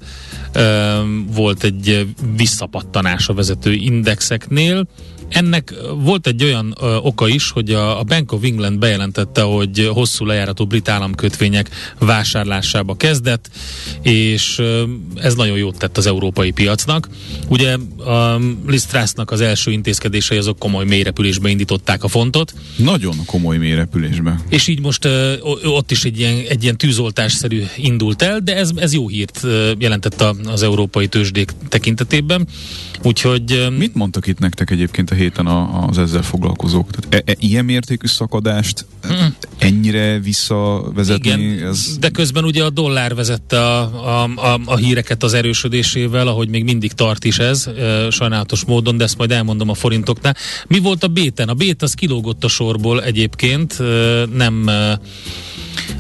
ö, 0.53 0.99
volt 1.31 1.63
egy 1.63 2.07
visszapattanás 2.35 3.27
a 3.27 3.33
vezető 3.33 3.73
indexeknél, 3.73 4.87
ennek 5.29 5.73
volt 5.95 6.27
egy 6.27 6.43
olyan 6.43 6.75
ö, 6.81 6.95
oka 6.95 7.27
is, 7.27 7.51
hogy 7.51 7.71
a, 7.71 7.99
a 7.99 8.03
Bank 8.03 8.31
of 8.31 8.43
England 8.43 8.79
bejelentette, 8.79 9.41
hogy 9.41 9.89
hosszú 9.93 10.25
lejáratú 10.25 10.65
brit 10.65 10.89
államkötvények 10.89 11.69
vásárlásába 11.99 12.95
kezdett, 12.95 13.49
és 14.01 14.59
ö, 14.59 14.83
ez 15.15 15.35
nagyon 15.35 15.57
jót 15.57 15.77
tett 15.77 15.97
az 15.97 16.05
európai 16.05 16.51
piacnak. 16.51 17.06
Ugye 17.47 17.73
a 18.05 18.39
Liz 18.67 18.85
Trussnak 18.85 19.31
az 19.31 19.41
első 19.41 19.71
intézkedései 19.71 20.37
azok 20.37 20.59
komoly 20.59 20.85
mélyrepülésbe 20.85 21.49
indították 21.49 22.03
a 22.03 22.07
fontot, 22.07 22.53
Nagyon 22.75 23.15
komoly 23.25 23.57
mélyrepülésbe. 23.57 24.39
és 24.49 24.67
így 24.67 24.79
most 24.79 25.05
ö, 25.05 25.33
ott 25.63 25.91
is 25.91 26.03
egy 26.03 26.19
ilyen, 26.19 26.35
egy 26.49 26.63
ilyen 26.63 26.77
tűzoltásszerű 26.77 27.63
indult 27.77 28.21
el, 28.21 28.39
de 28.39 28.55
ez, 28.55 28.71
ez 28.75 28.93
jó 28.93 29.07
hírt 29.07 29.45
jelentett 29.77 30.23
az 30.45 30.63
európai 30.63 31.07
tőzsdék 31.07 31.51
tekintetében. 31.69 32.47
Úgyhogy 33.03 33.67
Mit 33.77 33.95
mondtak 33.95 34.27
itt 34.27 34.39
nektek 34.39 34.69
egyébként 34.69 35.11
a 35.11 35.15
héten 35.15 35.47
az 35.47 35.97
ezzel 35.97 36.21
foglalkozók? 36.21 36.89
Tehát 36.91 37.25
e, 37.27 37.31
e, 37.31 37.35
ilyen 37.39 37.65
mértékű 37.65 38.07
szakadást 38.07 38.85
ennyire 39.57 40.19
visszavezetni? 40.19 41.29
Igen, 41.29 41.67
ez... 41.67 41.97
de 41.99 42.09
közben 42.09 42.43
ugye 42.43 42.63
a 42.63 42.69
dollár 42.69 43.15
vezette 43.15 43.59
a, 43.59 44.23
a, 44.23 44.29
a, 44.35 44.59
a 44.65 44.75
híreket 44.75 45.23
az 45.23 45.33
erősödésével, 45.33 46.27
ahogy 46.27 46.49
még 46.49 46.63
mindig 46.63 46.91
tart 46.91 47.23
is 47.23 47.39
ez, 47.39 47.67
e, 47.67 48.09
sajnálatos 48.09 48.65
módon, 48.65 48.97
de 48.97 49.03
ezt 49.03 49.17
majd 49.17 49.31
elmondom 49.31 49.69
a 49.69 49.73
forintoknál. 49.73 50.35
Mi 50.67 50.79
volt 50.79 51.03
a 51.03 51.07
béten? 51.07 51.49
A 51.49 51.53
bét 51.53 51.81
az 51.81 51.93
kilógott 51.93 52.43
a 52.43 52.47
sorból 52.47 53.03
egyébként, 53.03 53.79
e, 53.79 53.83
nem 54.33 54.67
e, 54.67 54.99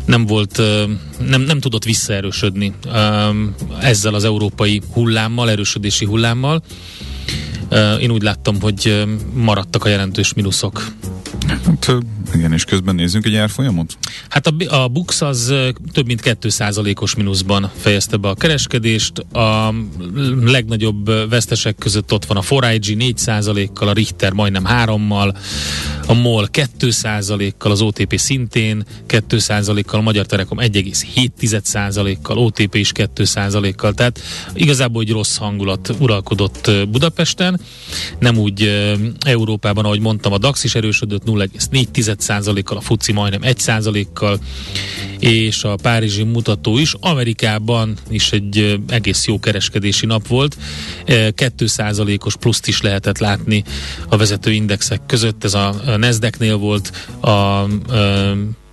nem 0.05 0.25
volt, 0.25 0.61
nem, 1.27 1.41
nem 1.41 1.59
tudott 1.59 1.83
visszaerősödni 1.83 2.73
ezzel 3.81 4.13
az 4.13 4.23
európai 4.23 4.81
hullámmal, 4.93 5.49
erősödési 5.49 6.05
hullámmal. 6.05 6.61
Én 7.99 8.11
úgy 8.11 8.21
láttam, 8.21 8.61
hogy 8.61 9.03
maradtak 9.33 9.85
a 9.85 9.89
jelentős 9.89 10.33
mínuszok. 10.33 10.85
Hát, 11.47 11.97
igen, 12.33 12.53
és 12.53 12.63
közben 12.63 12.95
nézzünk 12.95 13.25
egy 13.25 13.35
árfolyamot? 13.35 13.97
Hát 14.29 14.47
a, 14.47 14.75
a 14.75 14.87
Bux 14.87 15.21
az 15.21 15.53
több 15.93 16.05
mint 16.05 16.21
2%-os 16.23 17.15
mínuszban 17.15 17.71
fejezte 17.77 18.17
be 18.17 18.27
a 18.27 18.33
kereskedést. 18.33 19.19
A 19.19 19.73
legnagyobb 20.43 21.29
vesztesek 21.29 21.75
között 21.75 22.13
ott 22.13 22.25
van 22.25 22.37
a 22.37 22.41
4IG 22.41 23.15
4%-kal, 23.25 23.87
a 23.87 23.93
Richter 23.93 24.33
majdnem 24.33 24.63
3-mal, 24.67 25.35
a 26.07 26.13
MOL 26.13 26.47
2%-kal, 26.51 27.71
az 27.71 27.81
OTP 27.81 28.17
szintén 28.17 28.85
2%-kal, 29.07 29.99
a 29.99 30.03
Magyar 30.03 30.25
Telekom 30.25 30.57
1,7%-kal, 30.61 32.37
OTP 32.37 32.75
is 32.75 32.91
2%-kal. 32.95 33.93
Tehát 33.93 34.19
igazából 34.53 35.01
egy 35.01 35.11
rossz 35.11 35.37
hangulat 35.37 35.95
uralkodott 35.99 36.67
ö, 36.67 36.85
Nem 38.19 38.37
úgy 38.37 38.71
Európában, 39.25 39.85
ahogy 39.85 39.99
mondtam, 39.99 40.33
a 40.33 40.37
DAX 40.37 40.63
is 40.63 40.75
erősödött 40.75 41.23
0,4%-kal, 41.25 42.77
a 42.77 42.81
FUCI 42.81 43.11
majdnem 43.11 43.41
1%-kal, 43.43 44.39
és 45.19 45.63
a 45.63 45.75
párizsi 45.75 46.23
mutató 46.23 46.77
is. 46.77 46.93
Amerikában 46.99 47.97
is 48.09 48.31
egy 48.31 48.79
egész 48.89 49.27
jó 49.27 49.39
kereskedési 49.39 50.05
nap 50.05 50.27
volt. 50.27 50.57
E, 51.05 51.31
2%-os 51.35 52.35
pluszt 52.35 52.67
is 52.67 52.81
lehetett 52.81 53.17
látni 53.17 53.63
a 54.09 54.17
vezető 54.17 54.51
indexek 54.51 55.01
között. 55.05 55.43
Ez 55.43 55.53
a 55.53 55.67
a 55.85 55.97
Nasdaq-nél 55.97 56.57
volt, 56.57 56.91
a 57.21 57.65
ö, 57.89 58.31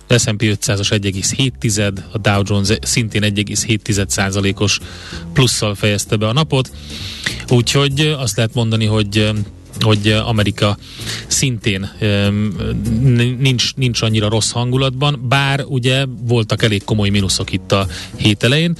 S&P 0.09 0.43
500-as 0.43 0.87
1,7, 0.89 1.93
a 2.11 2.17
Dow 2.17 2.41
Jones 2.45 2.69
szintén 2.81 3.21
1,7%-os 3.35 4.79
plusszal 5.33 5.75
fejezte 5.75 6.15
be 6.15 6.27
a 6.27 6.33
napot. 6.33 6.71
Úgyhogy 7.49 8.01
ö, 8.01 8.13
azt 8.13 8.35
lehet 8.37 8.53
mondani, 8.53 8.85
hogy 8.85 9.17
ö, 9.17 9.29
hogy 9.79 10.07
Amerika 10.07 10.77
szintén 11.27 11.91
nincs, 13.39 13.75
nincs 13.75 14.01
annyira 14.01 14.29
rossz 14.29 14.51
hangulatban, 14.51 15.25
bár 15.27 15.63
ugye 15.63 16.05
voltak 16.21 16.63
elég 16.63 16.83
komoly 16.83 17.09
mínuszok 17.09 17.51
itt 17.51 17.71
a 17.71 17.87
hét 18.15 18.43
elején, 18.43 18.77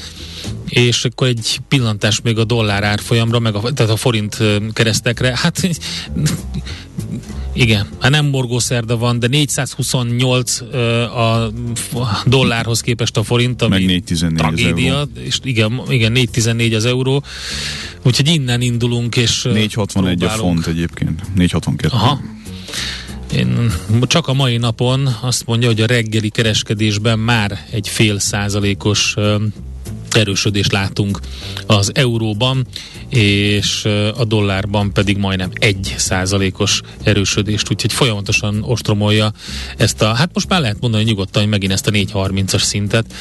és 0.69 1.05
akkor 1.05 1.27
egy 1.27 1.59
pillantás 1.67 2.21
még 2.21 2.38
a 2.38 2.43
dollár 2.43 2.83
árfolyamra, 2.83 3.39
meg 3.39 3.55
a, 3.55 3.73
tehát 3.73 3.91
a 3.91 3.95
forint 3.95 4.38
keresztekre, 4.73 5.38
hát 5.41 5.69
igen, 7.55 7.87
hát 7.99 8.11
nem 8.11 8.25
morgószerda 8.25 8.97
van, 8.97 9.19
de 9.19 9.27
428 9.27 10.61
ö, 10.71 11.01
a 11.03 11.51
dollárhoz 12.25 12.81
képest 12.81 13.17
a 13.17 13.23
forint, 13.23 13.61
ami 13.61 13.85
Meg 13.85 14.03
4,14 14.07 14.11
az 14.11 14.31
tragédia, 14.37 14.93
euró. 14.93 15.09
és 15.19 15.39
igen, 15.43 15.81
igen, 15.89 16.11
4,14 16.15 16.75
az 16.75 16.85
euró, 16.85 17.23
úgyhogy 18.03 18.27
innen 18.27 18.61
indulunk, 18.61 19.15
és 19.15 19.45
ö, 19.45 19.53
4,61 19.53 19.75
a 19.75 19.83
próbálunk. 19.83 20.37
font 20.37 20.67
egyébként. 20.67 21.21
4,62. 21.37 21.89
Aha. 21.91 22.21
Én 23.35 23.71
csak 24.01 24.27
a 24.27 24.33
mai 24.33 24.57
napon 24.57 25.09
azt 25.21 25.45
mondja, 25.45 25.67
hogy 25.67 25.81
a 25.81 25.85
reggeli 25.85 26.29
kereskedésben 26.29 27.19
már 27.19 27.65
egy 27.71 27.87
fél 27.87 28.19
százalékos 28.19 29.15
erősödést 30.15 30.71
látunk 30.71 31.19
az 31.65 31.91
euróban, 31.93 32.67
és 33.10 33.86
a 34.17 34.25
dollárban 34.25 34.93
pedig 34.93 35.17
majdnem 35.17 35.51
egy 35.54 35.93
százalékos 35.97 36.82
erősödést, 37.04 37.71
úgyhogy 37.71 37.93
folyamatosan 37.93 38.63
ostromolja 38.63 39.34
ezt 39.78 40.01
a, 40.01 40.13
hát 40.13 40.30
most 40.34 40.49
már 40.49 40.62
lehet 40.62 40.78
mondani 40.80 41.04
nyugodtan, 41.04 41.41
hogy 41.41 41.51
megint 41.51 41.71
ezt 41.71 41.88
a 41.88 41.91
4.30-as 41.91 42.62
szintet, 42.62 43.13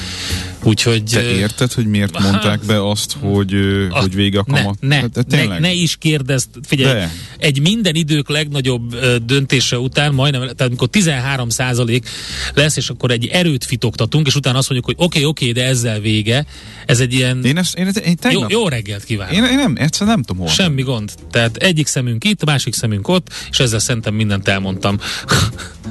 úgyhogy... 0.62 1.02
Te 1.02 1.22
érted, 1.22 1.72
hogy 1.72 1.86
miért 1.86 2.18
mondták 2.18 2.60
be 2.66 2.88
azt, 2.88 3.16
hogy, 3.20 3.54
a, 3.90 4.00
hogy 4.00 4.14
vége 4.14 4.38
a 4.38 4.44
kamat? 4.44 4.76
Ne, 4.80 5.00
ne, 5.28 5.44
ne, 5.44 5.58
ne 5.58 5.72
is 5.72 5.96
kérdezd, 5.96 6.48
figyelj, 6.62 6.94
De. 6.94 7.10
egy 7.38 7.60
minden 7.60 7.94
idők 7.94 8.28
legnagyobb 8.28 8.96
döntése 9.24 9.78
után, 9.78 10.14
majdnem, 10.14 10.40
tehát 10.40 10.60
amikor 10.60 10.88
13 10.88 11.48
százalék 11.48 12.08
lesz, 12.54 12.76
és 12.76 12.88
akkor 12.88 13.10
egy 13.10 13.26
erőt 13.26 13.64
fitoktatunk, 13.64 14.26
és 14.26 14.34
utána 14.34 14.58
azt 14.58 14.70
mondjuk, 14.70 14.96
hogy 14.96 15.06
oké, 15.06 15.18
okay, 15.18 15.30
oké, 15.30 15.48
okay, 15.50 15.62
de 15.62 15.68
ezzel 15.68 16.00
vége, 16.00 16.46
ez 16.86 17.00
egy 17.00 17.12
ilyen... 17.12 17.44
Én, 17.44 17.56
ezt, 17.56 17.76
én, 17.78 17.90
én 18.04 18.16
tegnap... 18.16 18.50
jó, 18.50 18.58
jó 18.58 18.68
reggelt 18.68 19.04
kívánok! 19.04 19.34
Én, 19.34 19.44
én 19.44 19.56
nem, 19.56 19.74
egyszerűen 19.78 20.14
nem 20.14 20.24
tudom 20.24 20.42
hol. 20.42 20.52
Semmi 20.52 20.82
gond. 20.82 21.12
Tehát 21.30 21.56
egyik 21.56 21.86
szemünk 21.86 22.24
itt, 22.24 22.44
másik 22.44 22.74
szemünk 22.74 23.08
ott, 23.08 23.28
és 23.50 23.58
ezzel 23.58 23.78
szerintem 23.78 24.14
mindent 24.14 24.48
elmondtam. 24.48 24.98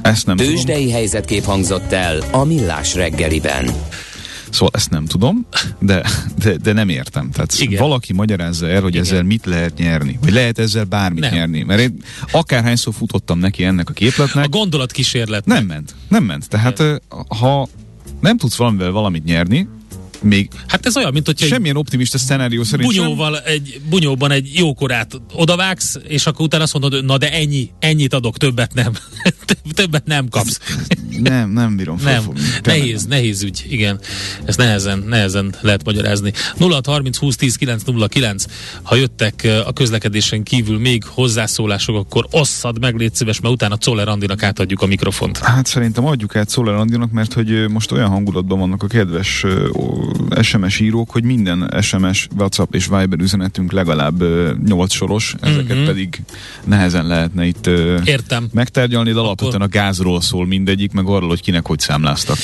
Ezt 0.02 0.26
nem 0.26 0.36
Tőzsdei 0.36 0.76
tudom. 0.76 0.92
helyzetkép 0.92 1.44
hangzott 1.44 1.92
el 1.92 2.22
a 2.30 2.44
Millás 2.44 2.94
reggeliben. 2.94 3.74
Szóval 4.50 4.70
ezt 4.74 4.90
nem 4.90 5.06
tudom, 5.06 5.46
de, 5.78 6.04
de, 6.38 6.56
de 6.56 6.72
nem 6.72 6.88
értem. 6.88 7.30
Tehát 7.30 7.54
Igen. 7.58 7.82
valaki 7.82 8.12
magyarázza 8.12 8.68
el, 8.68 8.80
hogy 8.80 8.94
Igen. 8.94 9.02
ezzel 9.02 9.22
mit 9.22 9.46
lehet 9.46 9.76
nyerni. 9.76 10.18
Vagy 10.22 10.32
lehet 10.32 10.58
ezzel 10.58 10.84
bármit 10.84 11.20
nem. 11.20 11.32
nyerni. 11.32 11.62
Mert 11.62 11.80
én 11.80 12.02
akárhányszor 12.30 12.94
futottam 12.94 13.38
neki 13.38 13.64
ennek 13.64 13.90
a 13.90 13.92
képletnek. 13.92 14.44
A 14.44 14.48
gondolatkísérlet. 14.48 15.44
Nem 15.44 15.64
ment. 15.64 15.94
Nem 16.08 16.24
ment. 16.24 16.48
Tehát 16.48 16.78
Igen. 16.78 17.00
ha 17.28 17.68
nem 18.20 18.36
tudsz 18.36 18.56
valamivel 18.56 18.90
valamit 18.90 19.24
nyerni, 19.24 19.68
még 20.24 20.48
hát 20.66 20.86
ez 20.86 20.96
olyan, 20.96 21.12
mint 21.12 21.26
hogy 21.26 21.38
semmilyen 21.38 21.76
optimista 21.76 22.18
szenárió 22.18 22.62
szerint 22.62 22.88
bunyóval 22.88 23.34
sem. 23.34 23.42
egy, 23.46 23.80
bunyóban 23.88 24.30
egy 24.30 24.50
jókorát 24.54 25.20
odavágsz, 25.32 25.98
és 26.08 26.26
akkor 26.26 26.44
utána 26.44 26.62
azt 26.62 26.72
mondod, 26.72 27.04
na 27.04 27.18
de 27.18 27.32
ennyi, 27.32 27.70
ennyit 27.78 28.14
adok, 28.14 28.36
többet 28.36 28.74
nem. 28.74 28.92
többet 29.74 30.06
nem 30.06 30.28
kapsz. 30.28 30.60
nem, 31.22 31.50
nem 31.50 31.76
bírom. 31.76 31.98
Nem. 32.04 32.22
Nehéz, 32.62 33.00
nem. 33.00 33.18
nehéz 33.18 33.42
ügy, 33.42 33.64
igen. 33.68 34.00
Ezt 34.44 34.58
nehezen, 34.58 34.98
nehezen 34.98 35.54
lehet 35.60 35.84
magyarázni. 35.84 36.32
0630 36.58 37.16
20 37.16 37.36
10 37.36 37.56
909. 37.56 38.44
Ha 38.82 38.94
jöttek 38.94 39.48
a 39.66 39.72
közlekedésen 39.72 40.42
kívül 40.42 40.78
még 40.78 41.04
hozzászólások, 41.04 41.96
akkor 41.96 42.26
osszad 42.30 42.80
meg, 42.80 42.96
légy 42.96 43.14
szíves, 43.14 43.40
mert 43.40 43.54
utána 43.54 43.76
Czoller 43.76 44.08
Andinak 44.08 44.42
átadjuk 44.42 44.82
a 44.82 44.86
mikrofont. 44.86 45.38
Hát 45.38 45.66
szerintem 45.66 46.04
adjuk 46.04 46.36
át 46.36 46.48
Czoller 46.48 46.74
Andinak, 46.74 47.10
mert 47.10 47.32
hogy 47.32 47.68
most 47.68 47.92
olyan 47.92 48.08
hangulatban 48.08 48.58
vannak 48.58 48.82
a 48.82 48.86
kedves 48.86 49.44
SMS 50.40 50.80
írók, 50.80 51.10
hogy 51.10 51.24
minden 51.24 51.74
SMS, 51.80 52.28
WhatsApp 52.38 52.74
és 52.74 52.86
Viber 52.86 53.18
üzenetünk 53.18 53.72
legalább 53.72 54.22
uh, 54.22 54.50
8 54.66 54.92
soros, 54.92 55.34
ezeket 55.40 55.76
mm-hmm. 55.76 55.86
pedig 55.86 56.22
nehezen 56.64 57.06
lehetne 57.06 57.46
itt 57.46 57.66
Értem. 58.04 58.48
megtárgyalni, 58.52 59.12
de 59.12 59.18
alapvetően 59.18 59.62
a 59.62 59.68
gázról 59.68 60.20
szól 60.20 60.46
mindegyik, 60.46 60.92
meg 60.92 61.06
arról, 61.06 61.28
hogy 61.28 61.40
kinek 61.40 61.66
hogy 61.66 61.78
számláztak. 61.78 62.36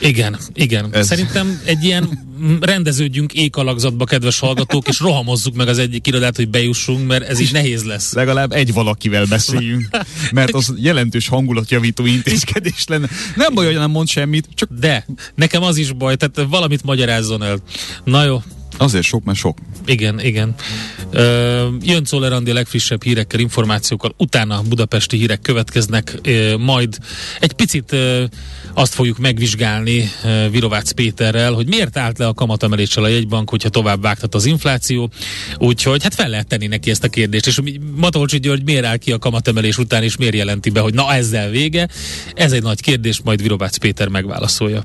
Igen, 0.00 0.38
igen. 0.54 0.88
Ez... 0.92 1.06
Szerintem 1.06 1.60
egy 1.64 1.84
ilyen 1.84 2.26
rendeződjünk 2.60 3.32
ékalakzatba, 3.32 4.04
kedves 4.04 4.38
hallgatók, 4.38 4.88
és 4.88 5.00
rohamozzuk 5.00 5.54
meg 5.54 5.68
az 5.68 5.78
egyik 5.78 6.06
irodát, 6.06 6.36
hogy 6.36 6.48
bejussunk, 6.48 7.06
mert 7.06 7.28
ez 7.28 7.40
így 7.40 7.52
nehéz 7.52 7.84
lesz. 7.84 8.12
Legalább 8.12 8.52
egy 8.52 8.72
valakivel 8.72 9.24
beszéljünk, 9.24 9.88
mert 10.32 10.54
az 10.54 10.74
jelentős 10.76 11.28
hangulatjavító 11.28 12.06
intézkedés 12.06 12.84
lenne. 12.86 13.08
Nem 13.36 13.54
baj, 13.54 13.66
hogy 13.66 13.74
nem 13.74 13.90
mond 13.90 14.08
semmit, 14.08 14.48
csak... 14.54 14.68
De, 14.80 15.06
nekem 15.34 15.62
az 15.62 15.76
is 15.76 15.92
baj, 15.92 16.16
tehát 16.16 16.50
valamit 16.50 16.82
magyarázzon 16.82 17.42
el. 17.42 17.58
Na 18.04 18.24
jó, 18.24 18.42
Azért 18.78 19.04
sok, 19.04 19.24
mert 19.24 19.38
sok. 19.38 19.58
Igen, 19.86 20.20
igen. 20.20 20.54
Ö, 21.10 21.66
jön 21.80 22.04
Czoller 22.04 22.32
Andi 22.32 22.52
legfrissebb 22.52 23.02
hírekkel, 23.02 23.40
információkkal, 23.40 24.14
utána 24.16 24.62
budapesti 24.62 25.16
hírek 25.16 25.40
következnek, 25.40 26.18
ö, 26.22 26.56
majd 26.56 26.98
egy 27.40 27.52
picit 27.52 27.92
ö, 27.92 28.24
azt 28.74 28.94
fogjuk 28.94 29.18
megvizsgálni 29.18 30.10
ö, 30.24 30.50
Virovácz 30.50 30.90
Péterrel, 30.90 31.52
hogy 31.52 31.68
miért 31.68 31.96
állt 31.96 32.18
le 32.18 32.26
a 32.26 32.34
kamatemeléssel 32.34 33.04
a 33.04 33.08
jegybank, 33.08 33.50
hogyha 33.50 33.68
tovább 33.68 34.02
vágtat 34.02 34.34
az 34.34 34.44
infláció, 34.44 35.10
úgyhogy 35.58 36.02
hát 36.02 36.14
fel 36.14 36.28
lehet 36.28 36.46
tenni 36.46 36.66
neki 36.66 36.90
ezt 36.90 37.04
a 37.04 37.08
kérdést, 37.08 37.46
és 37.46 37.60
Matolcsi 37.96 38.38
György 38.38 38.64
miért 38.64 38.84
áll 38.84 38.96
ki 38.96 39.12
a 39.12 39.18
kamatemelés 39.18 39.78
után, 39.78 40.02
és 40.02 40.16
miért 40.16 40.34
jelenti 40.34 40.70
be, 40.70 40.80
hogy 40.80 40.94
na 40.94 41.14
ezzel 41.14 41.50
vége, 41.50 41.88
ez 42.34 42.52
egy 42.52 42.62
nagy 42.62 42.80
kérdés, 42.80 43.20
majd 43.24 43.42
Virovácz 43.42 43.76
Péter 43.76 44.08
megválaszolja. 44.08 44.84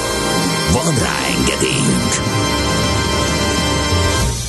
Van 0.71 0.97
rá 0.97 1.17
engedélyünk! 1.37 2.13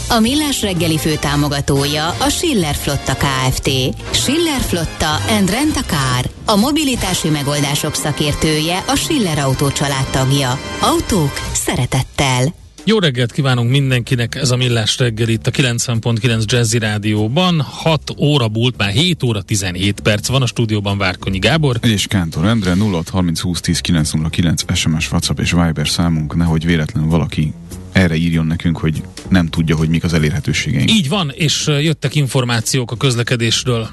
A 0.09 0.21
Millás 0.21 0.63
reggeli 0.63 0.99
fő 0.99 1.17
támogatója 1.17 2.09
a 2.09 2.29
Schiller 2.29 2.75
Flotta 2.75 3.15
KFT. 3.15 3.71
Schiller 4.11 4.61
Flotta 4.61 5.15
and 5.29 5.51
Rent 5.51 5.77
a 5.77 5.83
Car. 5.87 6.31
A 6.47 6.57
mobilitási 6.57 7.29
megoldások 7.29 7.95
szakértője 7.95 8.85
a 8.87 8.95
Schiller 8.95 9.39
Autó 9.39 9.69
tagja. 10.11 10.59
Autók 10.81 11.41
szeretettel. 11.53 12.62
Jó 12.85 12.99
reggelt 12.99 13.33
kívánunk 13.33 13.71
mindenkinek, 13.71 14.35
ez 14.35 14.51
a 14.51 14.57
Millás 14.57 14.99
reggel 14.99 15.29
itt 15.29 15.47
a 15.47 15.51
90.9 15.51 16.45
Jazzy 16.45 16.79
Rádióban. 16.79 17.61
6 17.61 18.15
óra 18.19 18.49
múlt, 18.49 18.77
már 18.77 18.91
7 18.91 19.23
óra 19.23 19.43
17 19.43 20.01
perc 20.01 20.27
van 20.29 20.43
a 20.43 20.47
stúdióban 20.47 20.99
Várkonyi 20.99 21.39
Gábor. 21.39 21.79
És 21.83 22.07
Kántor 22.07 22.45
Endre 22.45 22.75
0 22.75 23.03
30 23.11 23.41
20 23.41 23.61
10 23.61 23.81
909 23.81 24.63
SMS, 24.75 25.11
WhatsApp 25.11 25.39
és 25.39 25.51
Viber 25.51 25.89
számunk, 25.89 26.37
nehogy 26.37 26.65
véletlenül 26.65 27.11
valaki 27.11 27.53
erre 27.93 28.15
írjon 28.15 28.47
nekünk, 28.47 28.79
hogy 28.79 29.03
nem 29.29 29.47
tudja, 29.47 29.77
hogy 29.77 29.89
mik 29.89 30.05
az 30.05 30.13
elérhetőségeink. 30.13 30.91
Így 30.91 31.09
van, 31.09 31.33
és 31.35 31.67
jöttek 31.67 32.15
információk 32.15 32.91
a 32.91 32.97
közlekedésről. 32.97 33.91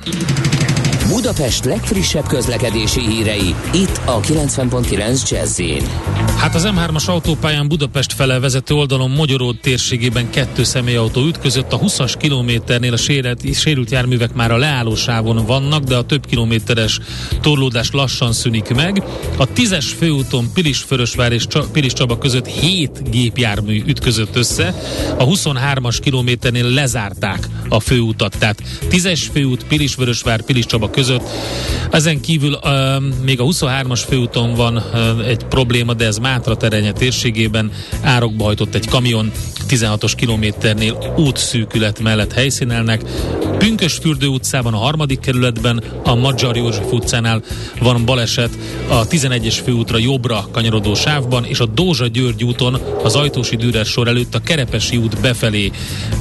Budapest 1.08 1.66
legfrissebb 1.66 2.28
közlekedési 2.28 3.00
hírei, 3.00 3.56
itt 3.74 4.02
a 4.06 4.20
90.9 4.20 5.30
jazz 5.30 5.62
Hát 6.38 6.56
az 6.56 6.68
M3-as 6.68 7.06
autópályán 7.06 7.68
Budapest 7.68 8.14
fele 8.14 8.40
vezető 8.40 8.74
oldalon 8.74 9.10
Magyaród 9.10 9.60
térségében 9.62 10.30
kettő 10.30 10.64
személyautó 10.64 11.26
ütközött, 11.26 11.74
a 11.74 11.80
20-as 11.80 12.14
kilométernél 12.18 12.94
a 12.94 12.98
sérült, 12.98 13.56
sérült 13.56 13.92
járművek 13.92 14.34
már 14.34 14.52
a 14.52 14.58
leállósávon 14.58 15.46
vannak, 15.46 15.84
de 15.84 15.96
a 15.96 16.04
több 16.04 16.26
kilométeres 16.26 17.00
torlódás 17.42 17.92
lassan 17.92 18.34
szűnik 18.34 18.76
meg. 18.76 19.04
A 19.38 19.48
10-es 19.48 19.86
főúton 19.98 20.50
Pilis-Förösvár 20.54 21.32
és 21.32 21.46
Pilis 21.72 21.94
Csaba 21.94 22.18
között 22.18 22.48
7 22.48 23.10
gépjármű 23.10 23.84
ütközött 23.86 24.36
össze, 24.36 24.76
a 25.18 25.26
23-as 25.26 25.98
kilométernél 26.02 26.70
lezárták 26.70 27.48
a 27.70 27.80
főútat, 27.80 28.36
tehát 28.38 28.64
10-es 28.90 29.22
főút 29.34 29.64
Pilis-Vörösvár, 29.64 30.42
Pilis 30.42 30.66
Csaba 30.66 30.90
között. 31.00 31.24
Ezen 31.92 32.22
kívül 32.22 32.60
még 33.24 33.40
a 33.40 33.44
23-as 33.44 34.02
főúton 34.08 34.54
van 34.54 34.84
egy 35.28 35.44
probléma, 35.44 35.94
de 35.94 36.06
ez 36.06 36.18
Mátra 36.18 36.56
terenye 36.56 36.92
térségében 36.92 37.72
árokba 38.02 38.44
hajtott 38.44 38.76
egy 38.76 38.88
kamion, 38.88 39.32
16-os 39.70 40.12
kilométernél 40.16 41.14
útszűkület 41.18 42.00
mellett 42.00 42.34
helyszínelnek. 42.34 43.02
Pünkösfürdő 43.58 44.28
utcában 44.28 44.74
a 44.74 44.78
harmadik 44.78 45.20
kerületben, 45.20 45.84
a 46.04 46.16
Magyar 46.16 46.58
József 46.58 46.92
utcánál 46.92 47.44
van 47.80 48.06
baleset, 48.06 48.58
a 48.88 49.08
11-es 49.08 49.58
főútra 49.64 49.98
jobbra 49.98 50.48
kanyarodó 50.52 50.96
sávban, 50.96 51.46
és 51.46 51.60
a 51.60 51.66
Dózsa 51.66 52.08
György 52.08 52.44
úton 52.44 52.82
az 53.04 53.16
Ajtósi 53.16 53.56
Dürer 53.56 53.86
sor 53.86 54.08
előtt 54.08 54.36
a 54.36 54.40
Kerepesi 54.40 54.98
út 54.98 55.22
befelé 55.22 55.72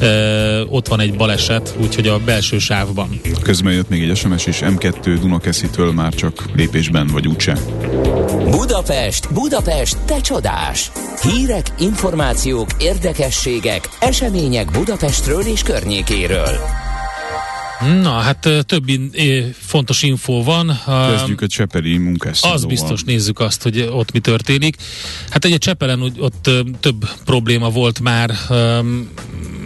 e, 0.00 0.06
ott 0.68 0.88
van 0.88 1.00
egy 1.00 1.14
baleset, 1.14 1.76
úgyhogy 1.80 2.08
a 2.08 2.18
belső 2.18 2.58
sávban. 2.58 3.20
Közben 3.42 3.72
jött 3.72 3.88
még 3.88 4.02
egy 4.02 4.16
SMS 4.16 4.46
is, 4.46 4.57
M2 4.60 5.16
Dunakeszitől 5.20 5.92
már 5.92 6.12
csak 6.14 6.44
lépésben 6.54 7.06
vagy 7.06 7.28
úgyse. 7.28 7.56
Budapest, 8.50 9.32
Budapest, 9.32 9.98
te 9.98 10.20
csodás! 10.20 10.90
Hírek, 11.22 11.66
információk, 11.78 12.68
érdekességek, 12.78 13.88
események 14.00 14.70
Budapestről 14.70 15.42
és 15.42 15.62
környékéről. 15.62 16.87
Na, 17.80 18.10
hát 18.10 18.46
ö, 18.46 18.62
több 18.62 18.88
in, 18.88 19.10
ö, 19.12 19.40
fontos 19.58 20.02
info 20.02 20.42
van. 20.42 20.80
Kezdjük 20.86 21.40
a 21.40 21.46
Csepeli 21.46 21.96
munkásszínóval. 21.96 22.62
Az 22.62 22.68
biztos, 22.68 23.02
nézzük 23.02 23.40
azt, 23.40 23.62
hogy 23.62 23.88
ott 23.90 24.12
mi 24.12 24.18
történik. 24.18 24.76
Hát 25.30 25.44
ugye 25.44 25.56
Csepelen 25.56 26.12
ott 26.18 26.50
több 26.80 27.08
probléma 27.24 27.70
volt 27.70 28.00
már, 28.00 28.30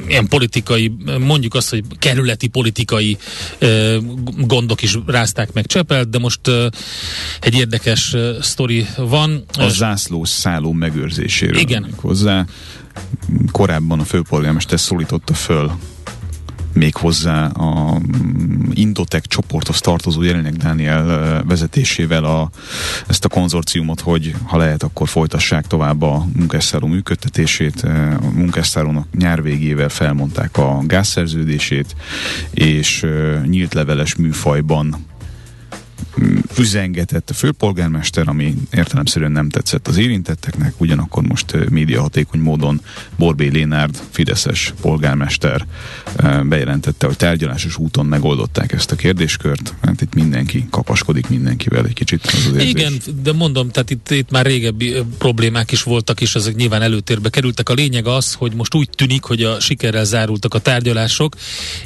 ilyen 0.09 0.29
politikai, 0.29 0.93
mondjuk 1.19 1.55
azt, 1.55 1.71
hogy 1.71 1.85
kerületi 1.99 2.47
politikai 2.47 3.19
gondok 4.37 4.83
is 4.83 4.99
rázták 5.07 5.53
meg 5.53 5.67
Csepelt, 5.67 6.11
de 6.11 6.19
most 6.19 6.41
egy 7.41 7.55
érdekes 7.55 8.17
sztori 8.41 8.87
van. 8.97 9.45
A 9.59 9.69
zászlós 9.69 10.29
szálló 10.29 10.73
megőrzéséről. 10.73 11.61
Igen. 11.61 11.95
Hozzá 11.97 12.45
korábban 13.51 14.01
a 14.01 14.05
főpolgármester 14.05 14.81
szólította 14.81 15.35
föl 15.35 15.73
még 16.75 16.95
hozzá 16.97 17.47
a 17.47 17.99
mm, 17.99 18.71
Indotech 18.73 19.27
csoporthoz 19.27 19.81
tartozó 19.81 20.23
Jelinek 20.23 20.53
Dániel 20.53 21.45
vezetésével 21.45 22.25
a, 22.25 22.51
ezt 23.07 23.25
a 23.25 23.29
konzorciumot, 23.29 24.01
hogy 24.01 24.35
ha 24.45 24.57
lehet, 24.57 24.83
akkor 24.83 25.09
folytassák 25.09 25.67
tovább 25.67 26.03
a 26.03 26.27
munkásszálló 26.37 26.87
működtetését. 26.87 27.83
A 28.21 28.31
munkásszállónak 28.35 29.07
nyár 29.19 29.43
végével 29.43 29.89
felmondták 29.89 30.57
a 30.57 30.83
gázszerződését, 30.87 31.97
és 32.51 33.07
nyílt 33.47 33.75
leveles 33.75 34.15
műfajban 34.15 35.07
mm, 36.21 36.39
üzengetett 36.59 37.31
a 37.31 37.35
főpolgármester, 37.35 38.29
ami 38.29 38.55
értelemszerűen 38.73 39.33
nem 39.33 39.49
tetszett 39.49 39.89
az 39.89 39.97
érintetteknek, 39.97 40.75
ugyanakkor 40.77 41.23
most 41.23 41.71
médiahatékony 41.71 42.41
módon 42.41 42.81
Borbé 43.17 43.49
Lénárd, 43.49 44.01
Fideszes 44.11 44.75
polgármester 44.81 45.67
bejelentette, 46.43 47.07
hogy 47.07 47.17
tárgyalásos 47.17 47.77
úton 47.77 48.07
megoldották 48.07 48.73
ezt 48.73 48.93
a 48.93 48.97
kérdéskört. 48.97 49.75
Hát 49.83 50.01
itt 50.01 50.15
mindenki 50.15 50.67
kapaskodik 50.71 51.29
mindenkivel 51.29 51.85
egy 51.85 51.93
kicsit. 51.93 52.27
Az 52.27 52.47
az 52.47 52.55
érzés. 52.55 52.71
Igen, 52.71 52.93
de 53.23 53.33
mondom, 53.33 53.71
tehát 53.71 53.91
itt, 53.91 54.11
itt 54.11 54.31
már 54.31 54.47
régebbi 54.47 54.95
problémák 55.19 55.73
is 55.73 55.83
voltak, 55.83 56.21
és 56.21 56.35
ezek 56.35 56.55
nyilván 56.55 56.83
előtérbe 56.83 57.29
kerültek. 57.29 57.69
A 57.69 57.75
lényeg 57.75 58.07
az, 58.07 58.35
hogy 58.35 58.53
most 58.53 58.75
úgy 58.75 58.89
tűnik, 58.91 59.23
hogy 59.23 59.43
a 59.43 59.61
sikerrel 59.61 60.05
zárultak 60.05 60.55
a 60.55 60.59
tárgyalások, 60.59 61.37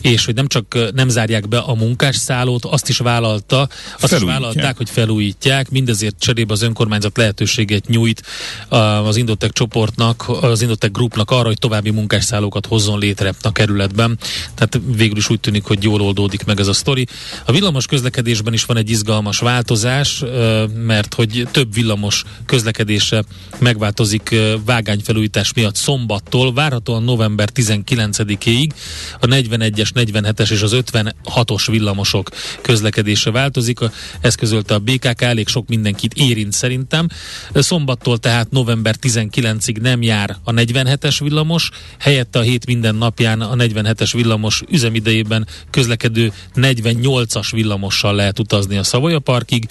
és 0.01 0.25
hogy 0.25 0.35
nem 0.35 0.47
csak 0.47 0.93
nem 0.95 1.09
zárják 1.09 1.49
be 1.49 1.59
a 1.59 1.75
munkásszállót, 1.75 2.65
azt 2.65 2.89
is 2.89 2.99
vállalta, 2.99 3.69
azt 4.01 4.13
is 4.13 4.19
Felújítják. 4.19 4.56
Vállalták, 4.57 4.77
hogy 4.77 4.91
felújítják, 4.91 5.71
mindezért 5.71 6.19
cserébe 6.19 6.53
az 6.53 6.63
önkormányzat 6.63 7.17
lehetőséget 7.17 7.87
nyújt 7.87 8.23
az 9.05 9.17
Indotech 9.17 9.53
csoportnak, 9.53 10.29
az 10.29 10.63
Indotech 10.63 10.93
Groupnak 10.93 11.31
arra, 11.31 11.47
hogy 11.47 11.59
további 11.59 11.91
munkásszállókat 11.91 12.67
hozzon 12.67 12.99
létre 12.99 13.33
a 13.43 13.53
kerületben. 13.53 14.19
Tehát 14.55 14.81
végül 14.97 15.17
is 15.17 15.31
úgy 15.31 15.41
tűnik, 15.41 15.65
hogy 15.65 15.83
jól 15.83 16.01
oldódik 16.01 16.45
meg 16.45 16.61
ez 16.61 16.67
a 16.67 16.73
sztori. 16.73 17.07
A 17.45 17.53
villamos 17.53 17.87
közlekedésben 17.87 18.53
is 18.53 18.65
van 18.65 18.77
egy 18.77 18.91
izgalmas 18.91 19.39
változás, 19.39 20.25
mert 20.75 21.15
hogy 21.15 21.49
több 21.51 21.75
villamos 21.75 22.25
közlekedése 22.47 23.25
megváltozik 23.59 24.35
vágányfelújítás 24.65 25.53
miatt 25.53 25.77
szombattól, 25.77 26.53
várhatóan 26.53 27.03
november 27.03 27.49
19-ig 27.55 28.71
a 29.21 29.27
41-es, 29.27 29.89
47-es 29.95 30.51
és 30.51 30.63
az 30.63 30.77
56-os 30.77 31.65
villamosok 31.71 32.31
közlekedése 32.61 33.31
változik. 33.31 33.79
Ezt 34.21 34.37
közölte 34.47 34.75
a 34.75 34.79
BKK, 34.79 35.23
elég 35.23 35.49
sok 35.49 35.69
mindenkit 35.69 36.15
érint 36.15 36.53
szerintem. 36.53 37.09
Szombattól 37.55 38.19
tehát 38.19 38.51
november 38.51 38.95
19-ig 39.01 39.81
nem 39.81 40.03
jár 40.03 40.37
a 40.45 40.53
47-es 40.53 41.17
villamos, 41.23 41.71
helyette 41.99 42.39
a 42.39 42.43
hét 42.43 42.67
minden 42.67 42.95
napján 42.95 43.41
a 43.41 43.55
47-es 43.55 44.11
villamos 44.13 44.63
üzemidejében 44.71 45.47
közlekedő 45.71 46.33
48-as 46.55 47.49
villamossal 47.51 48.15
lehet 48.15 48.39
utazni 48.39 48.77
a 48.77 48.83
Szavoya 48.83 49.19
Parkig, 49.19 49.67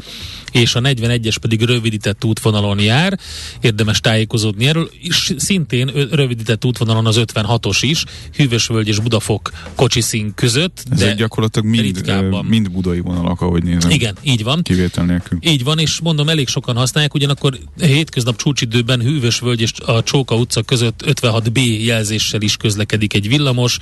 és 0.52 0.76
a 0.76 0.80
41-es 0.80 1.36
pedig 1.42 1.62
rövidített 1.62 2.26
útvonalon 2.26 2.80
jár. 2.80 3.20
Érdemes 3.62 4.00
tájékozódni 4.00 4.68
erről. 4.68 4.90
És 5.02 5.34
szintén 5.38 5.92
rövidített 6.12 6.66
útvonalon 6.66 7.06
az 7.06 7.20
56-os 7.20 7.78
is, 7.82 8.04
Hűvösvölgy 8.36 8.88
és 8.88 9.00
Budafok 9.00 9.52
kocsiszín 9.76 10.34
között, 10.36 10.84
Ezek 10.92 11.08
de 11.08 11.14
gyakorlatilag 11.14 11.68
mind, 11.68 11.84
ritkábban. 11.84 12.46
mind 12.46 12.72
budai 12.72 13.00
vonalak, 13.00 13.42
ahogy 13.42 13.64
nézem. 13.64 13.90
Igen, 13.90 14.18
így 14.24 14.44
van. 14.44 14.62
Kivétel 14.66 15.06
nélkül. 15.06 15.38
Így 15.42 15.64
van, 15.64 15.80
és 15.80 16.00
mondom, 16.00 16.30
elég 16.30 16.48
sokan 16.48 16.76
használják, 16.76 17.14
ugyanakkor 17.14 17.58
hétköznap 17.80 18.38
csúcsidőben 18.38 19.02
Hűvösvölgy 19.02 19.62
és 19.62 19.72
a 19.86 20.04
Csóka 20.04 20.36
utca 20.36 20.62
között 20.62 21.04
56B 21.06 21.84
jelzéssel 21.84 22.42
is 22.42 22.58
közlekedik 22.58 23.14
egy 23.14 23.28
villamos. 23.28 23.78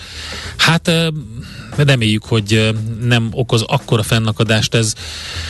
Hát 0.57 0.91
reméljük, 1.75 2.23
hogy 2.23 2.75
nem 3.01 3.27
okoz 3.31 3.61
akkora 3.61 4.03
fennakadást 4.03 4.73
ez 4.73 4.93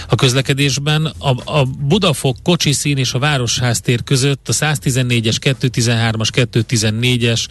a 0.09 0.15
közlekedésben. 0.15 1.05
A, 1.17 1.59
a 1.59 1.65
Budafok 1.65 2.37
kocsiszín 2.43 2.97
és 2.97 3.13
a 3.13 3.19
Városház 3.19 3.81
tér 3.81 4.03
között 4.03 4.49
a 4.49 4.53
114-es, 4.53 5.37
213-as, 5.41 6.47
214-es 6.51 7.45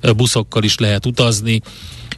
eh, 0.00 0.12
buszokkal 0.12 0.62
is 0.62 0.78
lehet 0.78 1.06
utazni. 1.06 1.60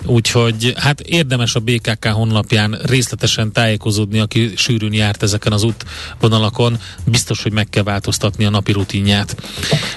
Úgyhogy 0.07 0.72
hát 0.77 1.00
érdemes 1.00 1.55
a 1.55 1.61
BKK 1.61 2.05
honlapján 2.05 2.79
részletesen 2.83 3.53
tájékozódni, 3.53 4.18
aki 4.18 4.53
sűrűn 4.57 4.92
járt 5.05 5.23
ezeken 5.23 5.53
az 5.53 5.62
útvonalakon. 5.62 6.79
Biztos, 7.05 7.43
hogy 7.43 7.53
meg 7.53 7.69
kell 7.71 7.83
változtatni 7.83 8.45
a 8.45 8.51
napi 8.51 8.73
rutinját. 8.73 9.37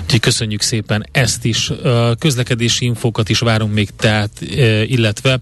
Úgyhogy 0.04 0.20
köszönjük 0.20 0.62
szépen 0.62 1.08
ezt 1.12 1.46
is. 1.46 1.72
Közlekedési 2.20 2.86
infókat 2.86 3.30
is 3.30 3.39
várunk 3.39 3.74
még, 3.74 3.89
tehát, 3.96 4.41
illetve 4.86 5.39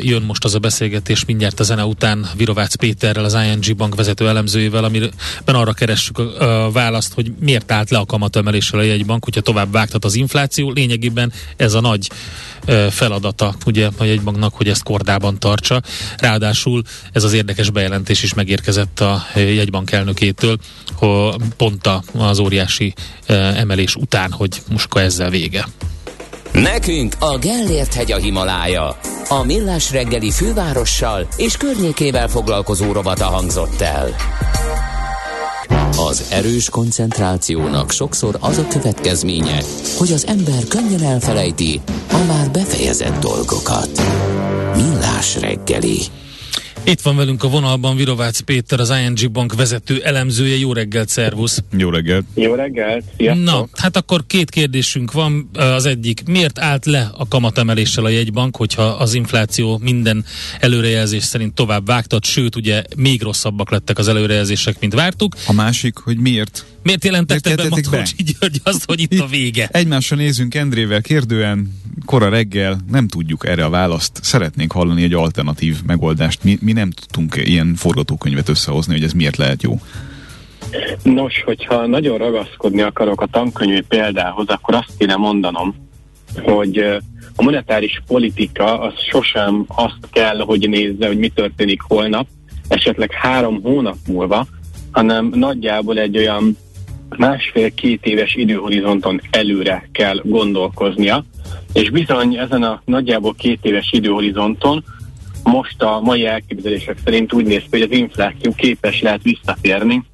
jön 0.00 0.22
most 0.22 0.44
az 0.44 0.54
a 0.54 0.58
beszélgetés 0.58 1.24
mindjárt 1.24 1.60
a 1.60 1.62
zene 1.62 1.84
után 1.84 2.26
Virovácz 2.36 2.74
Péterrel, 2.74 3.24
az 3.24 3.34
ING 3.34 3.76
bank 3.76 3.94
vezető 3.94 4.28
elemzőjével, 4.28 4.84
amiben 4.84 5.10
arra 5.44 5.72
keressük 5.72 6.18
a, 6.18 6.70
választ, 6.72 7.14
hogy 7.14 7.32
miért 7.40 7.72
állt 7.72 7.90
le 7.90 7.98
a 7.98 8.06
kamatemeléssel 8.06 8.78
a 8.78 8.82
jegybank, 8.82 9.24
hogyha 9.24 9.40
tovább 9.40 9.72
vágtat 9.72 10.04
az 10.04 10.14
infláció. 10.14 10.70
Lényegében 10.70 11.32
ez 11.56 11.74
a 11.74 11.80
nagy 11.80 12.10
feladata 12.90 13.54
ugye 13.66 13.88
a 13.96 14.04
jegybanknak, 14.04 14.54
hogy 14.54 14.68
ezt 14.68 14.82
kordában 14.82 15.38
tartsa. 15.38 15.82
Ráadásul 16.16 16.82
ez 17.12 17.24
az 17.24 17.32
érdekes 17.32 17.70
bejelentés 17.70 18.22
is 18.22 18.34
megérkezett 18.60 19.00
a 19.00 19.22
jegybank 19.34 19.92
elnökétől, 19.92 20.56
hogy 20.94 21.34
pont 21.56 21.88
az 22.18 22.38
óriási 22.38 22.94
ö, 23.26 23.34
emelés 23.34 23.94
után, 23.94 24.32
hogy 24.32 24.62
akkor 24.84 25.00
ezzel 25.00 25.30
vége. 25.30 25.66
Nekünk 26.52 27.14
a 27.18 27.38
Gellért 27.38 27.94
hegy 27.94 28.12
a 28.12 28.16
Himalája. 28.16 28.98
A 29.28 29.42
Millás 29.42 29.90
reggeli 29.90 30.30
fővárossal 30.30 31.28
és 31.36 31.56
környékével 31.56 32.28
foglalkozó 32.28 32.92
rovata 32.92 33.24
hangzott 33.24 33.80
el. 33.80 34.14
Az 35.96 36.26
erős 36.30 36.68
koncentrációnak 36.68 37.90
sokszor 37.90 38.36
az 38.40 38.58
a 38.58 38.66
következménye, 38.66 39.62
hogy 39.98 40.12
az 40.12 40.26
ember 40.26 40.64
könnyen 40.68 41.02
elfelejti 41.02 41.80
a 42.12 42.24
már 42.26 42.50
befejezett 42.50 43.20
dolgokat. 43.20 44.02
Millás 44.76 45.40
reggeli. 45.40 45.98
Itt 46.84 47.00
van 47.00 47.16
velünk 47.16 47.44
a 47.44 47.48
vonalban 47.48 47.96
Virovácz 47.96 48.40
Péter, 48.40 48.80
az 48.80 48.92
ING 49.04 49.32
Bank 49.32 49.54
vezető 49.54 50.02
elemzője. 50.02 50.56
Jó 50.56 50.72
reggelt, 50.72 51.08
szervusz! 51.08 51.62
Jó 51.76 51.90
reggelt! 51.90 52.24
Jó 52.34 52.54
reggelt, 52.54 53.04
sziasztok! 53.16 53.44
Na, 53.44 53.68
hát 53.72 53.96
akkor 53.96 54.26
két 54.26 54.50
kérdésünk 54.50 55.12
van. 55.12 55.50
Az 55.52 55.86
egyik, 55.86 56.22
miért 56.26 56.58
állt 56.58 56.86
le 56.86 57.10
a 57.16 57.28
kamatemeléssel 57.28 58.04
a 58.04 58.08
jegybank, 58.08 58.56
hogyha 58.56 58.82
az 58.82 59.14
infláció 59.14 59.78
minden 59.82 60.24
előrejelzés 60.60 61.22
szerint 61.22 61.54
tovább 61.54 61.86
vágtat, 61.86 62.24
sőt, 62.24 62.56
ugye 62.56 62.82
még 62.96 63.22
rosszabbak 63.22 63.70
lettek 63.70 63.98
az 63.98 64.08
előrejelzések, 64.08 64.80
mint 64.80 64.94
vártuk. 64.94 65.34
A 65.46 65.52
másik, 65.52 65.96
hogy 65.96 66.18
miért 66.18 66.64
Miért 66.82 67.04
jelentette 67.04 67.54
Miért 67.54 67.70
be? 67.70 67.76
Matolcsi 67.76 68.14
György 68.22 68.60
azt, 68.62 68.84
hogy 68.86 69.00
itt 69.00 69.20
a 69.20 69.26
vége? 69.26 69.68
Egymásra 69.72 70.16
nézünk 70.16 70.54
Endrével 70.54 71.00
kérdően, 71.00 71.79
kora 72.10 72.28
reggel, 72.28 72.76
nem 72.90 73.08
tudjuk 73.08 73.46
erre 73.46 73.64
a 73.64 73.70
választ. 73.70 74.18
Szeretnénk 74.22 74.72
hallani 74.72 75.02
egy 75.02 75.14
alternatív 75.14 75.76
megoldást. 75.86 76.44
Mi, 76.44 76.58
mi 76.60 76.72
nem 76.72 76.90
tudtunk 76.90 77.36
ilyen 77.36 77.74
forgatókönyvet 77.74 78.48
összehozni, 78.48 78.92
hogy 78.92 79.02
ez 79.02 79.12
miért 79.12 79.36
lehet 79.36 79.62
jó. 79.62 79.78
Nos, 81.02 81.42
hogyha 81.44 81.86
nagyon 81.86 82.18
ragaszkodni 82.18 82.80
akarok 82.80 83.20
a 83.20 83.26
tankönyvi 83.26 83.80
példához, 83.80 84.48
akkor 84.48 84.74
azt 84.74 84.92
kéne 84.98 85.16
mondanom, 85.16 85.74
hogy 86.42 86.78
a 87.36 87.42
monetáris 87.42 88.02
politika 88.06 88.80
az 88.80 88.92
sosem 89.10 89.64
azt 89.68 90.08
kell, 90.12 90.38
hogy 90.38 90.68
nézze, 90.68 91.06
hogy 91.06 91.18
mi 91.18 91.28
történik 91.28 91.80
holnap, 91.80 92.26
esetleg 92.68 93.12
három 93.12 93.62
hónap 93.62 93.96
múlva, 94.06 94.46
hanem 94.90 95.30
nagyjából 95.34 95.98
egy 95.98 96.16
olyan 96.16 96.56
másfél-két 97.16 98.04
éves 98.04 98.34
időhorizonton 98.34 99.20
előre 99.30 99.88
kell 99.92 100.20
gondolkoznia, 100.24 101.24
és 101.72 101.90
bizony 101.90 102.36
ezen 102.36 102.62
a 102.62 102.82
nagyjából 102.84 103.34
két 103.34 103.58
éves 103.62 103.88
időhorizonton 103.92 104.84
most 105.42 105.82
a 105.82 106.00
mai 106.00 106.26
elképzelések 106.26 106.98
szerint 107.04 107.32
úgy 107.32 107.44
néz 107.44 107.60
ki, 107.60 107.68
hogy 107.70 107.82
az 107.82 107.90
infláció 107.90 108.52
képes 108.54 109.02
lehet 109.02 109.22
visszatérni 109.22 110.04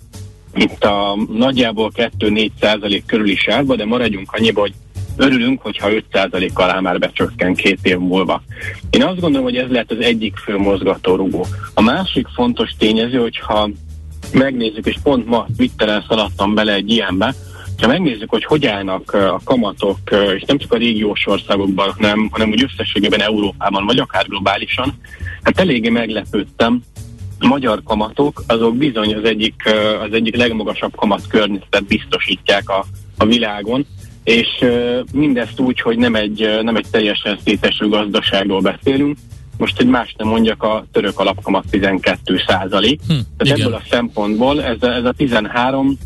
itt 0.57 0.85
a 0.85 1.19
nagyjából 1.33 1.91
2-4 2.19 2.51
százalék 2.61 3.07
körüli 3.07 3.37
sávba, 3.37 3.77
de 3.77 3.85
maradjunk 3.85 4.33
annyiba, 4.33 4.61
hogy 4.61 4.75
örülünk, 5.17 5.61
hogyha 5.61 5.89
5% 6.13 6.53
alá 6.53 6.81
már 6.81 6.99
becsökken 6.99 7.55
két 7.55 7.79
év 7.83 7.99
múlva. 7.99 8.43
Én 8.91 9.03
azt 9.03 9.21
gondolom, 9.21 9.47
hogy 9.47 9.57
ez 9.57 9.71
lehet 9.71 9.91
az 9.91 10.01
egyik 10.01 10.37
fő 10.37 10.59
mozgatórugó. 10.59 11.47
A 11.75 11.81
másik 11.81 12.27
fontos 12.35 12.71
tényező, 12.79 13.19
hogyha 13.19 13.71
megnézzük, 14.33 14.87
és 14.87 14.97
pont 15.03 15.27
ma 15.27 15.47
Twitteren 15.57 16.05
szaladtam 16.09 16.55
bele 16.55 16.73
egy 16.73 16.91
ilyenbe, 16.91 17.35
ha 17.81 17.87
megnézzük, 17.87 18.31
hogy 18.31 18.45
hogy 18.45 18.67
állnak 18.67 19.13
a 19.13 19.41
kamatok, 19.45 19.99
és 20.35 20.43
nem 20.47 20.59
csak 20.59 20.73
a 20.73 20.77
régiós 20.77 21.27
országokban, 21.27 21.93
hanem, 21.93 22.29
hanem 22.31 22.51
úgy 22.51 22.63
összességében 22.63 23.21
Európában, 23.21 23.87
vagy 23.87 23.99
akár 23.99 24.27
globálisan, 24.27 24.95
hát 25.43 25.61
eléggé 25.61 25.89
meglepődtem, 25.89 26.83
a 27.41 27.47
magyar 27.47 27.83
kamatok, 27.85 28.43
azok 28.47 28.77
bizony 28.77 29.15
az 29.15 29.25
egyik, 29.25 29.55
az 30.01 30.13
egyik 30.13 30.37
legmagasabb 30.37 30.97
kamat 30.97 31.27
környezetet 31.27 31.85
biztosítják 31.85 32.69
a, 32.69 32.85
a 33.17 33.25
világon, 33.25 33.87
és 34.25 34.65
mindezt 35.13 35.61
úgy, 35.61 35.81
hogy 35.81 35.99
nem 35.99 36.15
egy, 36.15 36.59
nem 36.63 36.77
egy 36.77 36.87
teljesen 36.91 37.39
széteső 37.45 37.89
gazdaságról 37.89 38.61
beszélünk, 38.61 39.19
most 39.59 39.81
egy 39.81 39.87
más 39.87 40.15
nem 40.19 40.29
mondjak, 40.29 40.63
a 40.63 40.87
török 40.93 41.19
alapkamat 41.19 41.65
12 41.71 42.43
százalék. 42.47 43.01
Hm, 43.09 43.13
Tehát 43.13 43.25
igen. 43.39 43.61
ebből 43.61 43.75
a 43.75 43.83
szempontból 43.91 44.63
ez 44.63 44.83
a, 44.83 44.87
ez 44.87 45.05
a 45.05 45.13
13 45.13 45.99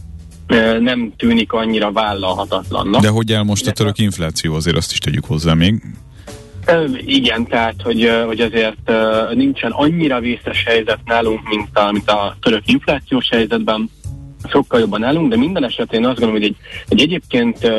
nem 0.80 1.12
tűnik 1.16 1.52
annyira 1.52 1.92
vállalhatatlannak. 1.92 3.00
De 3.02 3.08
hogy 3.08 3.32
el 3.32 3.42
most 3.42 3.66
a 3.66 3.72
török 3.72 3.98
infláció, 3.98 4.54
azért 4.54 4.76
azt 4.76 4.92
is 4.92 4.98
tegyük 4.98 5.24
hozzá 5.24 5.54
még. 5.54 5.82
Igen, 7.06 7.46
tehát, 7.46 7.74
hogy, 7.82 8.10
hogy 8.26 8.40
azért 8.40 8.92
nincsen 9.34 9.70
annyira 9.70 10.20
vészes 10.20 10.64
helyzet 10.66 10.98
nálunk, 11.04 11.48
mint 11.48 11.78
a, 11.78 11.92
mint 11.92 12.10
a 12.10 12.36
török 12.40 12.62
inflációs 12.66 13.28
helyzetben, 13.28 13.90
sokkal 14.48 14.80
jobban 14.80 15.04
állunk, 15.04 15.30
de 15.30 15.36
minden 15.36 15.64
esetén 15.64 16.04
azt 16.04 16.18
gondolom, 16.18 16.42
hogy 16.42 16.44
egy, 16.44 16.56
egy 16.88 17.00
egyébként 17.00 17.70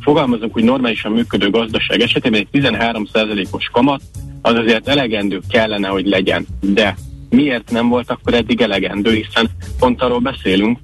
fogalmazunk, 0.00 0.52
hogy 0.52 0.64
normálisan 0.64 1.12
működő 1.12 1.50
gazdaság 1.50 2.00
esetében 2.00 2.40
egy 2.40 2.60
13%-os 2.62 3.68
kamat 3.72 4.02
az 4.42 4.54
azért 4.54 4.88
elegendő 4.88 5.40
kellene, 5.48 5.88
hogy 5.88 6.06
legyen. 6.06 6.46
De 6.60 6.96
miért 7.30 7.70
nem 7.70 7.88
volt 7.88 8.10
akkor 8.10 8.34
eddig 8.34 8.60
elegendő, 8.60 9.14
hiszen 9.14 9.50
pont 9.78 10.02
arról 10.02 10.18
beszélünk, 10.18 10.78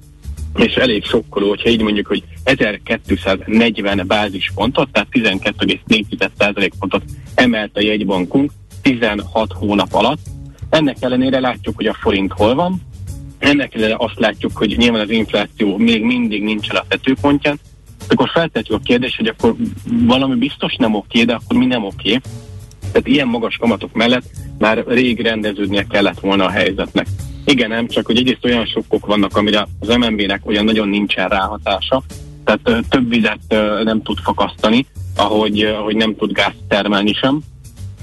és 0.55 0.73
elég 0.73 1.03
sokkoló, 1.03 1.49
hogyha 1.49 1.69
így 1.69 1.81
mondjuk, 1.81 2.07
hogy 2.07 2.23
1240 2.43 4.03
bázispontot, 4.07 4.89
tehát 4.91 5.07
12,4% 5.11 6.71
pontot 6.79 7.03
emelt 7.35 7.77
a 7.77 7.81
jegybankunk 7.81 8.51
16 8.81 9.53
hónap 9.53 9.93
alatt. 9.93 10.19
Ennek 10.69 10.97
ellenére 10.99 11.39
látjuk, 11.39 11.75
hogy 11.75 11.85
a 11.85 11.93
forint 11.93 12.31
hol 12.31 12.55
van, 12.55 12.81
ennek 13.39 13.75
ellenére 13.75 13.95
azt 13.97 14.19
látjuk, 14.19 14.57
hogy 14.57 14.77
nyilván 14.77 15.01
az 15.01 15.09
infláció 15.09 15.77
még 15.77 16.03
mindig 16.03 16.43
nincsen 16.43 16.75
a 16.75 16.85
tetőpontján, 16.87 17.59
akkor 18.09 18.29
feltetjük 18.29 18.77
a 18.77 18.83
kérdést, 18.83 19.17
hogy 19.17 19.27
akkor 19.27 19.55
valami 20.05 20.35
biztos 20.35 20.75
nem 20.75 20.95
oké, 20.95 21.23
de 21.23 21.33
akkor 21.33 21.57
mi 21.57 21.65
nem 21.65 21.83
oké. 21.83 22.19
Tehát 22.91 23.07
ilyen 23.07 23.27
magas 23.27 23.55
kamatok 23.55 23.93
mellett 23.93 24.25
már 24.57 24.83
rég 24.87 25.21
rendeződnie 25.21 25.85
kellett 25.89 26.19
volna 26.19 26.45
a 26.45 26.49
helyzetnek. 26.49 27.07
Igen, 27.45 27.69
nem 27.69 27.87
csak, 27.87 28.05
hogy 28.05 28.17
egyrészt 28.17 28.45
olyan 28.45 28.65
sokkok 28.65 29.05
vannak, 29.05 29.37
amire 29.37 29.67
az 29.79 29.87
MNB-nek 29.87 30.41
olyan 30.45 30.65
nagyon 30.65 30.89
nincsen 30.89 31.27
ráhatása, 31.27 32.03
tehát 32.43 32.85
több 32.89 33.09
vizet 33.09 33.39
nem 33.83 34.01
tud 34.01 34.17
fakasztani, 34.17 34.85
ahogy, 35.15 35.61
ahogy 35.61 35.95
nem 35.95 36.15
tud 36.15 36.31
gáz 36.31 36.53
termelni 36.67 37.13
sem. 37.13 37.39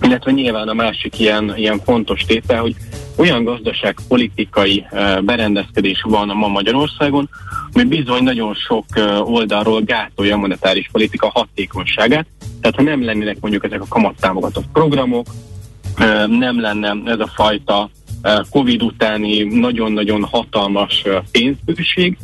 Illetve 0.03 0.31
nyilván 0.31 0.69
a 0.69 0.75
másik 0.75 1.19
ilyen, 1.19 1.53
ilyen 1.57 1.81
fontos 1.85 2.21
tétel, 2.21 2.61
hogy 2.61 2.75
olyan 3.17 3.45
gazdaságpolitikai 3.45 4.87
berendezkedés 5.23 6.03
van 6.09 6.29
ma 6.29 6.49
Magyarországon, 6.49 7.29
ami 7.73 7.85
bizony 7.85 8.23
nagyon 8.23 8.55
sok 8.55 8.85
oldalról 9.21 9.81
gátolja 9.81 10.35
a 10.35 10.39
monetáris 10.39 10.89
politika 10.93 11.31
hatékonyságát. 11.35 12.27
Tehát 12.61 12.77
ha 12.77 12.83
nem 12.83 13.05
lennének 13.05 13.41
mondjuk 13.41 13.65
ezek 13.65 13.81
a 13.81 13.87
kamattámogatott 13.89 14.67
programok, 14.73 15.27
nem 16.27 16.61
lenne 16.61 16.97
ez 17.05 17.21
a 17.21 17.31
fajta 17.35 17.91
Covid 18.51 18.83
utáni 18.83 19.43
nagyon-nagyon 19.43 20.25
hatalmas 20.25 21.03
pénzbőség, 21.31 22.19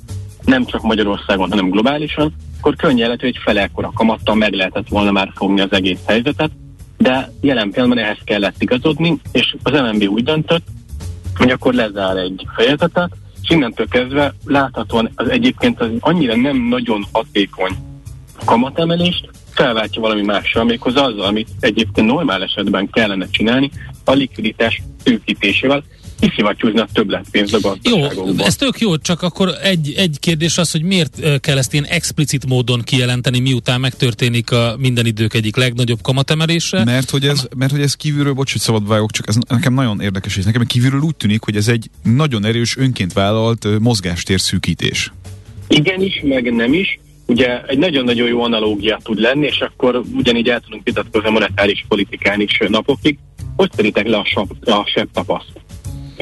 nem 0.44 0.64
csak 0.64 0.82
Magyarországon, 0.82 1.50
hanem 1.50 1.70
globálisan, 1.70 2.34
akkor 2.58 2.76
könnyen 2.76 3.06
lehet, 3.06 3.20
hogy 3.20 3.28
egy 3.28 3.40
felekkora 3.42 3.90
kamattal 3.94 4.34
meg 4.34 4.52
lehetett 4.52 4.88
volna 4.88 5.10
már 5.10 5.30
fogni 5.34 5.60
az 5.60 5.72
egész 5.72 6.00
helyzetet, 6.06 6.50
de 6.98 7.32
jelen 7.40 7.70
pillanatban 7.70 8.04
ehhez 8.04 8.18
kellett 8.24 8.62
igazodni, 8.62 9.18
és 9.32 9.56
az 9.62 9.72
MNB 9.72 10.08
úgy 10.08 10.24
döntött, 10.24 10.66
hogy 11.36 11.50
akkor 11.50 11.74
lezár 11.74 12.16
egy 12.16 12.46
fejezetet, 12.54 13.10
és 13.42 13.50
innentől 13.50 13.88
kezdve 13.88 14.34
láthatóan 14.44 15.10
az 15.14 15.28
egyébként 15.28 15.80
az 15.80 15.88
annyira 16.00 16.36
nem 16.36 16.56
nagyon 16.56 17.04
hatékony 17.12 17.72
kamatemelést 18.44 19.28
felváltja 19.50 20.00
valami 20.00 20.22
mással, 20.22 20.64
méghozzá 20.64 21.02
azzal, 21.02 21.24
amit 21.24 21.48
egyébként 21.60 22.06
normál 22.06 22.42
esetben 22.42 22.90
kellene 22.90 23.26
csinálni, 23.30 23.70
a 24.04 24.12
likviditás 24.12 24.82
szűkítésével, 25.04 25.84
kiszivattyúzni 26.20 26.80
a 26.80 26.88
többletpénzt 26.92 27.54
a 27.54 27.60
gazdaságokban. 27.60 28.34
Jó, 28.38 28.44
ez 28.44 28.56
tök 28.56 28.78
jó, 28.78 28.96
csak 28.96 29.22
akkor 29.22 29.52
egy, 29.62 29.94
egy 29.96 30.16
kérdés 30.20 30.58
az, 30.58 30.70
hogy 30.70 30.82
miért 30.82 31.40
kell 31.40 31.58
ezt 31.58 31.72
ilyen 31.72 31.84
explicit 31.84 32.46
módon 32.46 32.82
kijelenteni, 32.82 33.40
miután 33.40 33.80
megtörténik 33.80 34.50
a 34.50 34.76
minden 34.78 35.06
idők 35.06 35.34
egyik 35.34 35.56
legnagyobb 35.56 36.02
kamatemelése? 36.02 36.84
Mert 36.84 37.10
hogy 37.10 37.26
ez, 37.26 37.48
mert 37.56 37.70
hogy 37.70 37.80
ez 37.80 37.94
kívülről, 37.94 38.32
bocs, 38.32 38.52
hogy 38.52 38.60
szabad 38.60 38.88
vágok, 38.88 39.10
csak 39.10 39.28
ez 39.28 39.36
nekem 39.48 39.74
nagyon 39.74 40.00
érdekes, 40.00 40.36
és 40.36 40.44
nekem 40.44 40.66
kívülről 40.66 41.00
úgy 41.00 41.16
tűnik, 41.16 41.42
hogy 41.42 41.56
ez 41.56 41.68
egy 41.68 41.90
nagyon 42.02 42.44
erős 42.44 42.76
önként 42.76 43.12
vállalt 43.12 43.66
mozgástér 43.80 44.40
szűkítés. 44.40 45.12
Igenis, 45.68 46.20
meg 46.22 46.52
nem 46.54 46.72
is. 46.72 47.00
Ugye 47.26 47.60
egy 47.66 47.78
nagyon-nagyon 47.78 48.28
jó 48.28 48.42
analógia 48.42 49.00
tud 49.02 49.20
lenni, 49.20 49.46
és 49.46 49.60
akkor 49.60 50.02
ugyanígy 50.14 50.48
el 50.48 50.60
tudunk 50.60 50.84
vitatkozni 50.84 51.28
a 51.28 51.30
monetáris 51.30 51.84
politikán 51.88 52.40
is 52.40 52.60
napokig. 52.68 53.18
Hogy 53.56 53.70
szerintem 53.72 54.06
le 54.06 54.16
a, 54.16 54.24
sab, 54.24 54.50
a 54.64 54.84
sebb 54.86 55.08
tapaszt? 55.12 55.62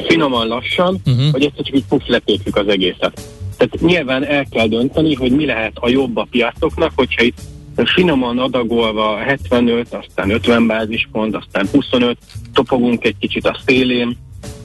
finoman 0.07 0.47
lassan, 0.47 1.01
uh-huh. 1.05 1.31
hogy 1.31 1.43
ezt 1.43 1.65
csak 1.65 1.75
így 1.75 1.85
puff 1.89 2.07
letépjük 2.07 2.55
az 2.55 2.67
egészet. 2.67 3.21
Tehát 3.57 3.81
nyilván 3.81 4.25
el 4.25 4.45
kell 4.49 4.67
dönteni, 4.67 5.13
hogy 5.13 5.31
mi 5.31 5.45
lehet 5.45 5.73
a 5.75 5.89
jobb 5.89 6.17
a 6.17 6.27
piacoknak, 6.31 6.91
hogyha 6.95 7.23
itt 7.23 7.39
finoman 7.75 8.39
adagolva 8.39 9.17
75, 9.17 9.93
aztán 9.93 10.29
50 10.29 10.67
bázispont, 10.67 11.35
aztán 11.35 11.67
25, 11.71 12.17
topogunk 12.53 13.05
egy 13.05 13.15
kicsit 13.19 13.47
a 13.47 13.59
szélén, 13.65 14.17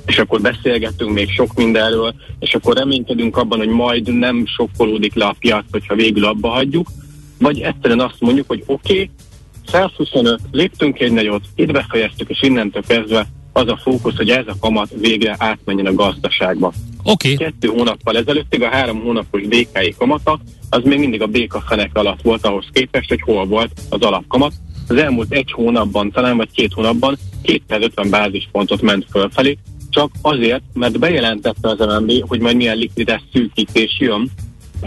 és 0.07 0.19
akkor 0.19 0.41
beszélgetünk 0.41 1.13
még 1.13 1.31
sok 1.31 1.55
mindenről, 1.55 2.15
és 2.39 2.55
akkor 2.55 2.77
reménykedünk 2.77 3.37
abban, 3.37 3.59
hogy 3.59 3.69
majd 3.69 4.19
nem 4.19 4.47
sokkolódik 4.47 5.15
le 5.15 5.25
a 5.25 5.37
piac, 5.39 5.65
hogyha 5.71 5.95
végül 5.95 6.25
abba 6.25 6.49
hagyjuk, 6.49 6.89
vagy 7.39 7.61
egyszerűen 7.61 8.01
azt 8.01 8.21
mondjuk, 8.21 8.49
hogy 8.49 8.63
oké, 8.67 8.93
okay, 8.93 9.11
125, 9.67 10.41
léptünk 10.51 11.01
egy 11.01 11.13
nagyot, 11.13 11.43
itt 11.55 11.73
befejeztük, 11.73 12.29
és 12.31 12.43
innentől 12.43 12.83
kezdve 12.87 13.27
az 13.53 13.69
a 13.69 13.81
fókusz, 13.83 14.17
hogy 14.17 14.31
ez 14.31 14.47
a 14.47 14.57
kamat 14.61 14.89
végre 15.01 15.37
átmenjen 15.39 15.87
a 15.87 15.95
gazdaságba. 15.95 16.73
Oké. 17.03 17.33
Okay. 17.33 17.47
Kettő 17.47 17.69
hónappal 17.69 18.17
ezelőttig 18.17 18.63
a 18.63 18.69
három 18.69 19.01
hónapos 19.01 19.43
BKI 19.43 19.95
kamata, 19.99 20.41
az 20.71 20.83
még 20.85 20.99
mindig 20.99 21.23
a 21.23 21.27
béka 21.27 21.61
fenek 21.61 21.91
alatt 21.95 22.23
volt 22.23 22.47
ahhoz 22.47 22.67
képest, 22.73 23.09
hogy 23.09 23.21
hol 23.21 23.47
volt 23.47 23.71
az 23.89 24.01
alapkamat. 24.01 24.53
Az 24.89 24.97
elmúlt 24.97 25.33
egy 25.33 25.53
hónapban, 25.53 26.11
talán 26.11 26.37
vagy 26.37 26.51
két 26.55 26.73
hónapban 26.73 27.17
250 27.43 28.11
bázispontot 28.11 28.83
ment 28.83 29.07
fölfelé, 29.11 29.59
csak 29.91 30.11
azért, 30.23 30.63
mert 30.73 30.99
bejelentette 30.99 31.69
az 31.69 31.79
MNB, 31.79 32.29
hogy 32.29 32.41
majd 32.41 32.57
milyen 32.57 32.77
likviditás 32.77 33.23
szűkítés 33.33 33.97
jön, 33.99 34.31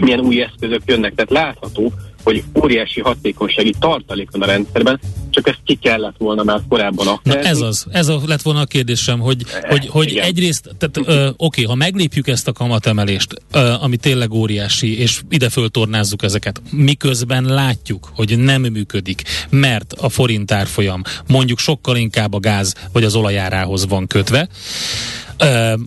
milyen 0.00 0.20
új 0.20 0.42
eszközök 0.42 0.82
jönnek. 0.86 1.14
Tehát 1.14 1.30
látható, 1.30 1.92
hogy 2.22 2.42
óriási 2.62 3.00
hatékonysági 3.00 3.74
tartalék 3.80 4.30
van 4.30 4.42
a 4.42 4.46
rendszerben, 4.46 5.00
csak 5.30 5.48
ezt 5.48 5.60
ki 5.64 5.74
kellett 5.74 6.14
volna 6.18 6.42
már 6.42 6.60
korábban 6.68 7.06
akár. 7.06 7.46
Ez 7.46 7.60
az, 7.60 7.86
ez 7.90 8.08
a, 8.08 8.20
lett 8.26 8.42
volna 8.42 8.60
a 8.60 8.64
kérdésem, 8.64 9.18
hogy, 9.18 9.44
e, 9.62 9.68
hogy, 9.68 9.86
hogy 9.86 10.16
egyrészt, 10.16 10.70
tehát 10.78 11.08
ö, 11.08 11.30
oké, 11.36 11.62
ha 11.62 11.74
meglépjük 11.74 12.28
ezt 12.28 12.48
a 12.48 12.52
kamatemelést, 12.52 13.34
ö, 13.52 13.72
ami 13.80 13.96
tényleg 13.96 14.32
óriási, 14.32 14.98
és 14.98 15.20
ide 15.30 15.48
föltornázzuk 15.48 16.22
ezeket, 16.22 16.62
miközben 16.70 17.44
látjuk, 17.44 18.10
hogy 18.14 18.38
nem 18.38 18.60
működik, 18.60 19.22
mert 19.50 19.92
a 19.92 20.08
forint 20.08 20.52
árfolyam 20.52 21.02
mondjuk 21.26 21.58
sokkal 21.58 21.96
inkább 21.96 22.34
a 22.34 22.38
gáz 22.38 22.74
vagy 22.92 23.04
az 23.04 23.14
olajárához 23.14 23.86
van 23.86 24.06
kötve, 24.06 24.48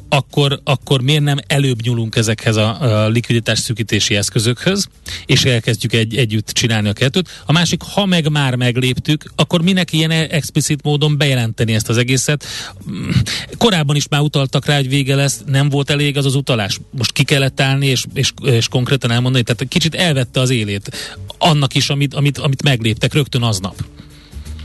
akkor, 0.09 0.59
akkor 0.63 1.01
miért 1.01 1.23
nem 1.23 1.37
előbb 1.47 1.81
nyúlunk 1.81 2.15
ezekhez 2.15 2.55
a, 2.55 2.81
a 2.81 3.07
likviditás 3.07 3.59
szűkítési 3.59 4.15
eszközökhöz, 4.15 4.87
és 5.25 5.45
elkezdjük 5.45 5.93
egy, 5.93 6.15
együtt 6.15 6.47
csinálni 6.49 6.89
a 6.89 6.93
kettőt. 6.93 7.29
A 7.45 7.51
másik, 7.51 7.81
ha 7.81 8.05
meg 8.05 8.31
már 8.31 8.55
megléptük, 8.55 9.31
akkor 9.35 9.61
minek 9.61 9.93
ilyen 9.93 10.11
explicit 10.11 10.83
módon 10.83 11.17
bejelenteni 11.17 11.73
ezt 11.73 11.89
az 11.89 11.97
egészet? 11.97 12.45
Korábban 13.57 13.95
is 13.95 14.07
már 14.07 14.21
utaltak 14.21 14.65
rá, 14.65 14.75
hogy 14.75 14.89
vége 14.89 15.15
lesz, 15.15 15.41
nem 15.45 15.69
volt 15.69 15.89
elég 15.89 16.17
az 16.17 16.25
az 16.25 16.35
utalás. 16.35 16.79
Most 16.97 17.11
ki 17.11 17.23
kellett 17.23 17.61
állni, 17.61 17.87
és, 17.87 18.05
és, 18.13 18.31
és 18.43 18.67
konkrétan 18.67 19.11
elmondani, 19.11 19.43
tehát 19.43 19.65
kicsit 19.67 19.95
elvette 19.95 20.39
az 20.39 20.49
élét 20.49 21.15
annak 21.37 21.75
is, 21.75 21.89
amit, 21.89 22.13
amit, 22.13 22.37
amit 22.37 22.63
megléptek 22.63 23.13
rögtön 23.13 23.41
aznap. 23.41 23.75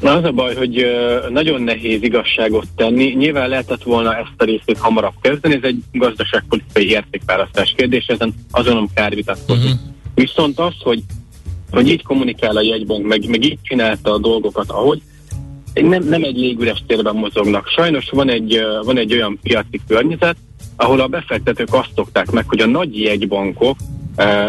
Na 0.00 0.12
az 0.12 0.24
a 0.24 0.32
baj, 0.32 0.54
hogy 0.54 0.86
nagyon 1.30 1.62
nehéz 1.62 2.02
igazságot 2.02 2.66
tenni. 2.76 3.04
Nyilván 3.04 3.48
lehetett 3.48 3.82
volna 3.82 4.16
ezt 4.16 4.32
a 4.36 4.44
részét 4.44 4.78
hamarabb 4.78 5.14
kezdeni, 5.20 5.54
ez 5.54 5.62
egy 5.62 5.78
gazdaságpolitikai 5.92 6.90
értékválasztás 6.90 7.74
kérdés, 7.76 8.06
ezen 8.06 8.34
azonom 8.50 8.88
kár 8.94 9.14
vitatkozni. 9.14 9.70
Uh-huh. 9.70 9.80
Viszont 10.14 10.58
az, 10.58 10.74
hogy 10.80 11.02
hogy 11.70 11.88
így 11.88 12.02
kommunikál 12.02 12.56
a 12.56 12.62
jegybank, 12.62 13.06
meg, 13.06 13.28
meg 13.28 13.44
így 13.44 13.58
csinálta 13.62 14.12
a 14.12 14.18
dolgokat, 14.18 14.70
ahogy 14.70 15.02
nem, 15.74 16.04
nem 16.04 16.22
egy 16.22 16.36
légüres 16.36 16.82
térben 16.86 17.14
mozognak. 17.14 17.68
Sajnos 17.68 18.10
van 18.10 18.30
egy, 18.30 18.60
van 18.84 18.98
egy 18.98 19.12
olyan 19.12 19.38
piaci 19.42 19.80
környezet, 19.88 20.36
ahol 20.76 21.00
a 21.00 21.06
befektetők 21.06 21.74
azt 21.74 21.90
szokták 21.94 22.30
meg, 22.30 22.44
hogy 22.48 22.60
a 22.60 22.66
nagy 22.66 23.00
jegybankok, 23.00 23.76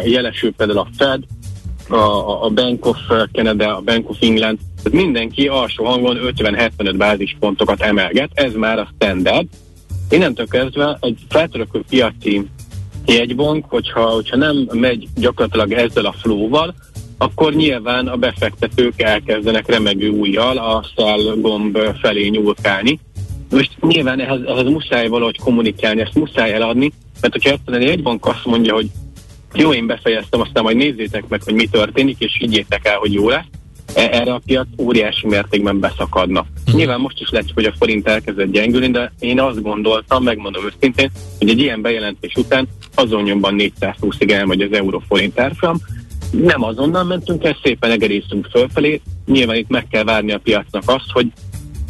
jelesül 0.04 0.54
például 0.54 0.80
a 0.80 0.88
Fed, 0.98 1.24
a, 1.90 2.44
a 2.46 2.50
Bank 2.50 2.86
of 2.86 2.98
Canada, 3.32 3.78
a 3.78 3.82
Bank 3.82 4.10
of 4.10 4.18
England, 4.20 4.58
tehát 4.84 5.04
mindenki 5.04 5.48
alsó 5.48 5.86
hangon 5.86 6.18
50-75 6.38 6.94
bázispontokat 6.98 7.82
emelget, 7.82 8.30
ez 8.34 8.54
már 8.54 8.80
a 8.80 8.90
standard. 8.96 9.48
Innentől 10.10 10.48
kezdve 10.48 10.98
egy 11.02 11.18
feltörökő 11.30 11.84
piaci 11.90 12.48
jegybank, 13.06 13.66
hogyha, 13.70 14.02
hogyha 14.02 14.38
nem 14.38 14.68
megy 14.72 15.08
gyakorlatilag 15.16 15.72
ezzel 15.72 16.06
a 16.06 16.16
flóval, 16.22 16.76
akkor 17.18 17.54
nyilván 17.54 18.08
a 18.08 18.16
befektetők 18.16 19.02
elkezdenek 19.02 19.68
remegő 19.68 20.10
újjal 20.10 20.58
a 20.58 20.86
szell 20.96 21.36
gomb 21.38 21.78
felé 22.02 22.28
nyúlkálni. 22.28 23.00
Most 23.50 23.72
nyilván 23.82 24.20
ehhez, 24.20 24.40
ehhez 24.46 24.66
muszáj 24.66 25.08
valahogy 25.08 25.38
kommunikálni, 25.38 26.02
ezt 26.02 26.14
muszáj 26.14 26.54
eladni, 26.54 26.92
mert 27.22 27.34
hogyha 27.34 27.50
egyszerűen 27.50 27.90
egy 27.90 28.04
bank 28.04 28.26
azt 28.26 28.46
mondja, 28.46 28.74
hogy 28.74 28.90
jó, 29.54 29.74
én 29.74 29.86
befejeztem, 29.86 30.40
aztán 30.40 30.64
majd 30.64 30.78
nézzétek 30.78 31.28
meg, 31.28 31.44
hogy 31.44 31.54
mi 31.54 31.68
történik, 31.68 32.20
és 32.20 32.36
higgyétek 32.40 32.88
el, 32.88 32.98
hogy 32.98 33.14
jó 33.14 33.30
lesz, 33.30 33.46
e, 33.94 34.10
erre 34.12 34.34
a 34.34 34.42
piac 34.46 34.68
óriási 34.78 35.28
mértékben 35.28 35.80
beszakadna. 35.80 36.40
Uh-huh. 36.40 36.76
Nyilván 36.76 37.00
most 37.00 37.20
is 37.20 37.30
lehet, 37.30 37.52
hogy 37.54 37.66
a 37.66 37.74
forint 37.78 38.08
elkezdett 38.08 38.52
gyengülni, 38.52 38.92
de 38.92 39.14
én 39.20 39.40
azt 39.40 39.62
gondoltam, 39.62 40.24
megmondom 40.24 40.66
őszintén, 40.66 41.12
hogy 41.38 41.50
egy 41.50 41.60
ilyen 41.60 41.82
bejelentés 41.82 42.34
után 42.36 42.68
azon 42.96 43.24
nyomban 43.24 43.56
420-ig 43.58 44.32
elmegy 44.32 44.62
az 44.62 44.72
euró-forint 44.72 45.40
árfolyam, 45.40 45.78
nem 46.32 46.64
azonnal 46.64 47.04
mentünk 47.04 47.44
el, 47.44 47.58
szépen 47.64 47.92
egerészünk 47.92 48.48
fölfelé. 48.52 49.02
Nyilván 49.26 49.56
itt 49.56 49.70
meg 49.70 49.88
kell 49.88 50.04
várni 50.04 50.32
a 50.32 50.38
piacnak 50.38 50.84
azt, 50.86 51.12
hogy 51.12 51.28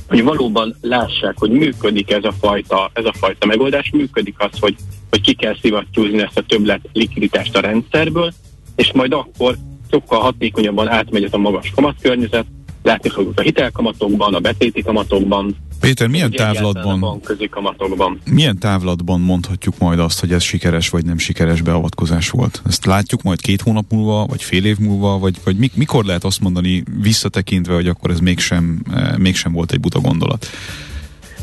hogy 0.10 0.24
valóban 0.24 0.76
lássák, 0.82 1.38
hogy 1.38 1.52
működik 1.52 2.12
ez 2.12 2.24
a 2.24 2.32
fajta, 2.32 2.90
ez 2.94 3.06
a 3.06 3.14
fajta 3.14 3.46
megoldás, 3.46 3.90
működik 3.94 4.36
az, 4.38 4.60
hogy, 4.60 4.76
hogy 5.10 5.22
ki 5.22 5.34
kell 5.34 5.56
szivattyúzni 5.62 6.22
ezt 6.22 6.38
a 6.38 6.42
többlet 6.42 6.82
likviditást 6.94 7.56
a 7.56 7.60
rendszerből, 7.60 8.34
és 8.76 8.92
majd 8.94 9.14
akkor 9.14 9.58
sokkal 9.92 10.20
hatékonyabban 10.20 10.88
átmegy 10.88 11.24
ez 11.24 11.34
a 11.34 11.38
magas 11.38 11.72
kamatkörnyezet, 11.76 12.46
látni 12.84 13.10
fogjuk 13.10 13.40
a 13.40 13.42
hitelkamatokban, 13.42 14.34
a 14.34 14.40
betéti 14.40 14.82
kamatokban, 14.82 15.56
Péter, 15.80 16.08
milyen 16.08 16.32
távlatban, 16.32 17.22
kamatokban. 17.50 18.20
milyen 18.26 18.58
távlatban 18.60 19.20
mondhatjuk 19.20 19.78
majd 19.78 20.00
azt, 20.00 20.20
hogy 20.20 20.32
ez 20.32 20.44
sikeres 20.44 20.90
vagy 20.90 21.06
nem 21.06 21.18
sikeres 21.18 21.62
beavatkozás 21.62 22.30
volt? 22.30 22.62
Ezt 22.66 22.86
látjuk 22.86 23.22
majd 23.22 23.42
két 23.42 23.62
hónap 23.62 23.92
múlva, 23.92 24.26
vagy 24.26 24.44
fél 24.44 24.66
év 24.66 24.78
múlva, 24.78 25.18
vagy, 25.18 25.36
vagy 25.44 25.56
mikor 25.74 26.06
lehet 26.06 26.24
azt 26.24 26.40
mondani 26.40 26.84
visszatekintve, 27.02 27.74
hogy 27.74 27.88
akkor 27.88 28.12
ez 28.12 28.20
mégsem, 28.20 28.82
eh, 28.92 29.18
mégsem 29.18 29.52
volt 29.52 29.72
egy 29.72 29.80
buta 29.80 30.00
gondolat? 30.00 30.48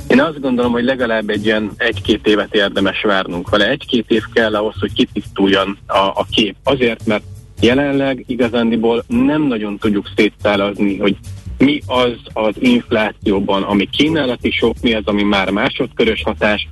Én 0.09 0.21
azt 0.21 0.41
gondolom, 0.41 0.73
hogy 0.73 0.85
legalább 0.85 1.29
egy 1.29 1.45
ilyen 1.45 1.71
egy-két 1.77 2.27
évet 2.27 2.55
érdemes 2.55 3.03
várnunk 3.03 3.51
vele. 3.51 3.69
Egy-két 3.69 4.11
év 4.11 4.23
kell 4.33 4.55
ahhoz, 4.55 4.75
hogy 4.81 4.93
kitisztuljon 4.93 5.79
a, 5.87 5.97
a 5.97 6.27
kép. 6.31 6.57
Azért, 6.63 7.07
mert 7.07 7.25
jelenleg 7.61 8.25
igazándiból 8.27 9.05
nem 9.07 9.43
nagyon 9.43 9.79
tudjuk 9.79 10.11
szétszálazni, 10.17 10.99
hogy 10.99 11.17
mi 11.59 11.81
az 11.87 12.13
az 12.33 12.55
inflációban, 12.59 13.63
ami 13.63 13.89
kínálati 13.91 14.51
sok, 14.51 14.75
mi 14.83 14.95
az, 14.95 15.03
ami 15.05 15.23
már 15.23 15.51
másodkörös 15.51 16.23
hatás, 16.23 16.69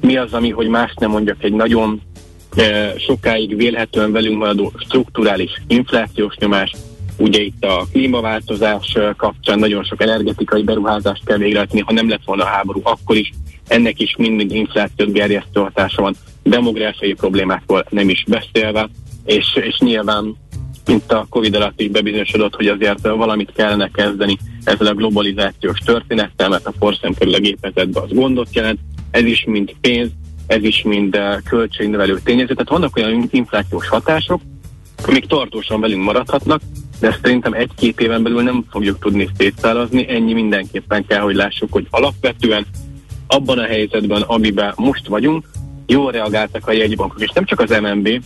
mi 0.00 0.16
az, 0.16 0.32
ami, 0.32 0.50
hogy 0.50 0.68
más 0.68 0.94
nem 1.00 1.10
mondjak, 1.10 1.44
egy 1.44 1.52
nagyon 1.52 2.02
e, 2.56 2.94
sokáig 2.98 3.56
vélhetően 3.56 4.12
velünk 4.12 4.38
maradó 4.38 4.72
strukturális 4.76 5.62
inflációs 5.66 6.36
nyomás, 6.36 6.72
ugye 7.18 7.40
itt 7.40 7.64
a 7.64 7.86
klímaváltozás 7.92 8.96
kapcsán 9.16 9.58
nagyon 9.58 9.84
sok 9.84 10.02
energetikai 10.02 10.62
beruházást 10.62 11.24
kell 11.24 11.36
végrehajtani, 11.36 11.80
ha 11.80 11.92
nem 11.92 12.08
lett 12.08 12.24
volna 12.24 12.42
a 12.42 12.46
háború, 12.46 12.80
akkor 12.82 13.16
is 13.16 13.30
ennek 13.68 14.00
is 14.00 14.16
mindig 14.18 14.50
inflációt 14.50 15.12
gerjesztő 15.12 15.60
hatása 15.60 16.02
van, 16.02 16.14
demográfiai 16.42 17.12
problémákról 17.12 17.84
nem 17.90 18.08
is 18.08 18.24
beszélve, 18.28 18.88
és, 19.24 19.46
és 19.54 19.78
nyilván 19.78 20.36
mint 20.86 21.12
a 21.12 21.26
Covid 21.30 21.54
alatt 21.54 21.80
is 21.80 21.88
bebizonyosodott, 21.88 22.54
hogy 22.54 22.66
azért 22.66 23.00
valamit 23.00 23.52
kellene 23.52 23.90
kezdeni 23.94 24.38
ezzel 24.64 24.86
a 24.86 24.94
globalizációs 24.94 25.78
történettel, 25.78 26.48
mert 26.48 26.66
a 26.66 26.72
porszem 26.78 27.14
kerül 27.14 27.34
a 27.34 27.38
gépezetbe, 27.38 28.00
az 28.00 28.12
gondot 28.12 28.54
jelent. 28.54 28.78
Ez 29.10 29.24
is 29.24 29.44
mind 29.44 29.74
pénz, 29.80 30.10
ez 30.46 30.62
is 30.62 30.82
mind 30.82 31.18
költségnövelő 31.48 32.20
tényező. 32.24 32.54
Tehát 32.54 32.68
vannak 32.68 32.96
olyan 32.96 33.28
inflációs 33.30 33.88
hatások, 33.88 34.40
amik 35.06 35.26
tartósan 35.26 35.80
velünk 35.80 36.04
maradhatnak, 36.04 36.60
de 37.00 37.08
ezt 37.08 37.18
szerintem 37.22 37.52
egy-két 37.52 38.00
éven 38.00 38.22
belül 38.22 38.42
nem 38.42 38.64
fogjuk 38.70 38.98
tudni 38.98 39.28
szétszálazni. 39.36 40.08
Ennyi 40.08 40.32
mindenképpen 40.32 41.06
kell, 41.06 41.20
hogy 41.20 41.34
lássuk, 41.34 41.72
hogy 41.72 41.86
alapvetően 41.90 42.66
abban 43.26 43.58
a 43.58 43.64
helyzetben, 43.64 44.22
amiben 44.22 44.72
most 44.76 45.06
vagyunk, 45.06 45.50
jól 45.86 46.12
reagáltak 46.12 46.66
a 46.66 46.72
jegybankok, 46.72 47.20
és 47.20 47.30
nem 47.34 47.44
csak 47.44 47.60
az 47.60 47.70
MNB, 47.80 48.22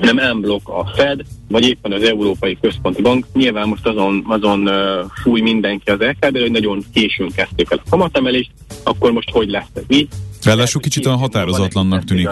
nem 0.00 0.36
M-blokk 0.36 0.68
a 0.68 0.92
Fed, 0.94 1.20
vagy 1.48 1.68
éppen 1.68 1.92
az 1.92 2.02
Európai 2.02 2.58
Központi 2.60 3.02
Bank. 3.02 3.26
Nyilván 3.32 3.68
most 3.68 3.86
azon, 3.86 4.24
azon 4.28 4.68
uh, 4.68 4.74
fúj 5.22 5.40
mindenki 5.40 5.90
az 5.90 5.98
LKB, 5.98 6.38
hogy 6.38 6.50
nagyon 6.50 6.84
későn 6.92 7.30
kezdték 7.34 7.66
el 7.70 7.80
a 7.84 7.88
kamatemelést, 7.90 8.50
akkor 8.82 9.12
most 9.12 9.30
hogy 9.30 9.48
lesz 9.48 9.70
ez 9.74 9.82
így? 9.88 10.08
Ráadásul 10.42 10.80
kicsit 10.80 11.06
olyan 11.06 11.18
határozatlannak 11.18 12.04
tűnik. 12.04 12.28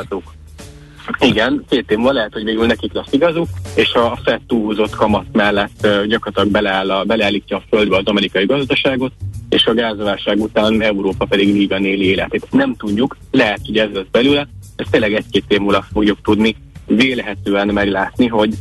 Igen, 1.18 1.64
két 1.68 1.90
év 1.90 1.98
lehet, 1.98 2.32
hogy 2.32 2.44
végül 2.44 2.66
nekik 2.66 2.92
lesz 2.92 3.12
igazuk, 3.12 3.48
és 3.74 3.92
a 3.92 4.18
Fed 4.24 4.40
túlhúzott 4.46 4.96
kamat 4.96 5.26
mellett 5.32 5.88
gyakorlatilag 6.06 6.48
beleáll 6.48 6.90
a, 6.90 7.04
beleállítja 7.04 7.56
a 7.56 7.62
földbe 7.68 7.96
az 7.96 8.06
amerikai 8.06 8.46
gazdaságot, 8.46 9.12
és 9.48 9.64
a 9.64 9.74
gázválság 9.74 10.40
után 10.40 10.82
Európa 10.82 11.24
pedig 11.24 11.52
vígan 11.52 11.84
éli 11.84 12.04
életét. 12.04 12.46
Nem 12.50 12.76
tudjuk, 12.76 13.16
lehet, 13.30 13.60
hogy 13.66 13.78
ez 13.78 13.88
lesz 13.92 14.04
belőle, 14.10 14.48
ezt 14.76 14.90
tényleg 14.90 15.14
egy-két 15.14 15.44
év 15.48 15.58
múlva 15.58 15.86
fogjuk 15.92 16.18
tudni, 16.22 16.56
vélhetően 16.86 17.68
meglátni, 17.68 18.26
hogy 18.26 18.54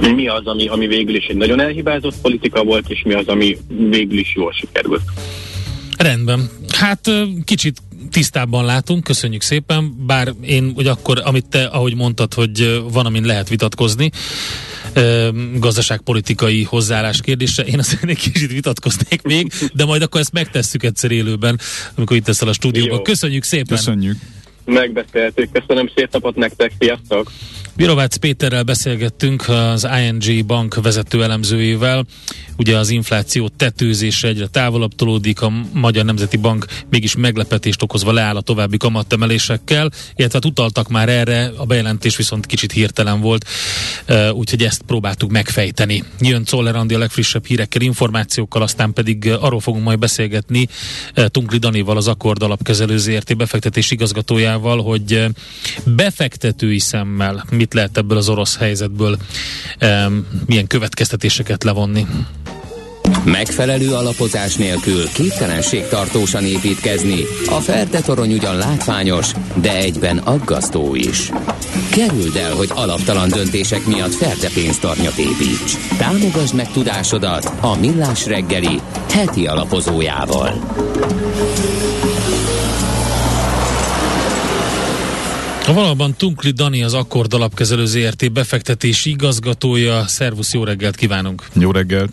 mi 0.00 0.28
az, 0.28 0.46
ami, 0.46 0.68
ami 0.68 0.86
végül 0.86 1.14
is 1.14 1.26
egy 1.26 1.36
nagyon 1.36 1.60
elhibázott 1.60 2.20
politika 2.22 2.64
volt, 2.64 2.90
és 2.90 3.02
mi 3.02 3.12
az, 3.12 3.26
ami 3.26 3.56
végül 3.68 4.18
is 4.18 4.34
jól 4.34 4.52
sikerült. 4.52 5.02
Rendben. 5.96 6.50
Hát 6.78 7.10
kicsit 7.44 7.78
tisztábban 8.10 8.64
látunk, 8.64 9.04
köszönjük 9.04 9.42
szépen, 9.42 9.94
bár 10.06 10.32
én, 10.42 10.72
hogy 10.74 10.86
akkor, 10.86 11.20
amit 11.24 11.46
te, 11.46 11.64
ahogy 11.64 11.94
mondtad, 11.94 12.34
hogy 12.34 12.82
van, 12.92 13.06
amin 13.06 13.24
lehet 13.24 13.48
vitatkozni, 13.48 14.10
gazdaságpolitikai 15.54 16.62
hozzáállás 16.62 17.20
kérdése. 17.20 17.62
Én 17.62 17.78
azt 17.78 17.98
egy 18.02 18.18
kicsit 18.18 18.52
vitatkoznék 18.52 19.22
még, 19.22 19.52
de 19.74 19.84
majd 19.84 20.02
akkor 20.02 20.20
ezt 20.20 20.32
megtesszük 20.32 20.82
egyszer 20.82 21.10
élőben, 21.10 21.60
amikor 21.94 22.16
itt 22.16 22.24
teszel 22.24 22.48
a 22.48 22.52
stúdióban. 22.52 23.02
Köszönjük 23.02 23.44
szépen! 23.44 23.76
Köszönjük! 23.76 24.16
Megbeszéltük. 24.64 25.52
Köszönöm 25.52 25.90
szép 25.94 26.12
napot 26.12 26.36
nektek, 26.36 26.72
sziasztok! 26.78 27.32
Birovácz 27.76 28.16
Péterrel 28.16 28.62
beszélgettünk 28.62 29.48
az 29.48 29.88
ING 30.04 30.46
bank 30.46 30.74
vezető 30.82 31.22
elemzőjével. 31.22 32.04
Ugye 32.56 32.76
az 32.76 32.90
infláció 32.90 33.48
tetőzése 33.48 34.28
egyre 34.28 34.46
távolabb 34.46 34.94
tolódik, 34.94 35.42
a 35.42 35.52
Magyar 35.72 36.04
Nemzeti 36.04 36.36
Bank 36.36 36.66
mégis 36.90 37.16
meglepetést 37.16 37.82
okozva 37.82 38.12
leáll 38.12 38.36
a 38.36 38.40
további 38.40 38.76
kamattemelésekkel, 38.76 39.90
illetve 40.14 40.38
hát 40.42 40.44
utaltak 40.44 40.88
már 40.88 41.08
erre, 41.08 41.52
a 41.56 41.64
bejelentés 41.64 42.16
viszont 42.16 42.46
kicsit 42.46 42.72
hirtelen 42.72 43.20
volt, 43.20 43.46
úgyhogy 44.32 44.62
ezt 44.62 44.82
próbáltuk 44.82 45.30
megfejteni. 45.30 46.04
Jön 46.20 46.44
Czoller 46.44 46.76
Andi 46.76 46.94
a 46.94 46.98
legfrissebb 46.98 47.46
hírekkel, 47.46 47.80
információkkal, 47.82 48.62
aztán 48.62 48.92
pedig 48.92 49.30
arról 49.40 49.60
fogunk 49.60 49.84
majd 49.84 49.98
beszélgetni 49.98 50.68
Tunkli 51.26 51.58
Danival, 51.58 51.96
az 51.96 52.08
Akkord 52.08 52.42
alapkezelő 52.42 52.98
ZRT 52.98 53.36
befektetés 53.36 53.90
igazgatójával, 53.90 54.82
hogy 54.82 55.24
befektetői 55.84 56.78
szemmel 56.78 57.44
mit 57.60 57.74
lehet 57.74 57.96
ebből 57.96 58.16
az 58.16 58.28
orosz 58.28 58.56
helyzetből 58.56 59.16
milyen 60.46 60.66
következtetéseket 60.66 61.64
levonni. 61.64 62.06
Megfelelő 63.24 63.92
alapozás 63.92 64.54
nélkül 64.54 65.08
képtelenség 65.12 65.88
tartósan 65.88 66.44
építkezni. 66.44 67.24
A 67.46 67.60
Ferde 67.60 68.00
torony 68.00 68.32
ugyan 68.32 68.56
látványos, 68.56 69.32
de 69.54 69.76
egyben 69.76 70.18
aggasztó 70.18 70.94
is. 70.94 71.30
Kerüld 71.90 72.36
el, 72.36 72.54
hogy 72.54 72.70
alaptalan 72.74 73.28
döntések 73.28 73.86
miatt 73.86 74.14
Ferde 74.14 74.48
pénztarnyat 74.54 75.18
építs. 75.18 75.76
Támogasd 75.98 76.54
meg 76.54 76.72
tudásodat 76.72 77.52
a 77.60 77.76
Millás 77.76 78.26
reggeli 78.26 78.80
heti 79.10 79.46
alapozójával. 79.46 80.52
A 85.70 85.72
valóban 85.72 86.14
Tunkli 86.14 86.50
Dani 86.50 86.82
az 86.82 86.94
Akkord 86.94 87.34
alapkezelő 87.34 87.86
ZRT 87.86 88.32
befektetési 88.32 89.10
igazgatója. 89.10 90.06
Szervusz, 90.06 90.52
jó 90.52 90.64
reggelt 90.64 90.96
kívánunk! 90.96 91.46
Jó 91.52 91.70
reggelt! 91.70 92.10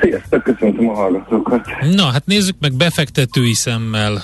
Sziasztok, 0.00 0.42
köszöntöm 0.42 0.88
a 0.88 0.94
hallgatókat. 0.94 1.66
Na, 1.94 2.04
hát 2.04 2.26
nézzük 2.26 2.56
meg 2.60 2.72
befektetői 2.72 3.54
szemmel, 3.54 4.22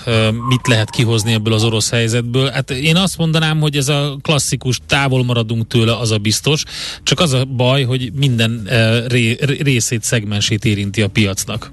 mit 0.48 0.66
lehet 0.66 0.90
kihozni 0.90 1.32
ebből 1.32 1.52
az 1.52 1.64
orosz 1.64 1.90
helyzetből. 1.90 2.48
Hát 2.50 2.70
én 2.70 2.96
azt 2.96 3.18
mondanám, 3.18 3.60
hogy 3.60 3.76
ez 3.76 3.88
a 3.88 4.16
klasszikus 4.22 4.80
távol 4.86 5.24
maradunk 5.24 5.66
tőle, 5.66 5.96
az 5.96 6.10
a 6.10 6.18
biztos, 6.18 6.64
csak 7.02 7.20
az 7.20 7.32
a 7.32 7.44
baj, 7.44 7.82
hogy 7.82 8.12
minden 8.14 8.68
ré, 9.08 9.36
részét, 9.62 10.02
szegmensét 10.02 10.64
érinti 10.64 11.02
a 11.02 11.08
piacnak. 11.08 11.70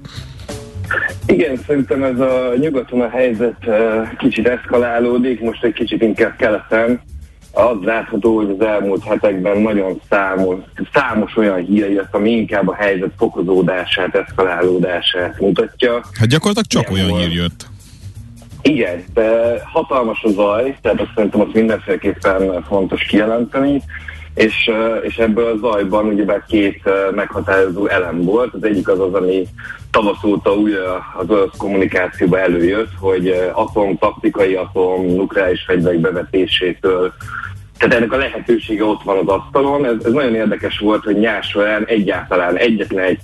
Igen, 1.26 1.56
szerintem 1.66 2.02
ez 2.02 2.20
a 2.20 2.52
nyugaton 2.60 3.00
a 3.00 3.08
helyzet 3.08 3.56
kicsit 4.18 4.48
eszkalálódik, 4.48 5.40
most 5.40 5.64
egy 5.64 5.72
kicsit 5.72 6.02
inkább 6.02 6.36
keleten. 6.36 7.00
Az 7.52 7.76
látható, 7.82 8.36
hogy 8.36 8.56
az 8.58 8.66
elmúlt 8.66 9.04
hetekben 9.04 9.58
nagyon 9.58 10.00
számos, 10.10 10.58
számos 10.92 11.36
olyan 11.36 11.64
hír 11.64 11.90
jött, 11.90 12.14
ami 12.14 12.30
inkább 12.30 12.68
a 12.68 12.74
helyzet 12.74 13.10
fokozódását, 13.18 14.14
eszkalálódását 14.14 15.40
mutatja. 15.40 16.00
Hát 16.18 16.28
gyakorlatilag 16.28 16.84
csak 16.84 16.94
olyan 16.94 17.18
hír 17.18 17.32
jött. 17.32 17.66
Igen, 18.62 19.04
de 19.14 19.30
hatalmas 19.64 20.22
a 20.22 20.28
zaj, 20.28 20.78
tehát 20.82 21.00
azt 21.00 21.10
szerintem 21.14 21.40
azt 21.40 21.54
mindenféleképpen 21.54 22.64
fontos 22.68 23.02
kijelenteni 23.02 23.82
és, 24.34 24.70
és 25.02 25.18
ebből 25.18 25.46
a 25.46 25.56
zajban 25.56 26.06
ugyebár 26.06 26.44
két 26.48 26.82
meghatározó 27.14 27.86
elem 27.86 28.24
volt. 28.24 28.54
Az 28.54 28.64
egyik 28.64 28.88
az 28.88 29.00
az, 29.00 29.14
ami 29.14 29.46
tavasz 29.90 30.24
óta 30.24 30.54
újra 30.54 31.04
az 31.18 31.30
orosz 31.30 31.56
kommunikációba 31.56 32.38
előjött, 32.38 32.90
hogy 33.00 33.28
atom, 33.52 33.98
taktikai 33.98 34.54
atom, 34.54 35.06
nukleáris 35.06 35.64
fegyverek 35.66 36.00
bevetésétől 36.00 37.12
tehát 37.78 37.94
ennek 37.94 38.12
a 38.12 38.16
lehetősége 38.16 38.84
ott 38.84 39.02
van 39.02 39.18
az 39.18 39.26
asztalon. 39.26 39.84
Ez, 39.84 40.04
ez 40.04 40.12
nagyon 40.12 40.34
érdekes 40.34 40.78
volt, 40.78 41.04
hogy 41.04 41.16
nyár 41.16 41.44
egyáltalán 41.84 42.56
egyetlen 42.56 43.04
egy 43.04 43.20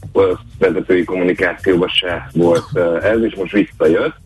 vezetői 0.59 1.05
kommunikációban 1.05 1.89
se 1.89 2.29
volt 2.33 2.79
ez, 3.03 3.23
és 3.23 3.35
most 3.35 3.53
visszajött. 3.53 4.17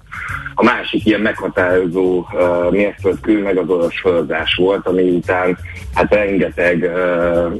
A 0.54 0.62
másik 0.62 1.06
ilyen 1.06 1.20
meghatározó 1.20 2.26
uh, 2.32 2.70
mérföldkő 2.70 3.42
meg 3.42 3.56
az 3.56 3.68
orosz 3.68 3.94
sorozás 3.94 4.54
volt, 4.54 4.86
ami 4.86 5.02
után 5.02 5.58
hát 5.94 6.14
rengeteg 6.14 6.82
uh, 6.82 7.52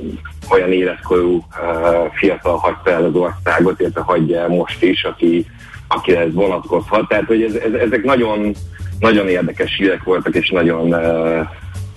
olyan 0.50 0.72
életkorú 0.72 1.36
uh, 1.36 2.12
fiatal 2.12 2.56
hagyta 2.56 2.90
el 2.90 3.04
az 3.04 3.14
országot, 3.14 3.80
illetve 3.80 4.00
hagyja 4.00 4.40
el 4.40 4.48
most 4.48 4.82
is, 4.82 5.04
aki, 5.04 5.46
akire 5.88 6.20
ez 6.20 6.32
vonatkozhat. 6.32 7.08
Tehát, 7.08 7.24
hogy 7.24 7.42
ez, 7.42 7.54
ez, 7.54 7.72
ezek 7.72 8.04
nagyon, 8.04 8.54
nagyon 8.98 9.28
érdekes 9.28 9.76
hírek 9.76 10.02
voltak, 10.02 10.34
és 10.34 10.50
nagyon 10.50 10.94
uh, 10.94 11.46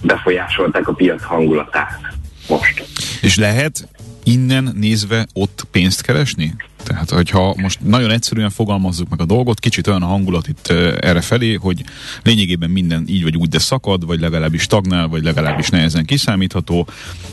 befolyásolták 0.02 0.88
a 0.88 0.94
piac 0.94 1.24
hangulatát 1.24 2.00
most. 2.48 2.84
És 3.22 3.38
lehet 3.38 3.88
innen 4.24 4.72
nézve 4.76 5.28
ott 5.34 5.64
pénzt 5.72 6.02
keresni? 6.02 6.56
Tehát, 6.84 7.10
hogyha 7.10 7.56
most 7.58 7.80
nagyon 7.84 8.12
egyszerűen 8.12 8.50
fogalmazzuk 8.50 9.10
meg 9.10 9.22
a 9.22 9.26
dolgot, 9.26 9.60
kicsit 9.60 9.88
olyan 9.88 10.02
a 10.02 10.06
hangulat 10.06 10.48
itt 10.48 10.68
erre 11.00 11.22
felé, 11.22 11.54
hogy 11.54 11.84
lényegében 12.24 12.70
minden 12.70 13.06
így 13.08 13.24
vagy 13.24 13.36
úgy, 13.36 13.50
de 13.50 13.60
szakad, 13.60 14.06
vagy 14.06 14.20
legalábbis 14.20 14.62
stagnál, 14.62 15.08
vagy 15.08 15.24
legalábbis 15.24 15.70
nehezen 15.70 16.06
kiszámítható, 16.06 16.88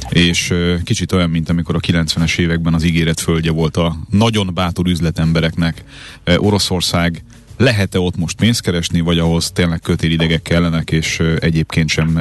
és 0.09 0.55
kicsit 0.85 1.13
olyan, 1.13 1.31
mint 1.31 1.49
amikor 1.49 1.75
a 1.75 1.81
90-es 1.81 2.39
években 2.39 2.75
az 2.75 2.85
ígéret 2.85 3.21
földje 3.21 3.51
volt 3.51 3.77
a 3.77 3.97
nagyon 4.11 4.51
bátor 4.55 4.87
üzletembereknek. 4.87 5.85
Oroszország 6.37 7.25
lehet-e 7.59 7.99
ott 7.99 8.17
most 8.17 8.39
pénzt 8.39 8.63
keresni, 8.63 9.01
vagy 9.01 9.19
ahhoz 9.19 9.51
tényleg 9.51 9.81
kötélidegek 9.81 10.43
kellenek, 10.43 10.91
és 10.91 11.23
egyébként 11.41 11.89
sem 11.89 12.19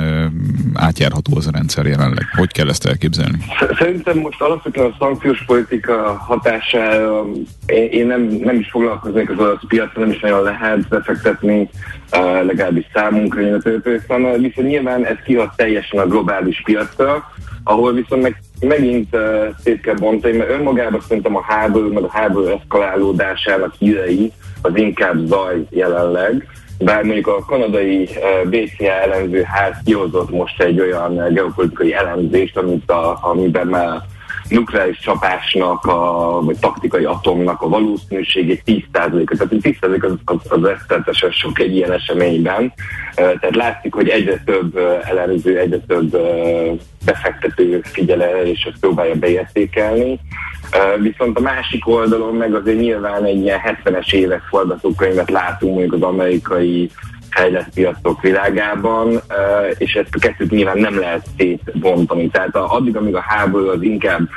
átjárható 0.73 1.35
az 1.35 1.47
a 1.47 1.51
rendszer 1.51 1.85
jelenleg? 1.85 2.25
Hogy 2.35 2.51
kell 2.51 2.69
ezt 2.69 2.85
elképzelni? 2.85 3.37
Szerintem 3.79 4.17
most 4.17 4.41
alapvetően 4.41 4.91
a 4.91 4.95
szankciós 4.99 5.43
politika 5.45 6.17
hatására 6.27 7.25
én 7.89 8.07
nem, 8.07 8.21
nem 8.21 8.59
is 8.59 8.69
foglalkoznék 8.69 9.29
az 9.29 9.39
orosz 9.39 9.67
piacra, 9.67 10.01
nem 10.01 10.09
is 10.09 10.19
nagyon 10.19 10.43
lehet 10.43 10.87
befektetni, 10.87 11.69
legalábbis 12.45 12.85
számunkra, 12.93 13.41
illetve 13.41 13.71
viszont 14.37 14.67
nyilván 14.67 15.05
ez 15.05 15.17
kihat 15.25 15.55
teljesen 15.55 15.99
a 15.99 16.07
globális 16.07 16.61
piacra, 16.63 17.31
ahol 17.63 17.93
viszont 17.93 18.21
meg, 18.21 18.41
megint 18.59 19.15
uh, 19.15 19.21
szét 19.63 19.81
kell 19.81 19.95
bontani, 19.95 20.37
mert 20.37 20.49
önmagában 20.49 21.01
szerintem 21.07 21.35
a 21.35 21.43
háború, 21.47 21.93
meg 21.93 22.03
a 22.03 22.11
háború 22.11 22.47
eszkalálódásának 22.47 23.73
hírei 23.79 24.31
az 24.61 24.71
inkább 24.75 25.25
zaj 25.25 25.65
jelenleg, 25.69 26.47
bár 26.79 27.03
mondjuk 27.03 27.27
a 27.27 27.45
kanadai 27.45 28.03
uh, 28.03 28.49
BCA 28.49 28.91
elemző 28.91 29.41
ház 29.41 29.75
kihozott 29.85 30.29
most 30.29 30.61
egy 30.61 30.79
olyan 30.79 31.33
geopolitikai 31.33 31.93
elemzést, 31.93 32.57
amit 32.57 32.91
a, 32.91 33.19
amiben 33.21 33.67
már 33.67 34.01
nukleáris 34.49 34.99
csapásnak, 34.99 35.85
a, 35.85 36.39
vagy 36.43 36.57
taktikai 36.59 37.03
atomnak 37.03 37.61
a 37.61 37.69
valószínűsége 37.69 38.55
10%-a. 38.65 39.35
Tehát 39.37 39.53
10% 39.61 40.03
az, 40.03 40.13
az, 40.25 40.37
az 40.49 40.61
rettenetesen 40.61 41.31
sok 41.31 41.59
egy 41.59 41.75
ilyen 41.75 41.91
eseményben. 41.91 42.73
Tehát 43.15 43.55
látszik, 43.55 43.93
hogy 43.93 44.09
egyre 44.09 44.43
több 44.45 44.77
elemző, 45.03 45.59
egyre 45.59 45.77
több 45.77 46.17
befektető 47.05 47.81
figyel 47.83 48.23
el, 48.23 48.45
és 48.45 48.63
ezt 48.63 48.79
próbálja 48.79 49.15
beértékelni. 49.15 50.19
Viszont 51.01 51.37
a 51.37 51.41
másik 51.41 51.87
oldalon 51.87 52.35
meg 52.35 52.53
azért 52.53 52.79
nyilván 52.79 53.25
egy 53.25 53.41
ilyen 53.41 53.59
70-es 53.83 54.13
évek 54.13 54.41
forgatókönyvet 54.49 55.29
látunk 55.29 55.73
mondjuk 55.73 55.93
az 55.93 56.01
amerikai 56.01 56.89
fejlett 57.29 57.73
piacok 57.73 58.21
világában, 58.21 59.21
és 59.77 59.93
ezt 59.93 60.15
a 60.15 60.19
kettőt 60.19 60.51
nyilván 60.51 60.77
nem 60.77 60.99
lehet 60.99 61.27
szétbontani. 61.37 62.29
Tehát 62.29 62.55
addig, 62.55 62.95
amíg 62.95 63.15
a 63.15 63.25
háború 63.27 63.69
az 63.69 63.81
inkább 63.81 64.29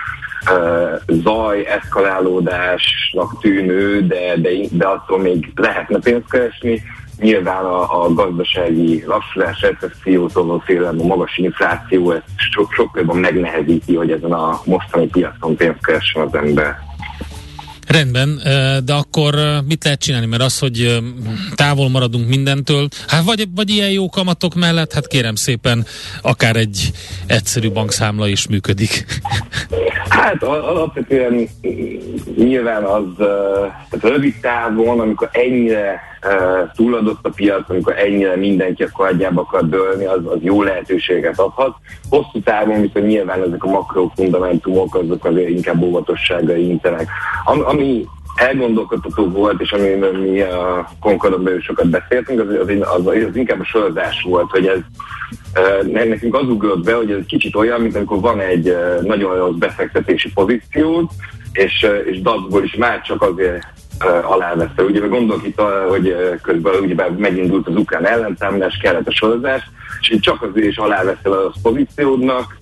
zaj, 1.06 1.66
eszkalálódásnak 1.66 3.40
tűnő, 3.40 4.06
de, 4.06 4.36
de, 4.36 4.50
de 4.70 4.86
attól 4.86 5.18
még 5.18 5.52
lehetne 5.54 5.98
pénzt 5.98 6.30
keresni, 6.30 6.82
nyilván 7.20 7.64
a, 7.64 8.04
a 8.04 8.12
gazdasági 8.12 9.04
lassulás, 9.06 9.60
recessziótól 9.60 10.60
félelem, 10.60 11.00
a 11.00 11.04
magas 11.04 11.36
infláció, 11.36 12.10
ez 12.10 12.22
sok, 12.36 12.72
sokkal 12.72 13.00
jobban 13.00 13.16
megnehezíti, 13.16 13.94
hogy 13.94 14.10
ezen 14.10 14.32
a 14.32 14.60
mostani 14.64 15.06
piacon 15.06 15.56
pénzt 15.56 15.86
keressen 15.86 16.22
az 16.22 16.34
ember. 16.34 16.89
Rendben, 17.92 18.40
de 18.84 18.92
akkor 18.92 19.34
mit 19.68 19.84
lehet 19.84 20.00
csinálni? 20.00 20.26
Mert 20.26 20.42
az, 20.42 20.58
hogy 20.58 21.02
távol 21.54 21.88
maradunk 21.88 22.28
mindentől, 22.28 22.88
hát 23.08 23.24
vagy, 23.24 23.48
vagy 23.54 23.70
ilyen 23.70 23.90
jó 23.90 24.08
kamatok 24.08 24.54
mellett, 24.54 24.92
hát 24.92 25.06
kérem 25.06 25.34
szépen, 25.34 25.86
akár 26.22 26.56
egy 26.56 26.90
egyszerű 27.26 27.70
bankszámla 27.70 28.28
is 28.28 28.48
működik. 28.48 29.04
Hát 30.08 30.42
alapvetően 30.42 31.48
nyilván 32.36 32.84
az, 32.84 33.04
tehát 33.90 34.00
rövid 34.00 34.34
távon, 34.40 35.00
amikor 35.00 35.28
ennyire 35.32 36.00
túladott 36.74 37.26
a 37.26 37.30
piac, 37.34 37.70
amikor 37.70 37.98
ennyire 37.98 38.36
mindenki 38.36 38.82
a 38.82 38.88
kardjába 38.92 39.40
akar 39.40 39.68
dőlni, 39.68 40.04
az, 40.04 40.20
az 40.24 40.38
jó 40.40 40.62
lehetőséget 40.62 41.38
adhat. 41.38 41.76
Hosszú 42.08 42.40
távon 42.44 42.80
viszont 42.80 43.06
nyilván 43.06 43.42
ezek 43.42 43.64
a 43.64 43.68
makrofundamentumok 43.68 44.94
azok 44.94 45.24
azért 45.24 45.48
inkább 45.48 45.82
óvatossága 45.82 46.56
intenek. 46.56 47.08
Am, 47.44 47.64
ami 47.80 48.06
elgondolkodható 48.34 49.28
volt, 49.28 49.60
és 49.60 49.72
amiről 49.72 50.18
mi 50.18 50.40
a 50.40 50.88
Concordon 51.00 51.42
belül 51.42 51.60
sokat 51.60 51.88
beszéltünk, 51.88 52.40
az, 52.40 52.68
az, 52.68 52.96
az, 52.96 53.06
az 53.06 53.36
inkább 53.36 53.60
a 53.60 53.64
sorozás 53.64 54.22
volt, 54.22 54.50
hogy 54.50 54.66
ez 54.66 54.78
nekünk 55.92 56.34
az 56.34 56.48
ugrott 56.48 56.84
be, 56.84 56.94
hogy 56.94 57.10
ez 57.10 57.26
kicsit 57.26 57.54
olyan, 57.54 57.80
mint 57.80 57.96
amikor 57.96 58.20
van 58.20 58.40
egy 58.40 58.76
nagyon 59.02 59.36
rossz 59.36 59.56
befektetési 59.56 60.32
pozíciód, 60.32 61.08
és, 61.52 61.86
és 62.04 62.20
dacból 62.20 62.64
is 62.64 62.74
már 62.74 63.00
csak 63.00 63.22
azért 63.22 63.66
alávette. 64.22 64.82
Ugye 64.82 65.06
gondolok 65.06 65.46
itt, 65.46 65.60
hogy 65.88 66.16
közben 66.42 66.74
ugye 66.74 66.94
megindult 67.18 67.68
az 67.68 67.76
ukrán 67.76 68.06
ellentámadás, 68.06 68.78
kellett 68.82 69.06
a 69.06 69.12
sorozás, 69.12 69.70
és 70.00 70.20
csak 70.20 70.42
azért 70.42 70.66
is 70.66 70.76
alávette 70.76 71.30
a 71.30 71.52
pozíciódnak, 71.62 72.58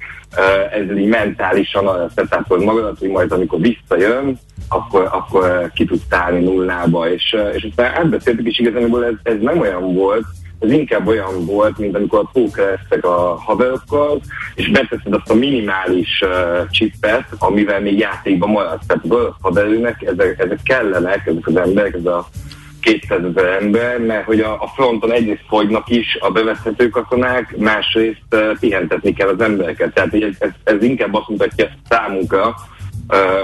ezzel 0.72 0.96
így 0.96 1.08
mentálisan 1.08 1.86
arra 1.86 2.10
szetápod 2.14 2.64
magadat, 2.64 2.98
hogy 2.98 3.08
majd 3.08 3.32
amikor 3.32 3.60
visszajön, 3.60 4.38
akkor, 4.68 5.08
akkor 5.12 5.70
ki 5.74 5.84
tudsz 5.84 6.02
állni 6.10 6.44
nullába, 6.44 7.10
és, 7.12 7.36
és 7.54 7.66
aztán 7.70 7.94
átbeszéltük, 7.94 8.46
és 8.46 8.58
igazából 8.58 9.04
ez, 9.04 9.14
ez 9.22 9.40
nem 9.40 9.60
olyan 9.60 9.94
volt, 9.94 10.24
ez 10.58 10.70
inkább 10.70 11.06
olyan 11.06 11.46
volt, 11.46 11.78
mint 11.78 11.96
amikor 11.96 12.18
a 12.18 12.30
pókereztek 12.32 13.04
a 13.04 13.36
haverokkal, 13.40 14.20
és 14.54 14.70
beteszed 14.70 15.14
azt 15.14 15.30
a 15.30 15.34
minimális 15.34 16.22
uh, 16.22 16.68
csippet, 16.70 17.24
amivel 17.38 17.80
még 17.80 17.98
játékban 17.98 18.50
maradsz. 18.50 18.86
Tehát 18.86 19.04
az 19.04 19.10
orosz 19.10 19.34
haverőnek 19.40 20.02
ezek, 20.02 20.38
ezek 20.38 20.58
kellenek, 20.62 21.26
ezek 21.26 21.46
az 21.46 21.56
emberek, 21.56 21.94
ez 21.94 22.06
a 22.06 22.28
200 22.80 23.24
ezer 23.24 23.62
ember, 23.62 23.98
mert 23.98 24.24
hogy 24.24 24.40
a, 24.40 24.52
a 24.52 24.66
fronton 24.74 25.12
egyrészt 25.12 25.44
fogynak 25.48 25.88
is 25.88 26.16
a 26.20 26.30
bevethető 26.30 26.88
katonák, 26.88 27.56
másrészt 27.56 28.22
uh, 28.30 28.58
pihentetni 28.60 29.12
kell 29.12 29.28
az 29.28 29.40
embereket. 29.40 29.94
Tehát 29.94 30.14
ez, 30.14 30.34
ez, 30.38 30.50
ez 30.64 30.82
inkább 30.82 31.14
azt 31.14 31.28
mutatja 31.28 31.68
számunkra, 31.88 32.54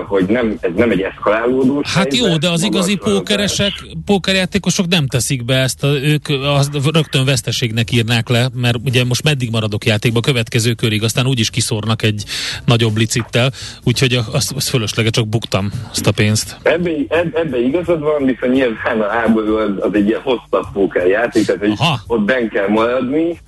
hogy 0.07 0.27
nem, 0.27 0.57
ez 0.61 0.71
nem 0.77 0.91
egy 0.91 1.01
eszkalálódó 1.01 1.83
Hát 1.85 1.95
helyzet, 1.95 2.29
jó, 2.29 2.37
de 2.37 2.51
az 2.51 2.62
igazi 2.62 2.97
pókeresek, 2.97 3.73
pókerjátékosok 4.05 4.87
nem 4.87 5.07
teszik 5.07 5.45
be 5.45 5.55
ezt, 5.55 5.85
a, 5.85 5.87
ők 5.87 6.29
azt 6.29 6.71
rögtön 6.93 7.25
veszteségnek 7.25 7.93
írnák 7.93 8.29
le, 8.29 8.49
mert 8.55 8.77
ugye 8.85 9.05
most 9.05 9.23
meddig 9.23 9.51
maradok 9.51 9.85
játékba, 9.85 10.21
következő 10.21 10.73
körig, 10.73 11.03
aztán 11.03 11.27
úgyis 11.27 11.51
kiszórnak 11.51 12.03
egy 12.03 12.25
nagyobb 12.65 12.97
licittel, 12.97 13.51
úgyhogy 13.85 14.15
az, 14.33 14.53
az 14.57 14.69
fölöslege 14.69 15.11
csak 15.11 15.29
buktam 15.29 15.71
azt 15.91 16.07
a 16.07 16.12
pénzt. 16.12 16.57
Ebbe, 16.62 16.91
eb, 17.09 17.37
ebbe 17.37 17.59
igazad 17.61 18.01
van, 18.01 18.25
viszont 18.25 18.53
nyilván 18.53 19.01
a 19.01 19.09
háború 19.09 19.57
az, 19.57 19.71
az 19.81 19.91
egy 19.93 20.09
ilyen 20.09 20.21
hosszabb 20.21 20.67
pókerjáték, 20.73 21.47
tehát 21.47 21.61
hogy 21.61 21.77
ott 22.07 22.21
ben 22.23 22.49
kell 22.49 22.69
maradni, 22.69 23.41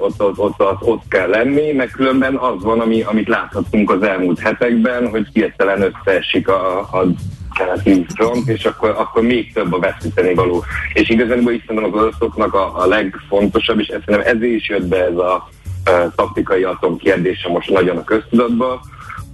ott, 0.00 0.22
ott, 0.22 0.38
ott, 0.38 0.60
ott, 0.60 0.82
ott 0.82 1.02
kell 1.08 1.28
lenni, 1.28 1.72
meg 1.72 1.90
különben 1.90 2.36
az 2.36 2.62
van, 2.62 2.80
ami, 2.80 3.02
amit 3.02 3.28
láthatunk 3.28 3.90
az 3.90 4.02
elmúlt 4.02 4.38
hetekben, 4.38 5.08
hogy 5.08 5.26
hirtelen 5.48 5.82
összeesik 5.82 6.48
a, 6.48 6.78
a 6.78 7.06
keleti 7.54 8.06
front, 8.14 8.48
és 8.48 8.64
akkor, 8.64 8.88
akkor 8.88 9.22
még 9.22 9.52
több 9.52 9.72
a 9.72 9.78
veszíteni 9.78 10.34
való. 10.34 10.64
És 10.92 11.08
igazából 11.08 11.52
is 11.52 11.62
szerintem 11.66 11.92
az 11.92 12.00
oroszoknak 12.00 12.54
a, 12.54 12.82
a 12.82 12.86
legfontosabb, 12.86 13.80
és 13.80 13.86
szerintem 13.86 14.20
ezért 14.20 14.52
is 14.52 14.68
jött 14.68 14.86
be 14.86 15.04
ez 15.04 15.16
a, 15.16 15.48
a 15.84 16.12
taktikai 16.14 16.62
atom 16.62 16.96
kérdése 16.96 17.48
most 17.48 17.70
nagyon 17.70 17.96
a 17.96 18.04
köztudatba, 18.04 18.80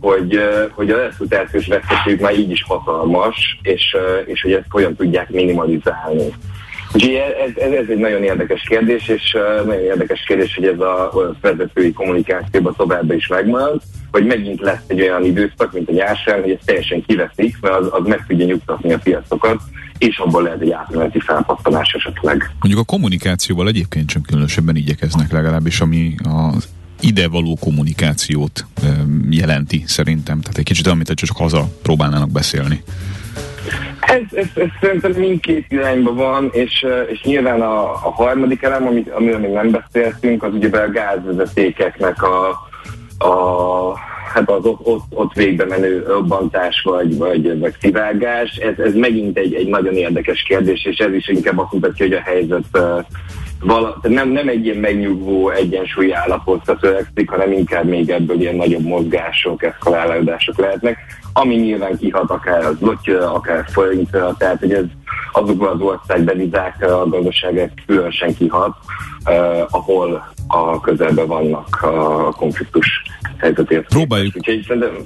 hogy, 0.01 0.41
hogy 0.71 0.91
a 0.91 0.97
reputációs 0.97 1.67
veszteség 1.67 2.21
már 2.21 2.39
így 2.39 2.51
is 2.51 2.63
hatalmas, 2.63 3.59
és, 3.63 3.97
és 4.25 4.43
hogy 4.43 4.53
ezt 4.53 4.67
hogyan 4.71 4.95
tudják 4.95 5.31
minimalizálni. 5.31 6.33
Úgyhogy 6.95 7.15
ez, 7.15 7.53
ez, 7.57 7.73
ez 7.73 7.89
egy 7.89 7.99
nagyon 7.99 8.23
érdekes 8.23 8.63
kérdés, 8.69 9.09
és 9.09 9.37
nagyon 9.65 9.83
érdekes 9.83 10.25
kérdés, 10.27 10.55
hogy 10.55 10.65
ez 10.65 10.81
a 10.81 11.37
vezetői 11.41 11.93
kommunikációban 11.93 12.75
továbbra 12.77 13.15
is 13.15 13.27
megmarad, 13.27 13.81
hogy 14.11 14.27
megint 14.27 14.61
lesz 14.61 14.85
egy 14.87 15.01
olyan 15.01 15.25
időszak, 15.25 15.73
mint 15.73 15.89
a 15.89 15.93
nyársán, 15.93 16.41
hogy 16.41 16.51
ez 16.51 16.59
teljesen 16.65 17.05
kiveszik, 17.07 17.57
mert 17.61 17.75
az, 17.75 17.89
az 17.91 18.07
meg 18.07 18.25
tudja 18.27 18.47
nyugtatni 18.47 18.93
a 18.93 18.99
piacokat, 18.99 19.61
és 19.99 20.19
abból 20.19 20.43
lehet 20.43 20.61
egy 20.61 20.71
átmeneti 20.71 21.21
felpattanás 21.21 21.93
esetleg. 21.93 22.51
Mondjuk 22.61 22.81
a 22.81 22.93
kommunikációval 22.93 23.69
egyébként 23.69 24.11
sem 24.11 24.23
különösebben 24.23 24.77
igyekeznek 24.77 25.33
legalábbis, 25.33 25.81
ami 25.81 26.15
az 26.23 26.69
idevaló 27.01 27.57
kommunikációt 27.61 28.67
jelenti 29.31 29.83
szerintem. 29.87 30.41
Tehát 30.41 30.59
egy 30.59 30.65
kicsit 30.65 30.87
amit 30.87 31.15
csak 31.15 31.37
haza 31.37 31.69
próbálnának 31.83 32.31
beszélni. 32.31 32.83
Ez, 34.01 34.23
ez, 34.33 34.47
ez 34.55 34.69
szerintem 34.81 35.13
mindkét 35.13 35.67
irányba 35.69 36.15
van, 36.15 36.51
és, 36.53 36.87
és 37.13 37.23
nyilván 37.23 37.61
a, 37.61 37.83
a 37.91 38.13
harmadik 38.15 38.63
elem, 38.63 38.87
amit, 38.87 39.11
amiről 39.11 39.39
még 39.39 39.51
nem 39.51 39.71
beszéltünk, 39.71 40.43
az 40.43 40.53
ugye 40.53 40.79
a 40.79 40.91
gázvezetékeknek 40.91 42.23
a, 42.23 42.49
a 43.19 43.33
hát 44.35 44.51
az 44.51 44.65
ott, 44.65 44.87
ott, 44.87 45.05
ott 45.15 45.33
végbe 45.33 45.65
menő 45.65 46.05
robbantás 46.07 46.83
vagy, 46.83 47.17
vagy, 47.17 47.59
vagy 47.59 47.75
szivágás, 47.81 48.57
ez, 48.57 48.79
ez 48.79 48.95
megint 48.95 49.39
egy, 49.39 49.55
egy 49.55 49.69
nagyon 49.69 49.95
érdekes 49.95 50.43
kérdés, 50.43 50.85
és 50.85 50.97
ez 50.97 51.13
is 51.13 51.29
inkább 51.29 51.59
azt 51.59 51.73
mutatja, 51.73 52.07
hogy 52.07 52.15
a 52.15 52.21
helyzet 52.21 52.65
uh, 52.73 53.05
vala, 53.61 53.99
nem, 54.03 54.29
nem 54.29 54.49
egy 54.49 54.65
ilyen 54.65 54.77
megnyugvó 54.77 55.51
egyensúlyi 55.51 56.13
állapotra 56.13 56.77
törekszik, 56.77 57.31
hanem 57.31 57.53
inkább 57.53 57.85
még 57.85 58.11
ebből 58.11 58.41
ilyen 58.41 58.57
nagyobb 58.57 58.85
mozgások, 58.85 59.63
eszkalálódások 59.63 60.59
lehetnek, 60.59 60.99
ami 61.37 61.55
nyilván 61.55 61.99
kihat 61.99 62.31
akár 62.31 62.65
az 62.65 62.77
lottyra, 62.81 63.33
akár 63.33 63.65
forintra, 63.71 64.35
tehát 64.39 64.59
hogy 64.59 64.73
ez 64.73 64.85
azokban 65.33 65.75
az 65.75 65.81
országbevizákra 65.81 67.01
a 67.01 67.09
gazdaságok 67.09 67.71
különösen 67.87 68.35
kihat, 68.35 68.77
uh, 69.25 69.35
ahol 69.71 70.33
a 70.47 70.81
közelben 70.81 71.27
vannak 71.27 71.83
a 71.83 72.31
konfliktus 72.31 73.03
helyzetért. 73.39 73.89
Próbáljuk. 73.89 74.37
Úgyhogy 74.37 74.65
szerintem 74.67 75.05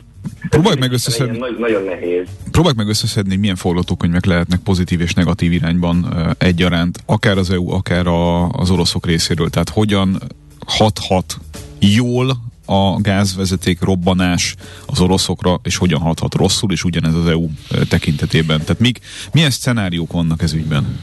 Próbáljuk 0.49 0.81
meg 0.81 0.93
összeszedni. 0.93 1.39
Nagyon, 1.39 1.61
nagyon 1.61 1.83
nehéz. 1.83 2.27
Próbáljuk 2.51 2.79
meg 2.79 2.89
összeszedni, 2.89 3.37
milyen 3.37 3.57
forgatókönyvek 3.57 4.25
lehetnek 4.25 4.61
pozitív 4.61 5.01
és 5.01 5.15
negatív 5.15 5.53
irányban 5.53 6.07
uh, 6.11 6.31
egyaránt, 6.39 6.99
akár 7.07 7.39
az 7.39 7.51
EU, 7.51 7.71
akár 7.71 8.07
a, 8.07 8.49
az 8.49 8.71
oroszok 8.71 9.07
részéről. 9.07 9.49
Tehát 9.49 9.69
hogyan 9.69 10.19
hathat 10.67 11.37
jól 11.79 12.37
a 12.69 13.01
gázvezeték 13.01 13.81
robbanás 13.83 14.55
az 14.87 15.01
oroszokra, 15.01 15.61
és 15.63 15.77
hogyan 15.77 16.01
hathat 16.01 16.35
rosszul, 16.35 16.73
és 16.73 16.85
ugyanez 16.85 17.15
az 17.15 17.27
EU 17.27 17.49
tekintetében. 17.89 18.61
Tehát 18.61 18.81
mik, 18.81 18.99
milyen 19.33 19.51
szcenáriók 19.51 20.13
vannak 20.13 20.43
ez 20.43 20.53
ügyben? 20.53 20.99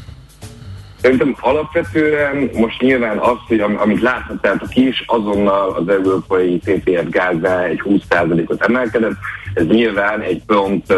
Szerintem 1.01 1.35
alapvetően 1.39 2.49
most 2.53 2.81
nyilván 2.81 3.17
az, 3.17 3.37
hogy 3.47 3.59
am, 3.59 3.77
amit 3.79 4.01
láthatjátok 4.01 4.75
is, 4.75 5.03
azonnal 5.05 5.69
az 5.69 5.89
európai 5.89 6.57
TTF 6.57 7.09
gázzá 7.09 7.63
egy 7.63 7.81
20%-ot 7.85 8.61
emelkedett, 8.61 9.15
ez 9.55 9.65
nyilván 9.65 10.21
egy 10.21 10.41
prompt 10.45 10.93
uh, 10.93 10.97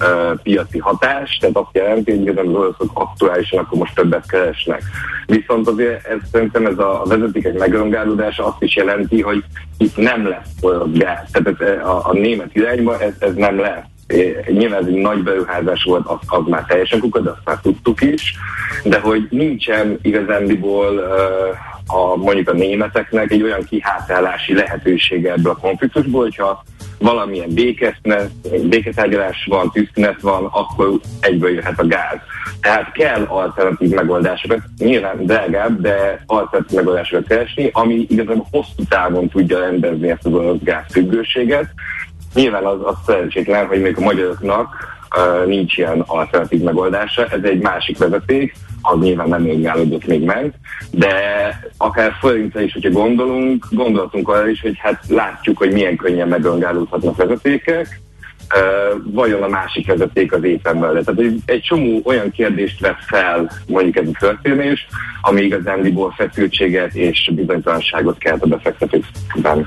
uh, 0.00 0.40
piaci 0.42 0.78
hatás, 0.78 1.36
tehát 1.36 1.56
azt 1.56 1.68
jelenti, 1.72 2.16
hogy 2.16 2.28
az 2.28 2.54
oroszok 2.54 2.90
aktuálisan 2.94 3.58
akkor 3.58 3.78
most 3.78 3.94
többet 3.94 4.26
keresnek. 4.26 4.82
Viszont 5.26 5.68
azért 5.68 6.06
ez, 6.06 6.18
szerintem 6.32 6.66
ez 6.66 6.78
a 6.78 7.02
vezetékek 7.04 7.58
megrongálódása 7.58 8.46
azt 8.46 8.62
is 8.62 8.76
jelenti, 8.76 9.20
hogy 9.22 9.44
itt 9.78 9.96
nem 9.96 10.28
lesz 10.28 10.50
olyan 10.62 10.92
gáz. 10.92 11.30
Tehát 11.32 11.60
ez, 11.60 11.86
a, 11.86 12.08
a 12.08 12.12
német 12.12 12.54
irányba 12.54 13.00
ez, 13.00 13.14
ez 13.18 13.34
nem 13.34 13.58
lesz 13.58 13.84
nyilván 14.46 14.80
ez 14.80 14.86
egy 14.86 15.00
nagy 15.00 15.22
beruházás 15.22 15.82
volt, 15.82 16.06
az, 16.06 16.18
az 16.26 16.42
már 16.46 16.64
teljesen 16.64 17.00
de 17.00 17.30
azt 17.30 17.44
már 17.44 17.58
tudtuk 17.62 18.00
is, 18.00 18.34
de 18.84 19.00
hogy 19.00 19.26
nincsen 19.30 19.98
igazándiból 20.02 20.98
a, 21.86 22.16
mondjuk 22.16 22.48
a 22.48 22.52
németeknek 22.52 23.30
egy 23.30 23.42
olyan 23.42 23.64
kihátrálási 23.64 24.54
lehetősége 24.54 25.32
ebből 25.32 25.52
a 25.52 25.56
konfliktusból, 25.60 26.22
hogyha 26.22 26.64
valamilyen 26.98 27.54
béketárgyalás 28.68 29.46
van, 29.48 29.70
tűzszünet 29.70 30.20
van, 30.20 30.44
akkor 30.44 31.00
egyből 31.20 31.50
jöhet 31.50 31.78
a 31.78 31.86
gáz. 31.86 32.18
Tehát 32.60 32.92
kell 32.92 33.24
alternatív 33.24 33.90
megoldásokat, 33.90 34.60
nyilván 34.78 35.26
drágább, 35.26 35.80
de 35.80 36.22
alternatív 36.26 36.76
megoldásokat 36.76 37.26
keresni, 37.26 37.70
ami 37.72 38.06
igazából 38.08 38.46
hosszú 38.50 38.82
távon 38.88 39.28
tudja 39.28 39.58
rendezni 39.58 40.10
ezt 40.10 40.26
orosz 40.26 40.58
gázfüggőséget, 40.62 41.66
Nyilván 42.34 42.64
az, 42.64 42.78
az 42.84 42.94
szerencsétlen, 43.06 43.66
hogy 43.66 43.80
még 43.80 43.96
a 43.96 44.00
magyaroknak 44.00 44.76
uh, 45.16 45.46
nincs 45.46 45.76
ilyen 45.76 46.00
alternatív 46.06 46.62
megoldása. 46.62 47.26
Ez 47.26 47.42
egy 47.42 47.60
másik 47.60 47.98
vezeték, 47.98 48.54
az 48.86 49.00
nyilván 49.00 49.28
nem 49.28 49.42
még 49.42 49.68
még 50.06 50.22
meg, 50.22 50.52
de 50.90 51.14
akár 51.76 52.12
forintra 52.20 52.60
is, 52.60 52.72
hogyha 52.72 52.90
gondolunk, 52.90 53.66
gondolatunk 53.70 54.28
arra 54.28 54.48
is, 54.48 54.60
hogy 54.60 54.78
hát 54.78 55.04
látjuk, 55.08 55.58
hogy 55.58 55.72
milyen 55.72 55.96
könnyen 55.96 56.28
megöngálódhatnak 56.28 57.16
vezetékek, 57.16 58.00
vajon 59.04 59.42
a 59.42 59.48
másik 59.48 59.86
vezeték 59.86 60.32
az 60.32 60.44
éppen 60.44 60.76
mellett. 60.76 61.04
Tehát 61.04 61.20
egy, 61.20 61.40
egy 61.44 61.62
csomó 61.62 62.00
olyan 62.04 62.30
kérdést 62.30 62.80
vett 62.80 63.02
fel 63.06 63.50
mondjuk 63.66 63.96
ez 63.96 64.08
a 64.08 64.18
történés, 64.18 64.86
ami 65.26 65.42
igazándiból 65.42 66.14
feszültséget 66.16 66.94
és 66.94 67.30
bizonytalanságot 67.34 68.18
kelt 68.18 68.42
a 68.42 68.46
befektetőkben. 68.46 69.66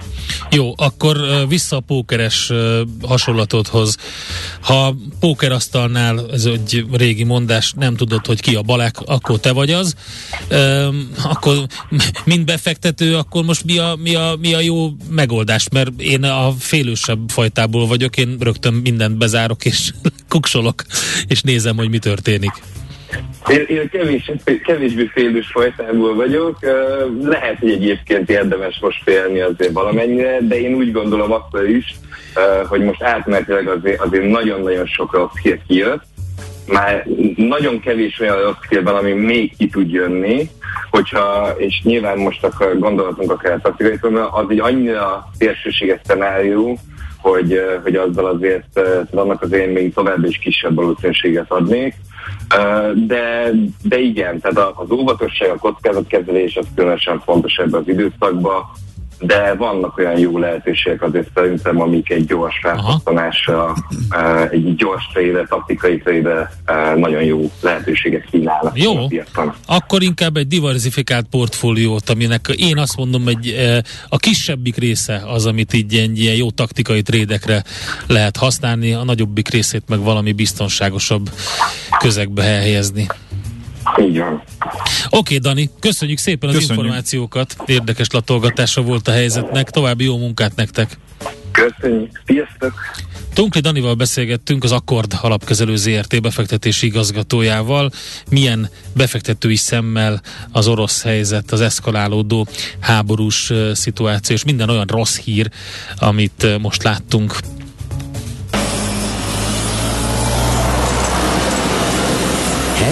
Jó, 0.50 0.74
akkor 0.76 1.18
vissza 1.48 1.76
a 1.76 1.80
pókeres 1.80 2.52
hasonlatodhoz. 3.02 3.98
Ha 4.62 4.96
pókerasztalnál, 5.20 6.20
ez 6.32 6.46
egy 6.46 6.86
régi 6.92 7.24
mondás, 7.24 7.74
nem 7.76 7.96
tudod, 7.96 8.26
hogy 8.26 8.42
ki 8.42 8.56
a 8.56 8.62
balek, 8.62 8.96
akkor 9.06 9.40
te 9.40 9.52
vagy 9.52 9.72
az, 9.72 9.96
akkor 11.24 11.56
mind 12.26 12.46
befektető, 12.46 13.16
akkor 13.16 13.44
most 13.44 13.66
mi 13.66 13.78
a, 13.78 13.96
mi 14.02 14.16
a, 14.16 14.36
mi 14.40 14.54
a 14.54 14.60
jó 14.60 14.90
megoldás? 15.10 15.70
Mert 15.70 16.02
én 16.02 16.24
a 16.24 16.52
félősebb 16.60 17.20
fajtából 17.28 17.88
vagyok, 17.88 18.18
én 18.18 18.38
rögtön 18.40 18.74
mindent 18.74 19.18
bezárok 19.18 19.66
és 19.66 19.92
kuksolok, 20.30 20.84
és 21.28 21.42
nézem, 21.42 21.76
hogy 21.76 21.90
mi 21.90 22.00
történik. 22.00 22.52
Én, 23.48 23.66
én 23.68 23.90
kevés, 23.90 24.32
kevésbé 24.64 25.06
félős 25.14 25.48
fajtából 25.48 26.16
vagyok. 26.16 26.58
Lehet, 27.24 27.60
hogy 27.60 27.72
egyébként 27.72 28.30
érdemes 28.30 28.80
most 28.82 29.04
félni 29.04 29.40
azért 29.40 29.72
valamennyire, 29.72 30.38
de 30.42 30.60
én 30.60 30.74
úgy 30.74 30.92
gondolom 30.92 31.32
akkor 31.32 31.70
is, 31.70 31.96
hogy 32.68 32.84
most 32.84 33.04
átmenetileg 33.04 33.68
azért, 33.68 34.02
azért 34.02 34.30
nagyon-nagyon 34.30 34.86
sok 34.86 35.14
rossz 35.14 35.38
hír 35.42 35.60
kijött. 35.68 36.04
Már 36.68 37.08
nagyon 37.36 37.80
kevés 37.80 38.20
olyan 38.20 38.42
rossz 38.42 38.68
hír 38.70 38.84
van, 38.84 38.96
ami 38.96 39.12
még 39.12 39.58
ki 39.58 39.68
tud 39.68 39.92
jönni, 39.92 40.50
hogyha, 40.90 41.54
és 41.58 41.82
nyilván 41.84 42.18
most 42.18 42.44
akkor 42.44 42.80
gondolatunk 42.80 43.32
akár 43.32 43.60
a 43.64 44.40
az 44.40 44.46
egy 44.50 44.60
annyira 44.60 45.30
szélsőséges 45.38 46.00
szenárió, 46.04 46.80
hogy, 47.30 47.62
hogy 47.84 47.96
azzal 47.96 48.26
azért 48.26 48.80
annak 49.12 49.42
azért 49.42 49.74
még 49.74 49.94
tovább 49.94 50.26
is 50.26 50.38
kisebb 50.38 50.76
valószínűséget 50.76 51.52
adnék. 51.52 51.96
De, 53.08 53.52
de 53.84 54.00
igen, 54.00 54.40
tehát 54.40 54.74
az 54.76 54.92
óvatosság, 54.92 55.50
a 55.50 55.58
kockázatkezelés 55.58 56.56
az 56.56 56.66
különösen 56.76 57.20
fontos 57.20 57.56
ebben 57.56 57.82
az 57.82 57.88
időszakban. 57.88 58.64
De 59.20 59.54
vannak 59.54 59.98
olyan 59.98 60.20
jó 60.20 60.38
lehetőségek 60.38 61.02
azért 61.02 61.28
szerintem, 61.36 61.82
amik 61.82 62.10
egy 62.10 62.26
gyors 62.26 62.60
felhasználással, 62.62 63.76
egy 64.52 64.76
gyors 64.76 65.08
trade, 65.14 65.46
taktikai 65.50 65.98
trade 65.98 66.52
nagyon 66.96 67.24
jó 67.24 67.52
lehetőséget 67.62 68.26
kínálnak 68.32 68.82
jó. 68.82 68.94
Akkor 69.66 70.04
inkább 70.04 70.38
egy 70.38 70.48
diversifikált 70.48 71.26
portfóliót, 71.30 72.10
aminek 72.10 72.48
én 72.56 72.78
azt 72.78 72.98
mondom, 72.98 73.24
hogy 73.24 73.56
a 74.10 74.18
kisebbik 74.18 74.76
része 74.76 75.24
az, 75.26 75.46
amit 75.46 75.74
így 75.74 75.94
ilyen, 75.94 76.12
ilyen 76.16 76.36
jó 76.36 76.52
taktikai 76.52 77.02
trédekre 77.02 77.64
lehet 78.08 78.38
használni, 78.38 78.94
a 78.94 79.04
nagyobbik 79.04 79.50
részét 79.50 79.84
meg 79.88 80.00
valami 80.00 80.32
biztonságosabb 80.32 81.30
közegbe 82.00 82.44
helyezni. 82.44 83.08
Így 84.02 84.18
van. 84.18 84.44
Oké, 85.10 85.38
Dani, 85.38 85.70
köszönjük 85.80 86.18
szépen 86.18 86.50
köszönjük. 86.50 86.72
az 86.72 86.78
információkat. 86.78 87.56
Érdekes 87.66 88.12
latolgatása 88.12 88.82
volt 88.82 89.08
a 89.08 89.12
helyzetnek. 89.12 89.70
További 89.70 90.04
jó 90.04 90.18
munkát 90.18 90.56
nektek. 90.56 90.98
Köszönjük. 91.52 92.22
Sziasztok. 92.26 92.74
Tunkli 93.34 93.60
Danival 93.60 93.96
beszélgettünk 93.96 94.64
az 94.64 94.72
Akkord 94.72 95.14
alapkezelő 95.22 95.76
ZRT 95.76 96.22
befektetési 96.22 96.86
igazgatójával. 96.86 97.92
Milyen 98.30 98.70
befektetői 98.96 99.56
szemmel 99.56 100.22
az 100.52 100.68
orosz 100.68 101.04
helyzet, 101.04 101.52
az 101.52 101.62
eszkalálódó 101.62 102.48
háborús 102.80 103.54
szituáció, 103.74 104.36
és 104.36 104.44
minden 104.44 104.70
olyan 104.70 104.86
rossz 104.86 105.18
hír, 105.18 105.50
amit 105.96 106.60
most 106.62 106.84
láttunk. 106.84 107.36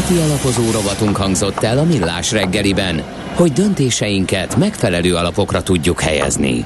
Heti 0.05 0.19
alapozó 0.19 0.71
rovatunk 0.71 1.17
hangzott 1.17 1.63
el 1.63 1.77
a 1.77 1.83
Millás 1.83 2.31
reggeliben, 2.31 3.03
hogy 3.33 3.51
döntéseinket 3.51 4.55
megfelelő 4.55 5.15
alapokra 5.15 5.63
tudjuk 5.63 6.01
helyezni. 6.01 6.65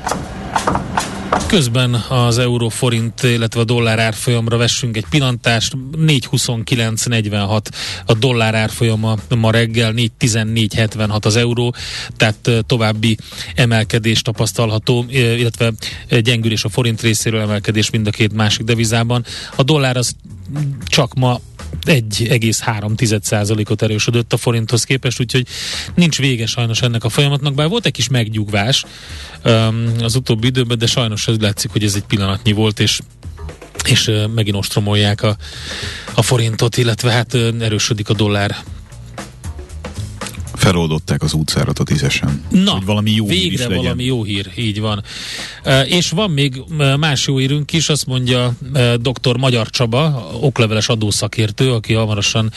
Közben 1.48 1.94
az 1.94 2.38
euró-forint, 2.38 3.24
illetve 3.24 3.60
a 3.60 3.64
dollár 3.64 4.00
árfolyamra 4.00 4.58
vessünk 4.58 4.98
egy 4.98 5.06
pillantást. 5.10 5.74
4.29.46 5.98 7.62
a 8.06 8.14
dollár 8.14 8.56
árfolyama 8.56 9.16
ma 9.38 9.52
reggel, 9.52 9.94
4.14.76 9.96 11.26
az 11.26 11.36
euró, 11.36 11.76
tehát 12.18 12.50
további 12.66 13.18
emelkedés 13.56 14.22
tapasztalható, 14.22 15.06
illetve 15.10 15.72
gyengülés 16.22 16.64
a 16.64 16.70
forint 16.70 17.02
részéről 17.02 17.42
emelkedés 17.42 17.90
mind 17.90 18.08
a 18.08 18.12
két 18.12 18.34
másik 18.34 18.66
devizában. 18.66 19.26
A 19.56 19.64
dollár 19.64 19.98
az 19.98 20.16
csak 20.88 21.14
ma 21.14 21.40
1,3%-ot 21.86 23.82
erősödött 23.82 24.34
a 24.34 24.38
forinthoz 24.38 24.84
képest, 24.84 25.20
úgyhogy 25.20 25.48
nincs 25.96 26.18
vége 26.18 26.46
sajnos 26.46 26.82
ennek 26.82 27.04
a 27.04 27.10
folyamatnak, 27.10 27.54
bár 27.54 27.68
volt 27.68 27.86
egy 27.86 27.92
kis 27.92 28.08
megnyugvás 28.08 28.86
um, 29.46 29.92
az 30.02 30.16
utóbbi 30.16 30.48
időben, 30.48 30.78
de 30.78 30.88
sajnos 30.88 31.28
ez 31.28 31.38
látszik, 31.40 31.72
hogy 31.72 31.84
ez 31.84 31.96
egy 31.96 32.06
pillanatnyi 32.06 32.52
volt, 32.52 32.80
és 32.80 33.00
és 33.86 34.12
megint 34.36 34.58
ostromolják 34.58 35.22
a, 35.22 35.38
a 36.14 36.22
forintot, 36.22 36.78
illetve 36.78 37.12
hát 37.12 37.34
erősödik 37.60 38.10
a 38.10 38.14
dollár 38.14 38.56
feloldották 40.60 41.24
az 41.24 41.34
útszárat 41.34 41.80
a 41.80 41.84
tízesen. 41.84 42.44
Na, 42.50 42.72
hogy 42.72 42.86
valami 42.86 43.12
jó 43.12 43.26
végre 43.26 43.44
hír 43.44 43.52
is 43.52 43.60
legyen. 43.60 43.76
valami 43.76 44.04
jó 44.04 44.24
hír, 44.24 44.52
így 44.56 44.80
van. 44.80 45.04
E, 45.64 45.82
és 45.82 46.10
van 46.10 46.32
még 46.32 46.62
más 47.00 47.28
jó 47.28 47.38
hírünk 47.38 47.74
is, 47.74 47.90
azt 47.90 48.06
mondja 48.06 48.54
e, 48.74 48.98
dr. 48.98 49.38
Magyar 49.38 49.70
Csaba, 49.70 50.30
okleveles 50.42 50.88
adószakértő, 50.88 51.72
aki 51.72 51.94
hamarosan 51.94 52.52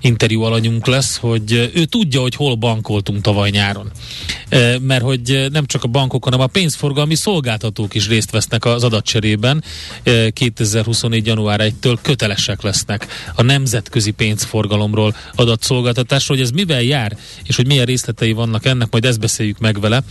interjú 0.00 0.42
alanyunk 0.42 0.86
lesz, 0.86 1.16
hogy 1.16 1.70
ő 1.74 1.84
tudja, 1.84 2.20
hogy 2.20 2.34
hol 2.34 2.54
bankoltunk 2.54 3.20
tavaly 3.20 3.50
nyáron. 3.50 3.90
E, 4.48 4.78
mert 4.78 5.02
hogy 5.02 5.46
nem 5.52 5.66
csak 5.66 5.84
a 5.84 5.88
bankok, 5.88 6.24
hanem 6.24 6.40
a 6.40 6.46
pénzforgalmi 6.46 7.14
szolgáltatók 7.14 7.94
is 7.94 8.08
részt 8.08 8.30
vesznek 8.30 8.64
az 8.64 8.84
adatcserében. 8.84 9.64
E, 10.02 10.30
2024. 10.30 11.26
január 11.26 11.60
1-től 11.62 11.98
kötelesek 12.02 12.62
lesznek 12.62 13.06
a 13.34 13.42
nemzetközi 13.42 14.10
pénzforgalomról 14.10 15.16
adatszolgáltatásról, 15.34 16.36
hogy 16.36 16.46
ez 16.46 16.52
mivel 16.52 16.82
jár, 16.82 17.16
és 17.46 17.56
hogy 17.56 17.66
milyen 17.66 17.84
részletei 17.84 18.32
vannak 18.32 18.64
ennek, 18.64 18.88
majd 18.90 19.04
ezt 19.04 19.20
beszéljük 19.20 19.58
meg 19.58 19.80
vele 19.80 20.02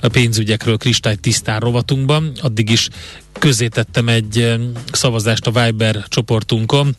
a 0.00 0.08
pénzügyekről 0.08 0.76
kristály 0.76 1.16
tisztán 1.16 1.60
rovatunkban. 1.60 2.32
Addig 2.40 2.70
is 2.70 2.88
tettem 3.68 4.08
egy 4.08 4.54
szavazást 4.92 5.46
a 5.46 5.50
Viber 5.50 6.04
csoportunkon, 6.08 6.96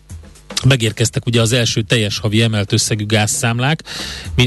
megérkeztek 0.66 1.26
ugye 1.26 1.42
az 1.42 1.52
első 1.52 1.82
teljes 1.82 2.18
havi 2.18 2.42
emelt 2.42 2.72
összegű 2.72 3.06
gázszámlák 3.06 3.84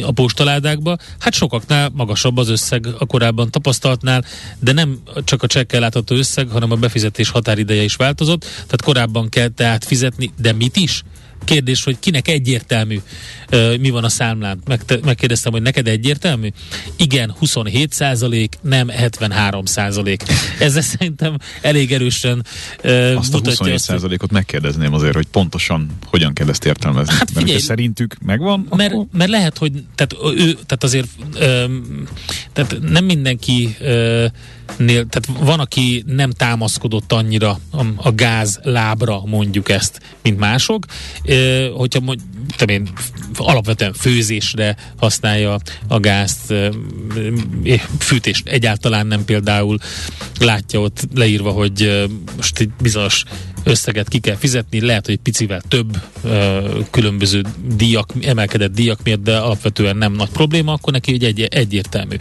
a 0.03 0.13
postaládákba. 0.13 0.97
Hát 1.19 1.35
sokaknál 1.35 1.91
magasabb 1.95 2.37
az 2.37 2.49
összeg 2.49 2.87
a 2.99 3.07
korábban 3.07 3.51
tapasztaltnál, 3.51 4.25
de 4.59 4.73
nem 4.73 4.99
csak 5.25 5.43
a 5.43 5.47
csekkel 5.47 5.81
látható 5.81 6.15
összeg, 6.15 6.49
hanem 6.49 6.71
a 6.71 6.77
befizetés 6.77 7.29
határideje 7.29 7.83
is 7.83 7.95
változott. 7.95 8.41
Tehát 8.41 8.83
korábban 8.83 9.29
kell 9.29 9.49
tehát 9.49 9.85
fizetni, 9.85 10.31
de 10.39 10.53
mit 10.53 10.77
is? 10.77 11.03
Kérdés, 11.45 11.85
hogy 11.85 11.99
kinek 11.99 12.29
egyértelmű, 12.29 13.01
mi 13.81 13.91
van 13.91 14.05
a 14.05 14.09
számlán. 14.09 14.61
Meg, 14.67 14.83
megkérdeztem, 15.05 15.53
hogy 15.53 15.63
neked 15.63 15.89
egyértelmű? 15.89 16.49
Igen, 16.97 17.35
27 17.39 17.93
százalék, 17.93 18.59
nem 18.61 18.89
73 18.89 19.65
százalék. 19.65 20.23
Ezzel 20.59 20.83
szerintem 20.83 21.37
elég 21.61 21.93
erősen 21.93 22.45
Azt 23.17 23.35
a 23.35 23.39
27 23.39 23.79
százalékot 23.79 24.31
megkérdezném 24.31 24.95
azért, 24.95 25.15
hogy 25.15 25.27
pontosan 25.27 25.91
hogyan 26.07 26.33
kell 26.33 26.49
ezt 26.49 26.65
értelmezni. 26.65 27.15
Hát 27.15 27.29
figyelj, 27.29 27.53
mert 27.53 27.65
szerintük 27.65 28.17
megvan? 28.25 28.67
Mert, 28.77 28.93
akkor... 28.93 29.07
mert 29.13 29.31
lehet, 29.31 29.59
hogy 29.59 29.73
tehát, 29.95 30.37
ő, 30.37 30.53
tehát 30.53 30.85
azért 30.85 31.09
tehát 32.53 32.79
nem 32.81 33.05
mindenki 33.05 33.77
nél, 34.77 35.07
tehát 35.07 35.41
van, 35.45 35.61
aki 35.61 36.05
nem 36.07 36.31
támaszkodott 36.31 37.13
annyira 37.13 37.59
a, 37.71 37.85
a 37.97 38.13
gáz 38.13 38.61
lábra, 38.63 39.23
mondjuk 39.25 39.69
ezt, 39.69 40.01
mint 40.23 40.39
mások, 40.39 40.85
e, 41.25 41.69
hogyha 41.69 42.01
mondjuk, 42.01 42.29
én, 42.67 42.89
alapvetően 43.37 43.93
főzésre 43.93 44.77
használja 44.97 45.59
a 45.89 46.01
gázt, 46.01 46.51
e, 46.51 46.71
fűtést 47.99 48.49
egyáltalán 48.49 49.07
nem 49.07 49.25
például 49.25 49.79
látja 50.39 50.81
ott 50.81 51.09
leírva, 51.15 51.51
hogy 51.51 52.09
most 52.37 52.59
egy 52.59 52.71
bizonyos 52.81 53.25
összeget 53.65 54.09
ki 54.09 54.19
kell 54.19 54.37
fizetni, 54.37 54.81
lehet, 54.81 55.07
hogy 55.07 55.17
picivel 55.17 55.63
több 55.69 56.01
ö, 56.25 56.79
különböző 56.91 57.43
díjak, 57.77 58.13
emelkedett 58.23 58.75
díjak 58.75 59.01
miatt, 59.05 59.23
de 59.23 59.39
alapvetően 59.39 59.97
nem 59.97 60.13
nagy 60.13 60.29
probléma, 60.29 60.73
akkor 60.73 60.93
neki 60.93 61.13
egy, 61.13 61.25
egy 61.25 61.41
egyértelmű. 61.41 62.17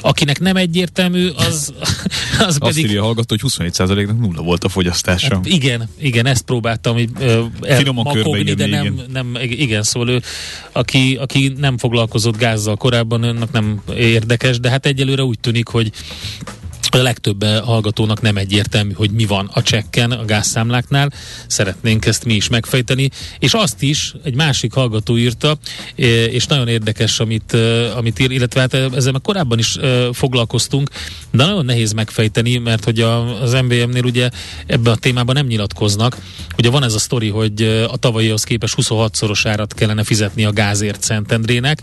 Akinek 0.00 0.40
nem 0.40 0.56
egyértelmű, 0.56 1.28
az, 1.28 1.72
az 2.38 2.46
Azt 2.46 2.58
pedig... 2.58 2.84
írja 2.84 3.02
hallgató, 3.02 3.36
hogy 3.40 3.52
27%-nak 3.56 4.20
nulla 4.20 4.42
volt 4.42 4.64
a 4.64 4.68
fogyasztása. 4.68 5.34
Hát 5.34 5.46
igen, 5.46 5.88
igen, 5.98 6.26
ezt 6.26 6.42
próbáltam 6.42 6.94
hogy, 6.94 7.10
elmakogni, 7.62 8.52
de 8.52 8.66
nem, 8.66 8.84
igen. 8.84 9.06
nem, 9.12 9.36
igen, 9.40 9.82
szóval 9.82 10.08
ő, 10.08 10.22
aki, 10.72 11.16
aki 11.20 11.52
nem 11.56 11.78
foglalkozott 11.78 12.36
gázzal 12.36 12.76
korábban, 12.76 13.22
önnek 13.22 13.52
nem 13.52 13.82
érdekes, 13.94 14.60
de 14.60 14.70
hát 14.70 14.86
egyelőre 14.86 15.22
úgy 15.22 15.38
tűnik, 15.38 15.68
hogy 15.68 15.92
a 16.88 17.02
legtöbb 17.02 17.42
eh, 17.42 17.60
hallgatónak 17.60 18.20
nem 18.20 18.36
egyértelmű, 18.36 18.92
hogy 18.92 19.10
mi 19.10 19.24
van 19.24 19.50
a 19.52 19.62
csekken, 19.62 20.10
a 20.10 20.24
gázszámláknál. 20.24 21.12
Szeretnénk 21.46 22.06
ezt 22.06 22.24
mi 22.24 22.34
is 22.34 22.48
megfejteni. 22.48 23.10
És 23.38 23.54
azt 23.54 23.82
is 23.82 24.14
egy 24.24 24.34
másik 24.34 24.72
hallgató 24.72 25.16
írta, 25.16 25.58
eh, 25.96 26.06
és 26.08 26.46
nagyon 26.46 26.68
érdekes, 26.68 27.20
amit, 27.20 27.54
eh, 27.54 27.96
amit 27.96 28.18
ír, 28.18 28.30
illetve 28.30 28.60
hát 28.60 28.74
ezzel 28.74 29.12
már 29.12 29.20
korábban 29.20 29.58
is 29.58 29.76
foglalkoztunk, 30.12 30.90
de 31.30 31.44
nagyon 31.44 31.64
nehéz 31.64 31.92
megfejteni, 31.92 32.56
mert 32.56 32.84
hogy 32.84 33.00
a, 33.00 33.40
az 33.42 33.52
MBM-nél 33.52 34.04
ugye 34.04 34.30
ebben 34.66 34.92
a 34.92 34.96
témában 34.96 35.34
nem 35.34 35.46
nyilatkoznak. 35.46 36.16
Ugye 36.58 36.70
van 36.70 36.84
ez 36.84 36.94
a 36.94 36.98
sztori, 36.98 37.28
hogy 37.28 37.62
a 37.90 37.96
tavalyihoz 37.96 38.44
képest 38.44 38.74
26-szoros 38.76 39.46
árat 39.48 39.74
kellene 39.74 40.04
fizetni 40.04 40.44
a 40.44 40.52
gázért 40.52 41.02
Szentendrének, 41.02 41.82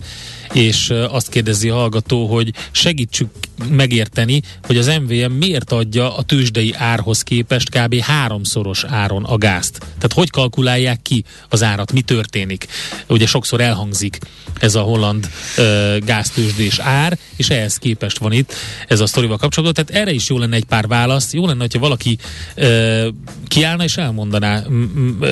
és 0.53 0.93
azt 1.09 1.29
kérdezi 1.29 1.69
a 1.69 1.75
hallgató, 1.75 2.27
hogy 2.27 2.53
segítsük 2.71 3.29
megérteni, 3.69 4.41
hogy 4.63 4.77
az 4.77 4.87
MVM 4.87 5.31
miért 5.31 5.71
adja 5.71 6.15
a 6.15 6.21
tőzsdei 6.21 6.73
árhoz 6.77 7.21
képest 7.21 7.69
kb. 7.69 7.99
háromszoros 7.99 8.83
áron 8.83 9.23
a 9.23 9.37
gázt. 9.37 9.77
Tehát 9.79 10.13
hogy 10.13 10.29
kalkulálják 10.29 11.01
ki 11.01 11.23
az 11.49 11.63
árat, 11.63 11.91
mi 11.91 12.01
történik? 12.01 12.67
Ugye 13.07 13.25
sokszor 13.25 13.61
elhangzik 13.61 14.17
ez 14.59 14.75
a 14.75 14.81
holland 14.81 15.29
uh, 15.57 15.97
gáztőzsdés 15.97 16.79
ár, 16.79 17.17
és 17.35 17.49
ehhez 17.49 17.77
képest 17.77 18.17
van 18.17 18.31
itt 18.31 18.53
ez 18.87 18.99
a 18.99 19.07
sztorival 19.07 19.37
kapcsolatban. 19.37 19.85
Tehát 19.85 20.01
erre 20.01 20.13
is 20.13 20.29
jó 20.29 20.37
lenne 20.37 20.55
egy 20.55 20.65
pár 20.65 20.87
válasz. 20.87 21.33
Jó 21.33 21.45
lenne, 21.45 21.59
hogyha 21.59 21.79
valaki 21.79 22.17
uh, 22.57 23.07
kiállna 23.47 23.83
és 23.83 23.97
elmondaná. 23.97 24.63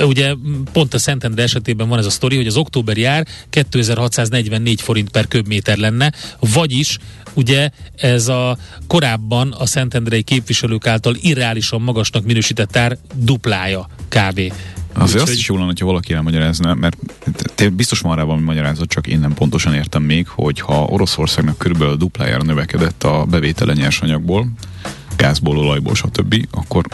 Ugye 0.03 0.33
pont 0.71 0.93
a 0.93 0.97
Szentendre 0.97 1.43
esetében 1.43 1.87
van 1.87 1.99
ez 1.99 2.05
a 2.05 2.09
sztori, 2.09 2.35
hogy 2.35 2.47
az 2.47 2.57
októberi 2.57 3.03
ár 3.03 3.27
2644 3.49 4.81
forint 4.81 5.09
per 5.09 5.27
köbméter 5.27 5.77
lenne, 5.77 6.13
vagyis 6.39 6.97
ugye 7.33 7.69
ez 8.15 8.27
a 8.27 8.57
korábban 8.87 9.51
a 9.51 9.65
Szentendrei 9.65 10.21
képviselők 10.23 10.87
által 10.87 11.15
irreálisan 11.21 11.81
magasnak 11.81 12.25
minősített 12.25 12.75
ár 12.75 12.97
duplája 13.15 13.87
kb 14.09 14.53
Azért 14.97 15.21
azt 15.21 15.33
is 15.33 15.47
jól 15.47 15.57
lenne, 15.57 15.69
hogyha 15.69 15.85
valaki 15.85 16.13
elmagyarázna, 16.13 16.73
mert 16.73 16.97
te 17.55 17.69
biztos 17.69 17.99
van 17.99 18.15
rá 18.15 18.23
valami 18.23 18.43
magyarázat, 18.43 18.87
csak 18.87 19.07
én 19.07 19.19
nem 19.19 19.33
pontosan 19.33 19.73
értem 19.73 20.03
még, 20.03 20.27
hogy 20.27 20.59
ha 20.59 20.83
Oroszországnak 20.83 21.57
körülbelül 21.57 21.95
duplájára 21.95 22.43
növekedett 22.43 23.03
a 23.03 23.25
bevétele 23.29 23.73
nyersanyagból, 23.73 24.47
gázból, 25.17 25.57
olajból, 25.57 25.95
stb., 25.95 26.47
akkor 26.51 26.85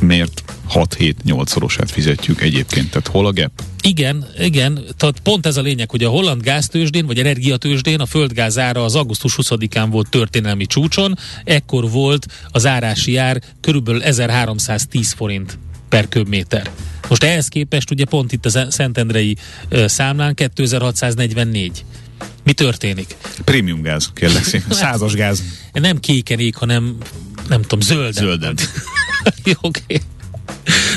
miért 0.00 0.42
6-7-8 0.74 1.46
szorosát 1.46 1.90
fizetjük 1.90 2.40
egyébként? 2.42 2.90
Tehát 2.90 3.06
hol 3.06 3.26
a 3.26 3.32
gap? 3.32 3.50
Igen, 3.82 4.26
igen, 4.38 4.84
tehát 4.96 5.20
pont 5.20 5.46
ez 5.46 5.56
a 5.56 5.60
lényeg, 5.60 5.90
hogy 5.90 6.04
a 6.04 6.08
holland 6.08 6.42
gáztősdén, 6.42 7.06
vagy 7.06 7.18
energiatősdén 7.18 8.00
a 8.00 8.06
földgáz 8.06 8.58
ára 8.58 8.84
az 8.84 8.94
augusztus 8.94 9.34
20-án 9.36 9.86
volt 9.90 10.10
történelmi 10.10 10.66
csúcson, 10.66 11.18
ekkor 11.44 11.90
volt 11.90 12.26
az 12.50 12.66
árási 12.66 13.16
ár 13.16 13.42
körülbelül 13.60 14.02
1310 14.02 15.12
forint 15.12 15.58
per 15.88 16.08
köbméter. 16.08 16.70
Most 17.08 17.22
ehhez 17.22 17.48
képest 17.48 17.90
ugye 17.90 18.04
pont 18.04 18.32
itt 18.32 18.46
a 18.46 18.70
Szentendrei 18.70 19.36
számlán 19.70 20.34
2644. 20.34 21.84
Mi 22.44 22.52
történik? 22.52 23.16
Prémium 23.44 23.82
gáz, 23.82 24.10
kérlek 24.14 24.44
szépen. 24.44 24.76
Százas 24.82 25.14
gáz. 25.14 25.42
Nem 25.72 26.00
kéken 26.00 26.38
ég, 26.38 26.54
hanem 26.54 26.96
nem 27.48 27.62
tudom, 27.62 27.80
zölden. 27.80 28.12
Zölden. 28.12 28.56
Oké. 29.60 29.80
okay. 29.86 30.00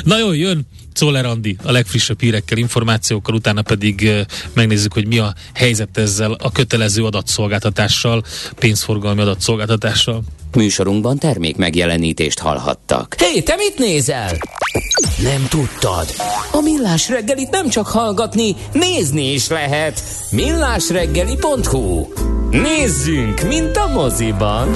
Na 0.04 0.18
jó, 0.18 0.32
jön 0.32 0.66
Czoller 0.92 1.24
Andi 1.24 1.56
a 1.62 1.70
legfrissebb 1.70 2.20
hírekkel, 2.20 2.58
információkkal, 2.58 3.34
utána 3.34 3.62
pedig 3.62 4.10
megnézzük, 4.52 4.92
hogy 4.92 5.06
mi 5.06 5.18
a 5.18 5.34
helyzet 5.54 5.98
ezzel 5.98 6.32
a 6.32 6.52
kötelező 6.52 7.04
adatszolgáltatással, 7.04 8.24
pénzforgalmi 8.58 9.20
adatszolgáltatással. 9.20 10.22
Műsorunkban 10.54 11.18
termék 11.18 11.56
megjelenítést 11.56 12.38
hallhattak. 12.38 13.14
Hé, 13.18 13.24
hey, 13.24 13.42
te 13.42 13.54
mit 13.56 13.78
nézel? 13.78 14.38
Nem 15.22 15.46
tudtad? 15.48 16.06
A 16.52 16.60
Millás 16.60 17.08
reggelit 17.08 17.50
nem 17.50 17.68
csak 17.68 17.86
hallgatni, 17.86 18.56
nézni 18.72 19.32
is 19.32 19.48
lehet. 19.48 20.02
millásreggeli.hu 20.30 22.06
Nézzünk, 22.50 23.42
mint 23.42 23.76
a 23.76 23.86
moziban! 23.86 24.68